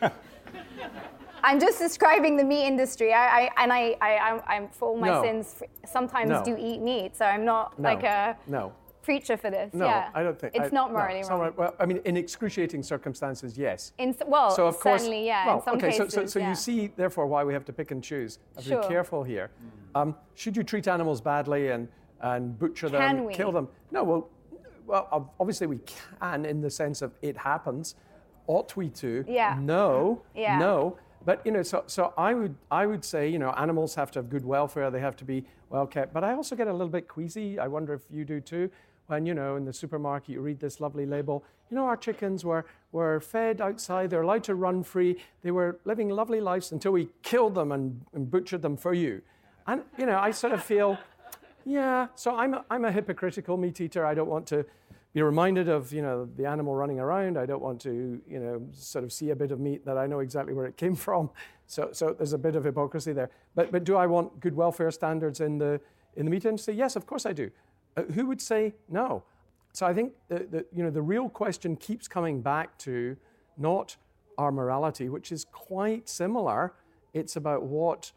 I'm 1.44 1.60
just 1.60 1.78
describing 1.78 2.36
the 2.36 2.44
meat 2.44 2.66
industry. 2.66 3.12
I, 3.12 3.46
I 3.46 3.50
and 3.62 3.72
I, 3.72 3.96
I, 4.00 4.40
I'm 4.48 4.68
for 4.70 4.88
all 4.88 4.96
my 4.98 5.08
No. 5.08 5.22
sins. 5.22 5.62
Sometimes 5.86 6.30
No. 6.30 6.44
do 6.44 6.56
eat 6.58 6.80
meat, 6.80 7.16
so 7.16 7.24
I'm 7.24 7.44
not 7.44 7.78
No. 7.78 7.88
like 7.88 8.02
a 8.02 8.36
no. 8.46 8.72
Preacher 9.08 9.38
for 9.38 9.50
this. 9.50 9.72
No, 9.72 9.86
yeah. 9.86 10.10
I 10.14 10.22
don't 10.22 10.38
think 10.38 10.54
it's 10.54 10.66
I- 10.72 10.76
not 10.80 10.92
no, 10.92 10.98
morally 10.98 11.20
it's 11.20 11.30
wrong. 11.30 11.40
not. 11.40 11.56
Well, 11.56 11.74
I 11.80 11.86
mean, 11.86 12.00
in 12.04 12.16
excruciating 12.18 12.82
circumstances, 12.82 13.56
yes. 13.56 13.92
In 13.96 14.14
well, 14.26 14.50
so 14.50 14.66
of 14.66 14.78
course, 14.78 15.00
certainly, 15.00 15.24
yeah. 15.26 15.46
Well, 15.46 15.56
in 15.56 15.64
some 15.64 15.76
okay, 15.76 15.90
cases, 15.92 16.12
so, 16.12 16.20
so, 16.20 16.26
so 16.26 16.38
yeah. 16.40 16.50
you 16.50 16.54
see, 16.54 16.88
therefore, 16.94 17.26
why 17.26 17.42
we 17.42 17.54
have 17.54 17.64
to 17.64 17.72
pick 17.72 17.90
and 17.90 18.04
choose. 18.04 18.38
Have 18.54 18.64
to 18.64 18.70
Sure. 18.70 18.82
be 18.82 18.88
careful 18.88 19.22
here. 19.22 19.50
Um, 19.94 20.14
should 20.34 20.56
you 20.58 20.62
treat 20.62 20.86
animals 20.88 21.22
badly 21.22 21.68
and, 21.68 21.88
and 22.20 22.58
butcher 22.58 22.90
them, 22.90 23.00
Can 23.00 23.24
we? 23.24 23.32
kill 23.32 23.50
them? 23.50 23.68
No, 23.90 24.04
well, 24.04 24.28
well, 24.86 25.32
obviously 25.40 25.66
we 25.66 25.78
can 26.20 26.44
in 26.44 26.60
the 26.60 26.70
sense 26.70 27.00
of 27.00 27.12
it 27.22 27.36
happens. 27.38 27.94
Ought 28.46 28.76
we 28.76 28.90
to? 28.90 29.24
Yeah. 29.26 29.56
No. 29.58 30.22
Yeah. 30.34 30.58
No. 30.58 30.98
But 31.24 31.44
you 31.44 31.52
know, 31.52 31.62
so, 31.62 31.84
so 31.86 32.14
I 32.16 32.32
would 32.34 32.54
I 32.70 32.86
would 32.86 33.04
say 33.04 33.28
you 33.28 33.38
know 33.38 33.50
animals 33.50 33.94
have 33.94 34.10
to 34.12 34.18
have 34.18 34.28
good 34.30 34.44
welfare. 34.44 34.90
They 34.90 35.00
have 35.00 35.16
to 35.16 35.24
be 35.24 35.44
well 35.70 35.86
kept. 35.86 36.14
But 36.14 36.24
I 36.24 36.32
also 36.32 36.56
get 36.56 36.68
a 36.68 36.72
little 36.72 36.88
bit 36.88 37.06
queasy. 37.08 37.58
I 37.58 37.66
wonder 37.66 37.92
if 37.92 38.02
you 38.10 38.24
do 38.24 38.40
too. 38.40 38.70
When 39.08 39.24
you 39.24 39.32
know 39.32 39.56
in 39.56 39.64
the 39.64 39.72
supermarket 39.72 40.28
you 40.28 40.42
read 40.42 40.60
this 40.60 40.80
lovely 40.80 41.06
label. 41.06 41.42
You 41.70 41.76
know 41.76 41.86
our 41.86 41.96
chickens 41.96 42.44
were 42.44 42.66
were 42.92 43.20
fed 43.20 43.60
outside. 43.60 44.10
They're 44.10 44.22
allowed 44.22 44.44
to 44.44 44.54
run 44.54 44.82
free. 44.82 45.16
They 45.42 45.50
were 45.50 45.80
living 45.86 46.10
lovely 46.10 46.42
lives 46.42 46.72
until 46.72 46.92
we 46.92 47.08
killed 47.22 47.54
them 47.54 47.72
and, 47.72 48.02
and 48.12 48.30
butchered 48.30 48.60
them 48.60 48.76
for 48.76 48.92
you. 48.92 49.22
And 49.66 49.82
you 49.96 50.04
know 50.04 50.18
I 50.18 50.30
sort 50.30 50.52
of 50.52 50.62
feel, 50.62 50.98
yeah. 51.64 52.08
So 52.16 52.36
I'm 52.36 52.52
a, 52.52 52.64
I'm 52.70 52.84
a 52.84 52.92
hypocritical 52.92 53.56
meat 53.56 53.80
eater. 53.80 54.04
I 54.04 54.12
don't 54.12 54.28
want 54.28 54.46
to 54.48 54.66
be 55.14 55.22
reminded 55.22 55.70
of 55.70 55.90
you 55.90 56.02
know 56.02 56.28
the 56.36 56.44
animal 56.44 56.74
running 56.74 57.00
around. 57.00 57.38
I 57.38 57.46
don't 57.46 57.62
want 57.62 57.80
to 57.82 58.20
you 58.28 58.38
know 58.38 58.62
sort 58.72 59.04
of 59.04 59.12
see 59.12 59.30
a 59.30 59.36
bit 59.36 59.52
of 59.52 59.58
meat 59.58 59.86
that 59.86 59.96
I 59.96 60.06
know 60.06 60.20
exactly 60.20 60.52
where 60.52 60.66
it 60.66 60.76
came 60.76 60.94
from. 61.06 61.30
So 61.66 61.90
so 61.92 62.12
there's 62.12 62.34
a 62.34 62.38
bit 62.38 62.56
of 62.56 62.64
hypocrisy 62.64 63.14
there. 63.14 63.30
But 63.54 63.72
but 63.72 63.84
do 63.84 63.96
I 63.96 64.06
want 64.06 64.38
good 64.40 64.54
welfare 64.54 64.90
standards 64.90 65.40
in 65.40 65.56
the 65.56 65.80
in 66.14 66.26
the 66.26 66.30
meat 66.30 66.44
industry? 66.44 66.74
Yes, 66.74 66.94
of 66.94 67.06
course 67.06 67.24
I 67.24 67.32
do. 67.32 67.50
Uh, 67.98 68.12
who 68.12 68.26
would 68.26 68.40
say 68.40 68.74
no? 68.88 69.24
So 69.72 69.86
I 69.86 69.94
think 69.94 70.12
the, 70.28 70.46
the 70.50 70.66
you 70.74 70.82
know 70.82 70.90
the 70.90 71.02
real 71.02 71.28
question 71.28 71.76
keeps 71.76 72.08
coming 72.08 72.40
back 72.40 72.78
to 72.78 73.16
not 73.56 73.96
our 74.36 74.52
morality, 74.52 75.08
which 75.08 75.32
is 75.32 75.44
quite 75.52 76.08
similar. 76.08 76.74
It's 77.12 77.36
about 77.36 77.62
what 77.62 78.12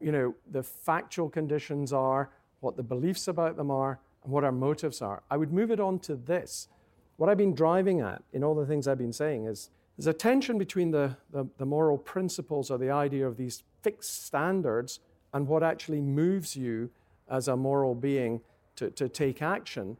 you 0.00 0.12
know, 0.12 0.34
the 0.50 0.62
factual 0.62 1.28
conditions 1.28 1.92
are, 1.92 2.30
what 2.60 2.76
the 2.76 2.82
beliefs 2.82 3.28
about 3.28 3.56
them 3.56 3.70
are, 3.70 3.98
and 4.24 4.32
what 4.32 4.44
our 4.44 4.52
motives 4.52 5.00
are. 5.00 5.22
I 5.30 5.36
would 5.36 5.52
move 5.52 5.70
it 5.70 5.80
on 5.80 5.98
to 6.00 6.16
this. 6.16 6.68
What 7.16 7.28
I've 7.28 7.38
been 7.38 7.54
driving 7.54 8.00
at 8.00 8.22
in 8.32 8.44
all 8.44 8.54
the 8.54 8.66
things 8.66 8.86
I've 8.86 8.98
been 8.98 9.12
saying 9.12 9.46
is 9.46 9.70
there's 9.96 10.06
a 10.06 10.12
tension 10.12 10.58
between 10.58 10.90
the, 10.90 11.16
the, 11.32 11.46
the 11.58 11.66
moral 11.66 11.98
principles 11.98 12.70
or 12.70 12.78
the 12.78 12.90
idea 12.90 13.26
of 13.26 13.36
these 13.36 13.62
fixed 13.82 14.24
standards 14.26 15.00
and 15.32 15.46
what 15.46 15.62
actually 15.62 16.00
moves 16.00 16.56
you 16.56 16.90
as 17.28 17.48
a 17.48 17.56
moral 17.56 17.94
being 17.94 18.40
to, 18.80 18.90
to 18.90 19.08
take 19.08 19.42
action. 19.42 19.96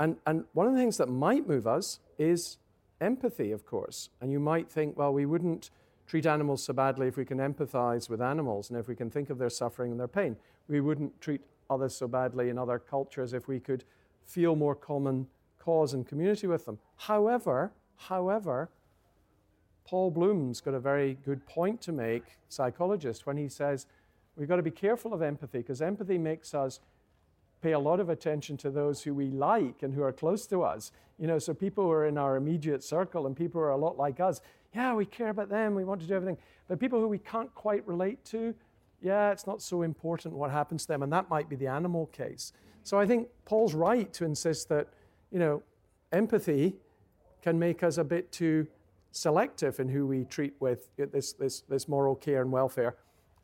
And, 0.00 0.16
and 0.26 0.44
one 0.52 0.66
of 0.66 0.74
the 0.74 0.78
things 0.78 0.96
that 0.98 1.08
might 1.08 1.48
move 1.48 1.66
us 1.66 2.00
is 2.18 2.58
empathy, 3.00 3.52
of 3.52 3.64
course. 3.64 4.10
And 4.20 4.32
you 4.32 4.40
might 4.40 4.68
think, 4.68 4.96
well, 4.96 5.12
we 5.12 5.26
wouldn't 5.26 5.70
treat 6.08 6.26
animals 6.26 6.64
so 6.64 6.72
badly 6.72 7.06
if 7.06 7.16
we 7.16 7.24
can 7.24 7.38
empathize 7.38 8.10
with 8.10 8.20
animals 8.20 8.68
and 8.68 8.78
if 8.78 8.88
we 8.88 8.96
can 8.96 9.10
think 9.10 9.30
of 9.30 9.38
their 9.38 9.50
suffering 9.50 9.92
and 9.92 10.00
their 10.00 10.08
pain. 10.08 10.36
We 10.68 10.80
wouldn't 10.80 11.20
treat 11.20 11.40
others 11.70 11.96
so 11.96 12.08
badly 12.08 12.48
in 12.48 12.58
other 12.58 12.78
cultures 12.78 13.32
if 13.32 13.48
we 13.48 13.60
could 13.60 13.84
feel 14.26 14.56
more 14.56 14.74
common 14.74 15.28
cause 15.58 15.94
and 15.94 16.06
community 16.06 16.48
with 16.48 16.64
them. 16.64 16.78
However, 16.96 17.72
however, 17.96 18.70
Paul 19.84 20.10
Bloom's 20.10 20.60
got 20.60 20.74
a 20.74 20.80
very 20.80 21.16
good 21.24 21.46
point 21.46 21.80
to 21.82 21.92
make, 21.92 22.24
psychologist, 22.48 23.24
when 23.24 23.36
he 23.36 23.48
says 23.48 23.86
we've 24.36 24.48
got 24.48 24.56
to 24.56 24.62
be 24.62 24.70
careful 24.70 25.14
of 25.14 25.22
empathy 25.22 25.58
because 25.58 25.80
empathy 25.80 26.18
makes 26.18 26.54
us 26.54 26.80
pay 27.62 27.72
a 27.72 27.78
lot 27.78 28.00
of 28.00 28.08
attention 28.08 28.56
to 28.58 28.70
those 28.70 29.02
who 29.02 29.14
we 29.14 29.30
like 29.30 29.82
and 29.82 29.94
who 29.94 30.02
are 30.02 30.12
close 30.12 30.46
to 30.46 30.62
us. 30.62 30.92
You 31.18 31.26
know, 31.26 31.38
so 31.38 31.54
people 31.54 31.84
who 31.84 31.90
are 31.90 32.06
in 32.06 32.18
our 32.18 32.36
immediate 32.36 32.84
circle 32.84 33.26
and 33.26 33.36
people 33.36 33.60
who 33.60 33.66
are 33.66 33.70
a 33.70 33.76
lot 33.76 33.96
like 33.96 34.20
us, 34.20 34.40
yeah, 34.74 34.94
we 34.94 35.06
care 35.06 35.30
about 35.30 35.48
them, 35.48 35.74
we 35.74 35.84
want 35.84 36.00
to 36.02 36.06
do 36.06 36.14
everything. 36.14 36.36
But 36.68 36.78
people 36.78 37.00
who 37.00 37.08
we 37.08 37.18
can't 37.18 37.52
quite 37.54 37.86
relate 37.86 38.24
to, 38.26 38.54
yeah, 39.00 39.30
it's 39.30 39.46
not 39.46 39.62
so 39.62 39.82
important 39.82 40.34
what 40.34 40.50
happens 40.50 40.82
to 40.82 40.88
them, 40.88 41.02
and 41.02 41.12
that 41.12 41.30
might 41.30 41.48
be 41.48 41.56
the 41.56 41.66
animal 41.66 42.06
case. 42.06 42.52
So 42.82 43.00
I 43.00 43.06
think 43.06 43.28
Paul's 43.44 43.74
right 43.74 44.12
to 44.14 44.24
insist 44.24 44.68
that, 44.68 44.88
you 45.30 45.38
know, 45.38 45.62
empathy 46.12 46.76
can 47.42 47.58
make 47.58 47.82
us 47.82 47.98
a 47.98 48.04
bit 48.04 48.30
too 48.32 48.66
selective 49.12 49.80
in 49.80 49.88
who 49.88 50.06
we 50.06 50.24
treat 50.24 50.54
with 50.60 50.88
this, 50.96 51.32
this, 51.32 51.60
this 51.62 51.88
moral 51.88 52.14
care 52.14 52.42
and 52.42 52.52
welfare. 52.52 52.96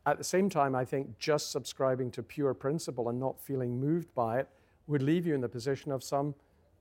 At 0.05 0.17
the 0.17 0.23
same 0.23 0.49
time, 0.49 0.75
I 0.75 0.83
think 0.83 1.17
just 1.17 1.51
subscribing 1.51 2.11
to 2.11 2.23
pure 2.23 2.53
principle 2.53 3.09
and 3.09 3.19
not 3.19 3.39
feeling 3.39 3.79
moved 3.79 4.13
by 4.13 4.39
it 4.39 4.49
would 4.87 5.01
leave 5.01 5.25
you 5.25 5.33
in 5.33 5.41
the 5.41 5.47
position 5.47 5.91
of 5.91 6.03
some 6.03 6.35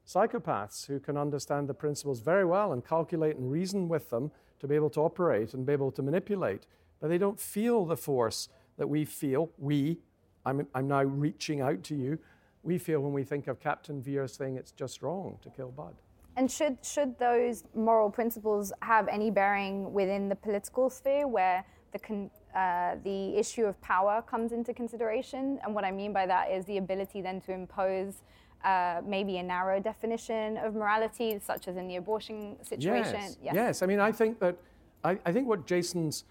psychopaths 0.05 0.87
who 0.87 0.99
can 0.99 1.17
understand 1.17 1.69
the 1.69 1.75
principles 1.75 2.21
very 2.21 2.45
well 2.45 2.73
and 2.73 2.85
calculate 2.85 3.37
and 3.37 3.51
reason 3.51 3.89
with 3.89 4.11
them 4.11 4.33
to 4.59 4.67
be 4.67 4.75
able 4.75 4.91
to 4.91 5.01
operate 5.01 5.55
and 5.55 5.65
be 5.65 5.73
able 5.73 5.93
to 5.93 6.03
manipulate. 6.03 6.67
But 7.01 7.09
they 7.09 7.19
don't 7.19 7.39
feel 7.39 7.85
the 7.85 7.97
force 7.97 8.49
that 8.77 8.89
we 8.89 9.05
feel, 9.05 9.51
we, 9.59 9.99
I'm, 10.45 10.67
I'm 10.75 10.89
now 10.89 11.03
reaching 11.03 11.61
out 11.61 11.85
to 11.85 11.95
you, 11.95 12.19
we 12.65 12.79
feel 12.79 13.01
when 13.01 13.13
we 13.13 13.23
think 13.23 13.47
of 13.47 13.61
Captain 13.61 14.03
Vere 14.03 14.27
saying 14.27 14.57
it's 14.57 14.73
just 14.73 15.03
wrong 15.03 15.39
to 15.43 15.51
kill 15.51 15.71
Budd. 15.71 15.95
And 16.37 16.51
should 16.51 16.79
should 16.83 17.19
those 17.19 17.65
moral 17.75 18.11
principles 18.11 18.73
have 18.81 19.07
any 19.09 19.31
bearing 19.31 19.93
within 19.93 20.29
the 20.29 20.35
political 20.35 20.89
sphere, 20.89 21.27
where 21.29 21.65
the 21.93 21.99
con, 21.99 22.31
uh, 22.55 22.97
the 23.05 23.37
issue 23.37 23.65
of 23.65 23.81
power 23.81 24.23
comes 24.23 24.53
into 24.53 24.75
consideration? 24.75 25.59
And 25.65 25.75
what 25.75 25.85
I 25.85 25.91
mean 25.91 26.13
by 26.13 26.27
that 26.27 26.51
is 26.51 26.65
the 26.67 26.79
ability 26.79 27.21
then 27.21 27.41
to 27.43 27.53
impose 27.53 28.23
uh, 28.65 29.01
maybe 29.05 29.39
a 29.39 29.43
narrow 29.43 29.81
definition 29.81 30.57
of 30.59 30.75
morality, 30.75 31.39
such 31.41 31.69
as 31.69 31.77
in 31.77 31.89
the 31.89 31.97
abortion 31.97 32.57
situation. 32.63 33.15
Yes, 33.15 33.37
Yeah. 33.43 33.55
yes. 33.55 33.83
I 33.83 33.87
mean, 33.87 34.01
I 34.01 34.13
think 34.13 34.39
that 34.41 34.57
I, 35.05 35.19
I 35.27 35.33
think 35.33 35.49
what 35.49 35.67
Jason's 35.67 36.25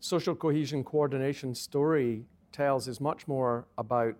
social 0.00 0.34
cohesion 0.34 0.84
coordination 0.84 1.54
story 1.54 2.24
tells 2.52 2.86
is 2.86 3.00
much 3.00 3.26
more 3.26 3.66
about 3.76 4.14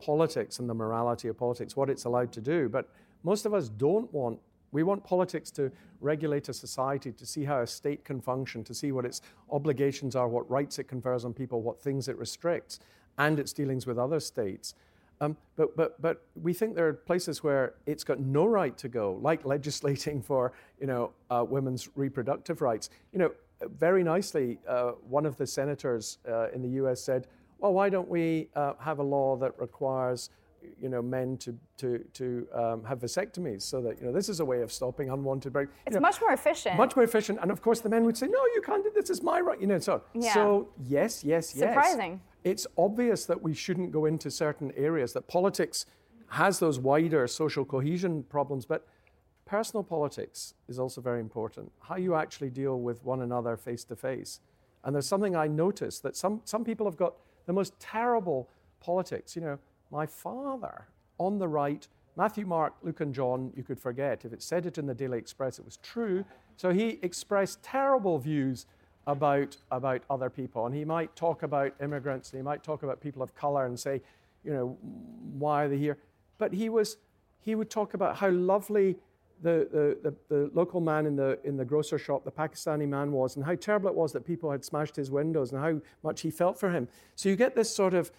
politics 0.00 0.58
and 0.58 0.68
the 0.68 0.74
morality 0.74 1.28
of 1.28 1.36
politics, 1.36 1.76
what 1.76 1.90
it's 1.90 2.04
allowed 2.04 2.32
to 2.32 2.40
do. 2.40 2.68
But 2.68 2.88
most 3.22 3.46
of 3.46 3.54
us 3.54 3.68
don't 3.68 4.12
want. 4.12 4.38
We 4.72 4.82
want 4.82 5.04
politics 5.04 5.50
to 5.52 5.70
regulate 6.00 6.48
a 6.48 6.52
society, 6.52 7.12
to 7.12 7.26
see 7.26 7.44
how 7.44 7.60
a 7.60 7.66
state 7.66 8.04
can 8.04 8.20
function, 8.20 8.64
to 8.64 8.74
see 8.74 8.92
what 8.92 9.04
its 9.04 9.20
obligations 9.50 10.16
are, 10.16 10.28
what 10.28 10.48
rights 10.50 10.78
it 10.78 10.84
confers 10.84 11.24
on 11.24 11.34
people, 11.34 11.62
what 11.62 11.80
things 11.80 12.08
it 12.08 12.16
restricts, 12.18 12.80
and 13.18 13.38
its 13.38 13.52
dealings 13.52 13.86
with 13.86 13.98
other 13.98 14.20
states. 14.20 14.74
Um, 15.20 15.36
but, 15.56 15.76
but, 15.76 16.00
but 16.00 16.24
we 16.34 16.54
think 16.54 16.74
there 16.74 16.88
are 16.88 16.94
places 16.94 17.42
where 17.42 17.74
it's 17.84 18.04
got 18.04 18.20
no 18.20 18.46
right 18.46 18.76
to 18.78 18.88
go, 18.88 19.18
like 19.20 19.44
legislating 19.44 20.22
for 20.30 20.52
you 20.80 20.86
know, 20.86 21.12
uh, 21.30 21.44
women's 21.46 21.88
reproductive 21.94 22.62
rights. 22.62 22.90
You 23.12 23.18
know, 23.18 23.32
very 23.78 24.02
nicely, 24.02 24.58
uh, 24.66 24.92
one 25.08 25.26
of 25.26 25.36
the 25.36 25.46
senators 25.46 26.18
uh, 26.26 26.48
in 26.50 26.62
the 26.62 26.70
US 26.82 27.02
said, 27.02 27.26
well, 27.58 27.74
why 27.74 27.90
don't 27.90 28.08
we 28.08 28.48
uh, 28.56 28.72
have 28.80 29.00
a 29.00 29.02
law 29.02 29.36
that 29.36 29.52
requires 29.58 30.30
you 30.80 30.88
know, 30.88 31.02
men 31.02 31.36
to, 31.38 31.58
to, 31.78 32.04
to 32.14 32.46
um, 32.54 32.84
have 32.84 33.00
vasectomies 33.00 33.62
so 33.62 33.80
that, 33.82 33.98
you 33.98 34.06
know, 34.06 34.12
this 34.12 34.28
is 34.28 34.40
a 34.40 34.44
way 34.44 34.62
of 34.62 34.72
stopping 34.72 35.10
unwanted 35.10 35.52
pregnancy. 35.52 35.78
It's 35.86 36.00
much 36.00 36.20
more 36.20 36.32
efficient. 36.32 36.76
Much 36.76 36.96
more 36.96 37.04
efficient. 37.04 37.38
And 37.42 37.50
of 37.50 37.62
course, 37.62 37.80
the 37.80 37.88
men 37.88 38.04
would 38.04 38.16
say, 38.16 38.26
no, 38.26 38.40
you 38.54 38.62
can't 38.64 38.82
do 38.82 38.90
this, 38.94 39.10
It's 39.10 39.22
my 39.22 39.40
right, 39.40 39.60
you 39.60 39.66
know, 39.66 39.78
so. 39.78 40.02
Yeah. 40.14 40.34
So, 40.34 40.68
yes, 40.86 41.24
yes, 41.24 41.54
yes. 41.54 41.68
Surprising. 41.68 42.20
It's 42.44 42.66
obvious 42.78 43.26
that 43.26 43.42
we 43.42 43.54
shouldn't 43.54 43.92
go 43.92 44.06
into 44.06 44.30
certain 44.30 44.72
areas, 44.76 45.12
that 45.12 45.28
politics 45.28 45.86
has 46.28 46.58
those 46.58 46.78
wider 46.78 47.26
social 47.26 47.64
cohesion 47.64 48.22
problems, 48.22 48.64
but 48.64 48.86
personal 49.44 49.82
politics 49.82 50.54
is 50.68 50.78
also 50.78 51.00
very 51.00 51.20
important. 51.20 51.72
How 51.80 51.96
you 51.96 52.14
actually 52.14 52.50
deal 52.50 52.78
with 52.80 53.04
one 53.04 53.20
another 53.22 53.56
face 53.56 53.84
to 53.84 53.96
face. 53.96 54.40
And 54.84 54.94
there's 54.94 55.06
something 55.06 55.36
I 55.36 55.48
noticed 55.48 56.02
that 56.04 56.16
some, 56.16 56.40
some 56.44 56.64
people 56.64 56.86
have 56.86 56.96
got 56.96 57.14
the 57.46 57.52
most 57.52 57.78
terrible 57.80 58.48
politics. 58.80 59.34
You 59.36 59.42
know, 59.42 59.58
my 59.90 60.06
father 60.06 60.86
on 61.18 61.38
the 61.38 61.48
right, 61.48 61.86
Matthew, 62.16 62.46
Mark, 62.46 62.74
Luke, 62.82 63.00
and 63.00 63.14
John, 63.14 63.52
you 63.56 63.62
could 63.62 63.78
forget. 63.78 64.24
If 64.24 64.32
it 64.32 64.42
said 64.42 64.66
it 64.66 64.78
in 64.78 64.86
the 64.86 64.94
Daily 64.94 65.18
Express, 65.18 65.58
it 65.58 65.64
was 65.64 65.76
true. 65.78 66.24
So 66.56 66.72
he 66.72 66.98
expressed 67.02 67.62
terrible 67.62 68.18
views 68.18 68.66
about, 69.06 69.56
about 69.70 70.02
other 70.10 70.30
people. 70.30 70.66
And 70.66 70.74
he 70.74 70.84
might 70.84 71.14
talk 71.16 71.42
about 71.42 71.72
immigrants 71.82 72.30
and 72.30 72.38
he 72.38 72.42
might 72.42 72.62
talk 72.62 72.82
about 72.82 73.00
people 73.00 73.22
of 73.22 73.34
color 73.34 73.66
and 73.66 73.78
say, 73.78 74.02
you 74.44 74.52
know, 74.52 74.78
why 75.38 75.64
are 75.64 75.68
they 75.68 75.78
here? 75.78 75.98
But 76.38 76.52
he, 76.52 76.68
was, 76.68 76.96
he 77.40 77.54
would 77.54 77.70
talk 77.70 77.94
about 77.94 78.16
how 78.16 78.30
lovely 78.30 78.96
the, 79.42 79.96
the, 80.02 80.10
the, 80.10 80.16
the, 80.28 80.50
local 80.52 80.80
man 80.80 81.06
in 81.06 81.16
the, 81.16 81.38
in 81.44 81.56
the 81.56 81.64
grocer 81.64 81.98
shop, 81.98 82.24
the 82.24 82.30
Pakistani 82.30 82.86
man, 82.86 83.10
was, 83.10 83.36
and 83.36 83.44
how 83.44 83.54
terrible 83.54 83.88
it 83.88 83.94
was 83.94 84.12
that 84.12 84.26
people 84.26 84.50
had 84.50 84.64
smashed 84.64 84.96
his 84.96 85.10
windows 85.10 85.52
and 85.52 85.62
how 85.62 85.80
much 86.02 86.20
he 86.20 86.30
felt 86.30 86.60
for 86.60 86.70
him. 86.70 86.88
So 87.14 87.28
you 87.28 87.36
get 87.36 87.54
this 87.54 87.74
sort 87.74 87.94
of 87.94 88.10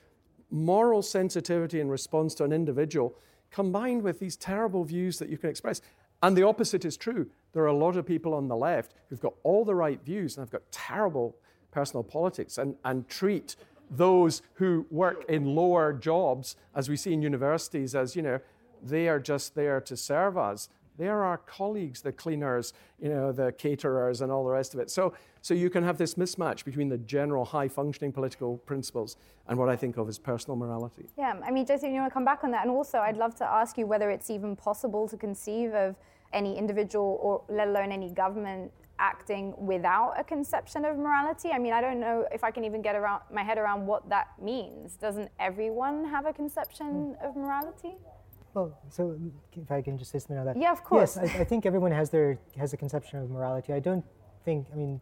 moral 0.51 1.01
sensitivity 1.01 1.79
in 1.79 1.89
response 1.89 2.35
to 2.35 2.43
an 2.43 2.51
individual 2.51 3.15
combined 3.49 4.03
with 4.03 4.19
these 4.19 4.35
terrible 4.35 4.83
views 4.83 5.19
that 5.19 5.29
you 5.29 5.37
can 5.37 5.49
express. 5.49 5.81
And 6.23 6.37
the 6.37 6.43
opposite 6.43 6.85
is 6.85 6.97
true. 6.97 7.27
There 7.53 7.63
are 7.63 7.67
a 7.67 7.73
lot 7.73 7.97
of 7.97 8.05
people 8.05 8.33
on 8.33 8.47
the 8.47 8.55
left 8.55 8.93
who've 9.09 9.19
got 9.19 9.33
all 9.43 9.65
the 9.65 9.75
right 9.75 9.99
views 10.03 10.37
and 10.37 10.43
have 10.43 10.51
got 10.51 10.71
terrible 10.71 11.35
personal 11.71 12.03
politics 12.03 12.57
and, 12.57 12.75
and 12.85 13.07
treat 13.07 13.55
those 13.89 14.41
who 14.53 14.85
work 14.89 15.25
in 15.27 15.53
lower 15.53 15.91
jobs, 15.91 16.55
as 16.75 16.87
we 16.87 16.95
see 16.95 17.11
in 17.11 17.21
universities, 17.21 17.93
as, 17.93 18.15
you 18.15 18.21
know, 18.21 18.39
they 18.81 19.09
are 19.09 19.19
just 19.19 19.53
there 19.55 19.81
to 19.81 19.97
serve 19.97 20.37
us. 20.37 20.69
They 20.97 21.07
are 21.07 21.23
our 21.23 21.37
colleagues, 21.37 22.01
the 22.01 22.11
cleaners, 22.11 22.73
you 22.99 23.09
know, 23.09 23.31
the 23.31 23.51
caterers, 23.51 24.21
and 24.21 24.31
all 24.31 24.43
the 24.43 24.51
rest 24.51 24.73
of 24.73 24.79
it. 24.79 24.89
So, 24.89 25.13
so 25.41 25.53
you 25.53 25.69
can 25.69 25.83
have 25.83 25.97
this 25.97 26.15
mismatch 26.15 26.65
between 26.65 26.89
the 26.89 26.97
general 26.97 27.45
high 27.45 27.67
functioning 27.67 28.11
political 28.11 28.57
principles 28.57 29.17
and 29.47 29.57
what 29.57 29.69
I 29.69 29.75
think 29.75 29.97
of 29.97 30.07
as 30.09 30.19
personal 30.19 30.55
morality. 30.55 31.05
Yeah, 31.17 31.39
I 31.43 31.51
mean, 31.51 31.65
Jason, 31.65 31.93
you 31.93 32.01
want 32.01 32.11
to 32.11 32.13
come 32.13 32.25
back 32.25 32.43
on 32.43 32.51
that? 32.51 32.65
And 32.65 32.71
also, 32.71 32.99
I'd 32.99 33.17
love 33.17 33.35
to 33.35 33.45
ask 33.45 33.77
you 33.77 33.87
whether 33.87 34.09
it's 34.09 34.29
even 34.29 34.55
possible 34.55 35.07
to 35.07 35.17
conceive 35.17 35.73
of 35.73 35.95
any 36.33 36.57
individual 36.57 37.19
or 37.21 37.43
let 37.49 37.67
alone 37.67 37.91
any 37.91 38.09
government 38.09 38.71
acting 38.99 39.53
without 39.57 40.13
a 40.17 40.23
conception 40.23 40.85
of 40.85 40.97
morality. 40.97 41.49
I 41.51 41.57
mean, 41.57 41.73
I 41.73 41.81
don't 41.81 41.99
know 41.99 42.25
if 42.31 42.43
I 42.43 42.51
can 42.51 42.63
even 42.63 42.81
get 42.81 42.95
around 42.95 43.23
my 43.33 43.43
head 43.43 43.57
around 43.57 43.87
what 43.87 44.07
that 44.09 44.27
means. 44.39 44.95
Doesn't 44.95 45.29
everyone 45.39 46.05
have 46.05 46.25
a 46.27 46.33
conception 46.33 47.15
hmm. 47.19 47.25
of 47.25 47.35
morality? 47.35 47.95
Well, 48.53 48.77
so 48.89 49.17
if 49.53 49.71
I 49.71 49.81
can 49.81 49.97
just 49.97 50.11
say 50.11 50.19
something 50.19 50.37
on 50.37 50.45
that. 50.45 50.57
Yeah, 50.57 50.71
of 50.71 50.83
course. 50.83 51.17
Yes, 51.21 51.35
I, 51.35 51.39
I 51.39 51.43
think 51.43 51.65
everyone 51.65 51.91
has 51.91 52.09
their 52.09 52.37
has 52.57 52.73
a 52.73 52.77
conception 52.77 53.19
of 53.19 53.29
morality. 53.29 53.73
I 53.73 53.79
don't 53.79 54.03
think. 54.43 54.67
I 54.73 54.75
mean, 54.75 54.99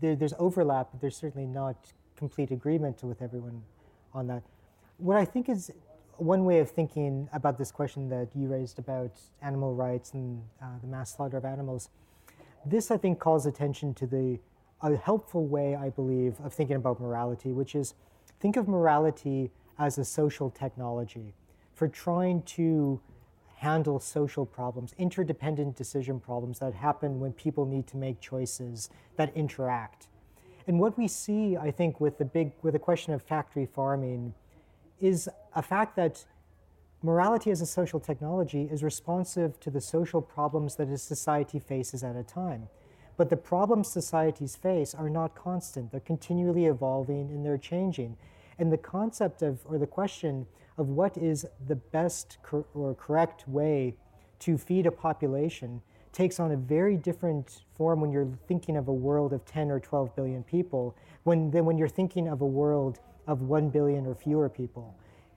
there, 0.00 0.14
there's 0.14 0.34
overlap, 0.38 0.88
but 0.92 1.00
there's 1.00 1.16
certainly 1.16 1.46
not 1.46 1.92
complete 2.16 2.50
agreement 2.50 3.02
with 3.02 3.22
everyone 3.22 3.62
on 4.14 4.26
that. 4.28 4.42
What 4.98 5.16
I 5.16 5.24
think 5.24 5.48
is 5.48 5.70
one 6.16 6.44
way 6.44 6.60
of 6.60 6.70
thinking 6.70 7.28
about 7.32 7.58
this 7.58 7.70
question 7.70 8.08
that 8.08 8.28
you 8.34 8.46
raised 8.46 8.78
about 8.78 9.12
animal 9.42 9.74
rights 9.74 10.12
and 10.14 10.42
uh, 10.62 10.66
the 10.80 10.86
mass 10.86 11.14
slaughter 11.14 11.36
of 11.36 11.44
animals. 11.44 11.90
This, 12.64 12.90
I 12.90 12.96
think, 12.96 13.18
calls 13.18 13.46
attention 13.46 13.94
to 13.94 14.06
the 14.06 14.38
a 14.82 14.96
helpful 14.96 15.46
way, 15.46 15.74
I 15.74 15.90
believe, 15.90 16.38
of 16.40 16.52
thinking 16.52 16.76
about 16.76 17.00
morality, 17.00 17.52
which 17.52 17.74
is 17.74 17.94
think 18.40 18.56
of 18.56 18.68
morality 18.68 19.50
as 19.78 19.98
a 19.98 20.04
social 20.04 20.50
technology 20.50 21.34
for 21.76 21.86
trying 21.86 22.42
to 22.42 23.00
handle 23.58 24.00
social 24.00 24.44
problems, 24.44 24.94
interdependent 24.98 25.76
decision 25.76 26.18
problems 26.18 26.58
that 26.58 26.74
happen 26.74 27.20
when 27.20 27.32
people 27.32 27.66
need 27.66 27.86
to 27.86 27.96
make 27.96 28.20
choices 28.20 28.90
that 29.16 29.34
interact. 29.36 30.08
And 30.66 30.80
what 30.80 30.98
we 30.98 31.06
see, 31.06 31.56
I 31.56 31.70
think, 31.70 32.00
with 32.00 32.18
the 32.18 32.24
big 32.24 32.52
with 32.62 32.72
the 32.72 32.78
question 32.78 33.12
of 33.12 33.22
factory 33.22 33.66
farming 33.66 34.34
is 35.00 35.28
a 35.54 35.62
fact 35.62 35.94
that 35.96 36.24
morality 37.02 37.50
as 37.50 37.60
a 37.60 37.66
social 37.66 38.00
technology 38.00 38.68
is 38.70 38.82
responsive 38.82 39.60
to 39.60 39.70
the 39.70 39.80
social 39.80 40.22
problems 40.22 40.76
that 40.76 40.88
a 40.88 40.98
society 40.98 41.58
faces 41.58 42.02
at 42.02 42.16
a 42.16 42.22
time. 42.22 42.68
But 43.16 43.30
the 43.30 43.36
problems 43.36 43.88
societies 43.88 44.56
face 44.56 44.94
are 44.94 45.08
not 45.08 45.34
constant. 45.34 45.90
They're 45.90 46.00
continually 46.00 46.66
evolving 46.66 47.30
and 47.30 47.44
they're 47.44 47.58
changing. 47.58 48.16
And 48.58 48.72
the 48.72 48.78
concept 48.78 49.42
of, 49.42 49.60
or 49.64 49.78
the 49.78 49.86
question 49.86 50.46
of 50.78 50.88
what 50.88 51.16
is 51.16 51.46
the 51.66 51.76
best 51.76 52.38
cor- 52.42 52.66
or 52.74 52.94
correct 52.94 53.48
way 53.48 53.96
to 54.40 54.58
feed 54.58 54.86
a 54.86 54.90
population 54.90 55.82
takes 56.12 56.40
on 56.40 56.50
a 56.50 56.56
very 56.56 56.96
different 56.96 57.62
form 57.74 58.00
when 58.00 58.10
you're 58.10 58.28
thinking 58.48 58.76
of 58.76 58.88
a 58.88 58.92
world 58.92 59.32
of 59.32 59.44
10 59.44 59.70
or 59.70 59.78
12 59.78 60.16
billion 60.16 60.42
people 60.42 60.96
when, 61.24 61.50
than 61.50 61.64
when 61.66 61.76
you're 61.76 61.88
thinking 61.88 62.28
of 62.28 62.40
a 62.40 62.46
world 62.46 63.00
of 63.26 63.42
1 63.42 63.68
billion 63.68 64.06
or 64.06 64.14
fewer 64.14 64.48
people. 64.48 64.94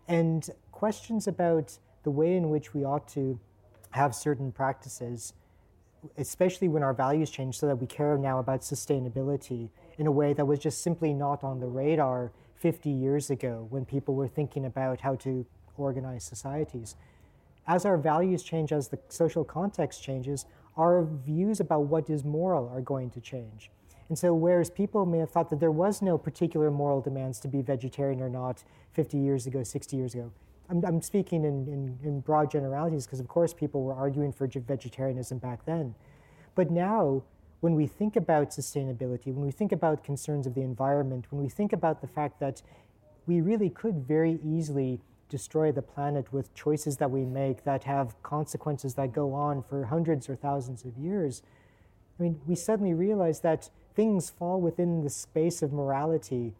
And 0.07 0.49
questions 0.71 1.27
about 1.27 1.77
the 2.03 2.11
way 2.11 2.35
in 2.35 2.49
which 2.49 2.73
we 2.73 2.85
ought 2.85 3.07
to 3.09 3.39
have 3.91 4.15
certain 4.15 4.51
practices, 4.51 5.33
especially 6.17 6.67
when 6.69 6.83
our 6.83 6.93
values 6.93 7.29
change, 7.29 7.57
so 7.57 7.67
that 7.67 7.75
we 7.75 7.87
care 7.87 8.17
now 8.17 8.39
about 8.39 8.61
sustainability 8.61 9.69
in 9.97 10.07
a 10.07 10.11
way 10.11 10.31
that 10.33 10.45
was 10.45 10.59
just 10.59 10.81
simply 10.81 11.13
not 11.13 11.43
on 11.43 11.59
the 11.59 11.67
radar 11.67 12.31
50 12.59 12.89
years 12.89 13.29
ago 13.29 13.67
when 13.69 13.85
people 13.85 14.15
were 14.15 14.27
thinking 14.27 14.65
about 14.65 15.01
how 15.01 15.15
to 15.15 15.45
organize 15.77 16.23
societies. 16.23 16.95
As 17.67 17.85
our 17.85 17.97
values 17.97 18.43
change, 18.43 18.71
as 18.71 18.89
the 18.89 18.99
social 19.07 19.43
context 19.43 20.03
changes, 20.03 20.45
our 20.75 21.03
views 21.03 21.59
about 21.59 21.81
what 21.81 22.09
is 22.09 22.23
moral 22.23 22.69
are 22.69 22.81
going 22.81 23.09
to 23.11 23.21
change. 23.21 23.71
And 24.09 24.17
so, 24.17 24.33
whereas 24.33 24.69
people 24.69 25.05
may 25.05 25.19
have 25.19 25.29
thought 25.29 25.49
that 25.51 25.59
there 25.59 25.71
was 25.71 26.01
no 26.01 26.17
particular 26.17 26.71
moral 26.71 26.99
demands 26.99 27.39
to 27.41 27.47
be 27.47 27.61
vegetarian 27.61 28.21
or 28.21 28.29
not 28.29 28.63
50 28.93 29.17
years 29.17 29.45
ago, 29.45 29.63
60 29.63 29.95
years 29.95 30.15
ago, 30.15 30.31
I'm, 30.69 30.83
I'm 30.83 31.01
speaking 31.01 31.45
in, 31.45 31.67
in, 31.67 31.99
in 32.03 32.19
broad 32.21 32.51
generalities 32.51 33.05
because, 33.05 33.19
of 33.19 33.27
course, 33.27 33.53
people 33.53 33.83
were 33.83 33.93
arguing 33.93 34.31
for 34.31 34.47
vegetarianism 34.47 35.37
back 35.37 35.65
then. 35.65 35.95
But 36.55 36.71
now, 36.71 37.23
when 37.61 37.75
we 37.75 37.87
think 37.87 38.15
about 38.15 38.51
sustainability, 38.51 39.27
when 39.27 39.45
we 39.45 39.51
think 39.51 39.71
about 39.71 40.03
concerns 40.03 40.47
of 40.47 40.55
the 40.55 40.61
environment, 40.61 41.25
when 41.29 41.41
we 41.41 41.49
think 41.49 41.73
about 41.73 42.01
the 42.01 42.07
fact 42.07 42.39
that 42.39 42.61
we 43.27 43.41
really 43.41 43.69
could 43.69 44.07
very 44.07 44.39
easily 44.43 45.01
destroy 45.29 45.71
the 45.71 45.81
planet 45.81 46.31
with 46.33 46.53
choices 46.55 46.97
that 46.97 47.11
we 47.11 47.23
make 47.23 47.63
that 47.63 47.83
have 47.83 48.21
consequences 48.23 48.95
that 48.95 49.13
go 49.13 49.33
on 49.33 49.61
for 49.61 49.85
hundreds 49.85 50.29
or 50.29 50.35
thousands 50.35 50.85
of 50.85 50.97
years, 50.97 51.43
I 52.19 52.23
mean, 52.23 52.41
we 52.47 52.55
suddenly 52.55 52.93
realize 52.93 53.41
that 53.41 53.69
things 53.95 54.29
fall 54.29 54.59
within 54.59 55.03
the 55.03 55.09
space 55.09 55.61
of 55.61 55.71
morality 55.71 56.53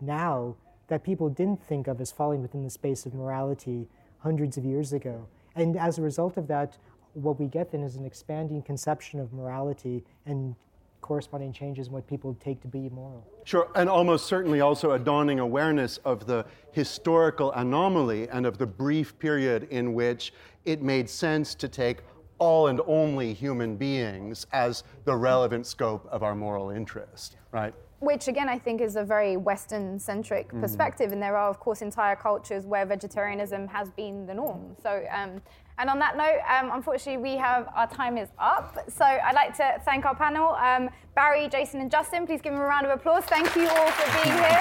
now 0.00 0.56
that 0.88 1.04
people 1.04 1.28
didn't 1.28 1.62
think 1.62 1.86
of 1.86 2.00
as 2.00 2.10
falling 2.10 2.42
within 2.42 2.64
the 2.64 2.70
space 2.70 3.06
of 3.06 3.14
morality 3.14 3.86
hundreds 4.18 4.56
of 4.56 4.64
years 4.64 4.92
ago. 4.92 5.26
And 5.54 5.76
as 5.76 5.98
a 5.98 6.02
result 6.02 6.36
of 6.36 6.48
that, 6.48 6.76
what 7.14 7.38
we 7.40 7.46
get 7.46 7.72
then 7.72 7.82
is 7.82 7.96
an 7.96 8.04
expanding 8.04 8.62
conception 8.62 9.20
of 9.20 9.32
morality 9.32 10.04
and 10.26 10.54
corresponding 11.00 11.52
changes 11.52 11.88
in 11.88 11.92
what 11.92 12.06
people 12.06 12.36
take 12.40 12.60
to 12.60 12.68
be 12.68 12.88
moral. 12.90 13.26
Sure, 13.44 13.68
and 13.74 13.88
almost 13.88 14.26
certainly 14.26 14.60
also 14.60 14.92
a 14.92 14.98
dawning 14.98 15.40
awareness 15.40 15.96
of 15.98 16.26
the 16.26 16.44
historical 16.72 17.52
anomaly 17.52 18.28
and 18.28 18.46
of 18.46 18.58
the 18.58 18.66
brief 18.66 19.18
period 19.18 19.66
in 19.70 19.94
which 19.94 20.32
it 20.64 20.82
made 20.82 21.08
sense 21.08 21.54
to 21.54 21.68
take 21.68 21.98
all 22.38 22.68
and 22.68 22.80
only 22.86 23.32
human 23.32 23.76
beings 23.76 24.46
as 24.52 24.82
the 25.04 25.14
relevant 25.14 25.66
scope 25.66 26.08
of 26.10 26.22
our 26.22 26.34
moral 26.34 26.70
interest, 26.70 27.36
right? 27.52 27.74
Which 28.00 28.28
again, 28.28 28.48
I 28.48 28.58
think 28.58 28.80
is 28.80 28.96
a 28.96 29.04
very 29.04 29.36
Western 29.36 29.98
centric 29.98 30.50
mm. 30.50 30.60
perspective. 30.60 31.12
And 31.12 31.22
there 31.22 31.36
are, 31.36 31.50
of 31.50 31.60
course, 31.60 31.82
entire 31.82 32.16
cultures 32.16 32.64
where 32.64 32.86
vegetarianism 32.86 33.68
has 33.68 33.90
been 33.90 34.26
the 34.26 34.34
norm. 34.34 34.74
So, 34.82 35.04
um, 35.12 35.42
and 35.80 35.88
on 35.88 35.98
that 35.98 36.14
note, 36.14 36.40
um, 36.46 36.76
unfortunately, 36.76 37.22
we 37.22 37.38
have 37.38 37.66
our 37.74 37.88
time 37.88 38.18
is 38.18 38.28
up. 38.38 38.78
So 38.90 39.04
I'd 39.04 39.34
like 39.34 39.56
to 39.56 39.80
thank 39.86 40.04
our 40.04 40.14
panel 40.14 40.50
um, 40.50 40.90
Barry, 41.14 41.48
Jason, 41.48 41.80
and 41.80 41.90
Justin. 41.90 42.26
Please 42.26 42.42
give 42.42 42.52
them 42.52 42.60
a 42.60 42.64
round 42.66 42.84
of 42.86 42.92
applause. 42.92 43.24
Thank 43.24 43.56
you 43.56 43.66
all 43.66 43.90
for 43.90 44.22
being 44.22 44.36
here. 44.36 44.60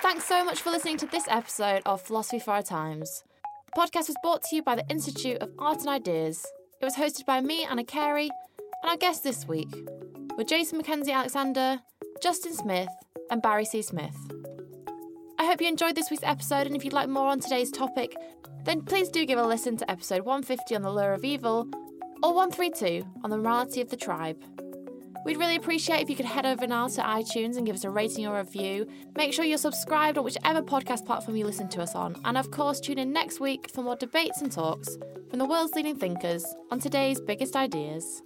Thanks 0.00 0.24
so 0.24 0.42
much 0.42 0.62
for 0.62 0.70
listening 0.70 0.96
to 0.98 1.06
this 1.06 1.28
episode 1.28 1.82
of 1.84 2.00
Philosophy 2.00 2.38
for 2.38 2.52
Our 2.52 2.62
Times. 2.62 3.22
The 3.66 3.80
podcast 3.80 4.08
was 4.08 4.16
brought 4.22 4.42
to 4.44 4.56
you 4.56 4.62
by 4.62 4.76
the 4.76 4.88
Institute 4.88 5.36
of 5.38 5.50
Art 5.58 5.80
and 5.80 5.88
Ideas. 5.88 6.44
It 6.80 6.84
was 6.84 6.96
hosted 6.96 7.26
by 7.26 7.42
me, 7.42 7.64
Anna 7.64 7.84
Carey, 7.84 8.30
and 8.82 8.90
our 8.90 8.96
guests 8.96 9.22
this 9.22 9.46
week 9.46 9.68
were 10.38 10.44
Jason 10.44 10.82
McKenzie 10.82 11.12
Alexander, 11.12 11.80
Justin 12.22 12.54
Smith, 12.54 12.88
and 13.30 13.42
Barry 13.42 13.66
C. 13.66 13.82
Smith. 13.82 14.16
Hope 15.50 15.60
you 15.60 15.66
enjoyed 15.66 15.96
this 15.96 16.12
week's 16.12 16.22
episode, 16.22 16.68
and 16.68 16.76
if 16.76 16.84
you'd 16.84 16.92
like 16.92 17.08
more 17.08 17.26
on 17.26 17.40
today's 17.40 17.72
topic, 17.72 18.14
then 18.62 18.82
please 18.82 19.08
do 19.08 19.26
give 19.26 19.36
a 19.36 19.44
listen 19.44 19.76
to 19.78 19.90
episode 19.90 20.20
150 20.24 20.76
on 20.76 20.82
the 20.82 20.92
lure 20.92 21.12
of 21.12 21.24
evil 21.24 21.66
or 22.22 22.32
132 22.32 23.04
on 23.24 23.30
the 23.30 23.36
morality 23.36 23.80
of 23.80 23.88
the 23.88 23.96
tribe. 23.96 24.40
We'd 25.24 25.38
really 25.38 25.56
appreciate 25.56 26.02
if 26.02 26.08
you 26.08 26.14
could 26.14 26.24
head 26.24 26.46
over 26.46 26.68
now 26.68 26.86
to 26.86 27.00
iTunes 27.00 27.56
and 27.56 27.66
give 27.66 27.74
us 27.74 27.82
a 27.82 27.90
rating 27.90 28.28
or 28.28 28.38
review. 28.38 28.86
Make 29.16 29.32
sure 29.32 29.44
you're 29.44 29.58
subscribed 29.58 30.18
on 30.18 30.24
whichever 30.24 30.62
podcast 30.62 31.04
platform 31.04 31.36
you 31.36 31.46
listen 31.46 31.68
to 31.70 31.82
us 31.82 31.96
on. 31.96 32.14
And 32.24 32.38
of 32.38 32.52
course, 32.52 32.78
tune 32.78 33.00
in 33.00 33.12
next 33.12 33.40
week 33.40 33.72
for 33.74 33.82
more 33.82 33.96
debates 33.96 34.42
and 34.42 34.52
talks 34.52 34.96
from 35.30 35.40
the 35.40 35.46
world's 35.46 35.74
leading 35.74 35.96
thinkers 35.96 36.46
on 36.70 36.78
today's 36.78 37.20
biggest 37.20 37.56
ideas. 37.56 38.22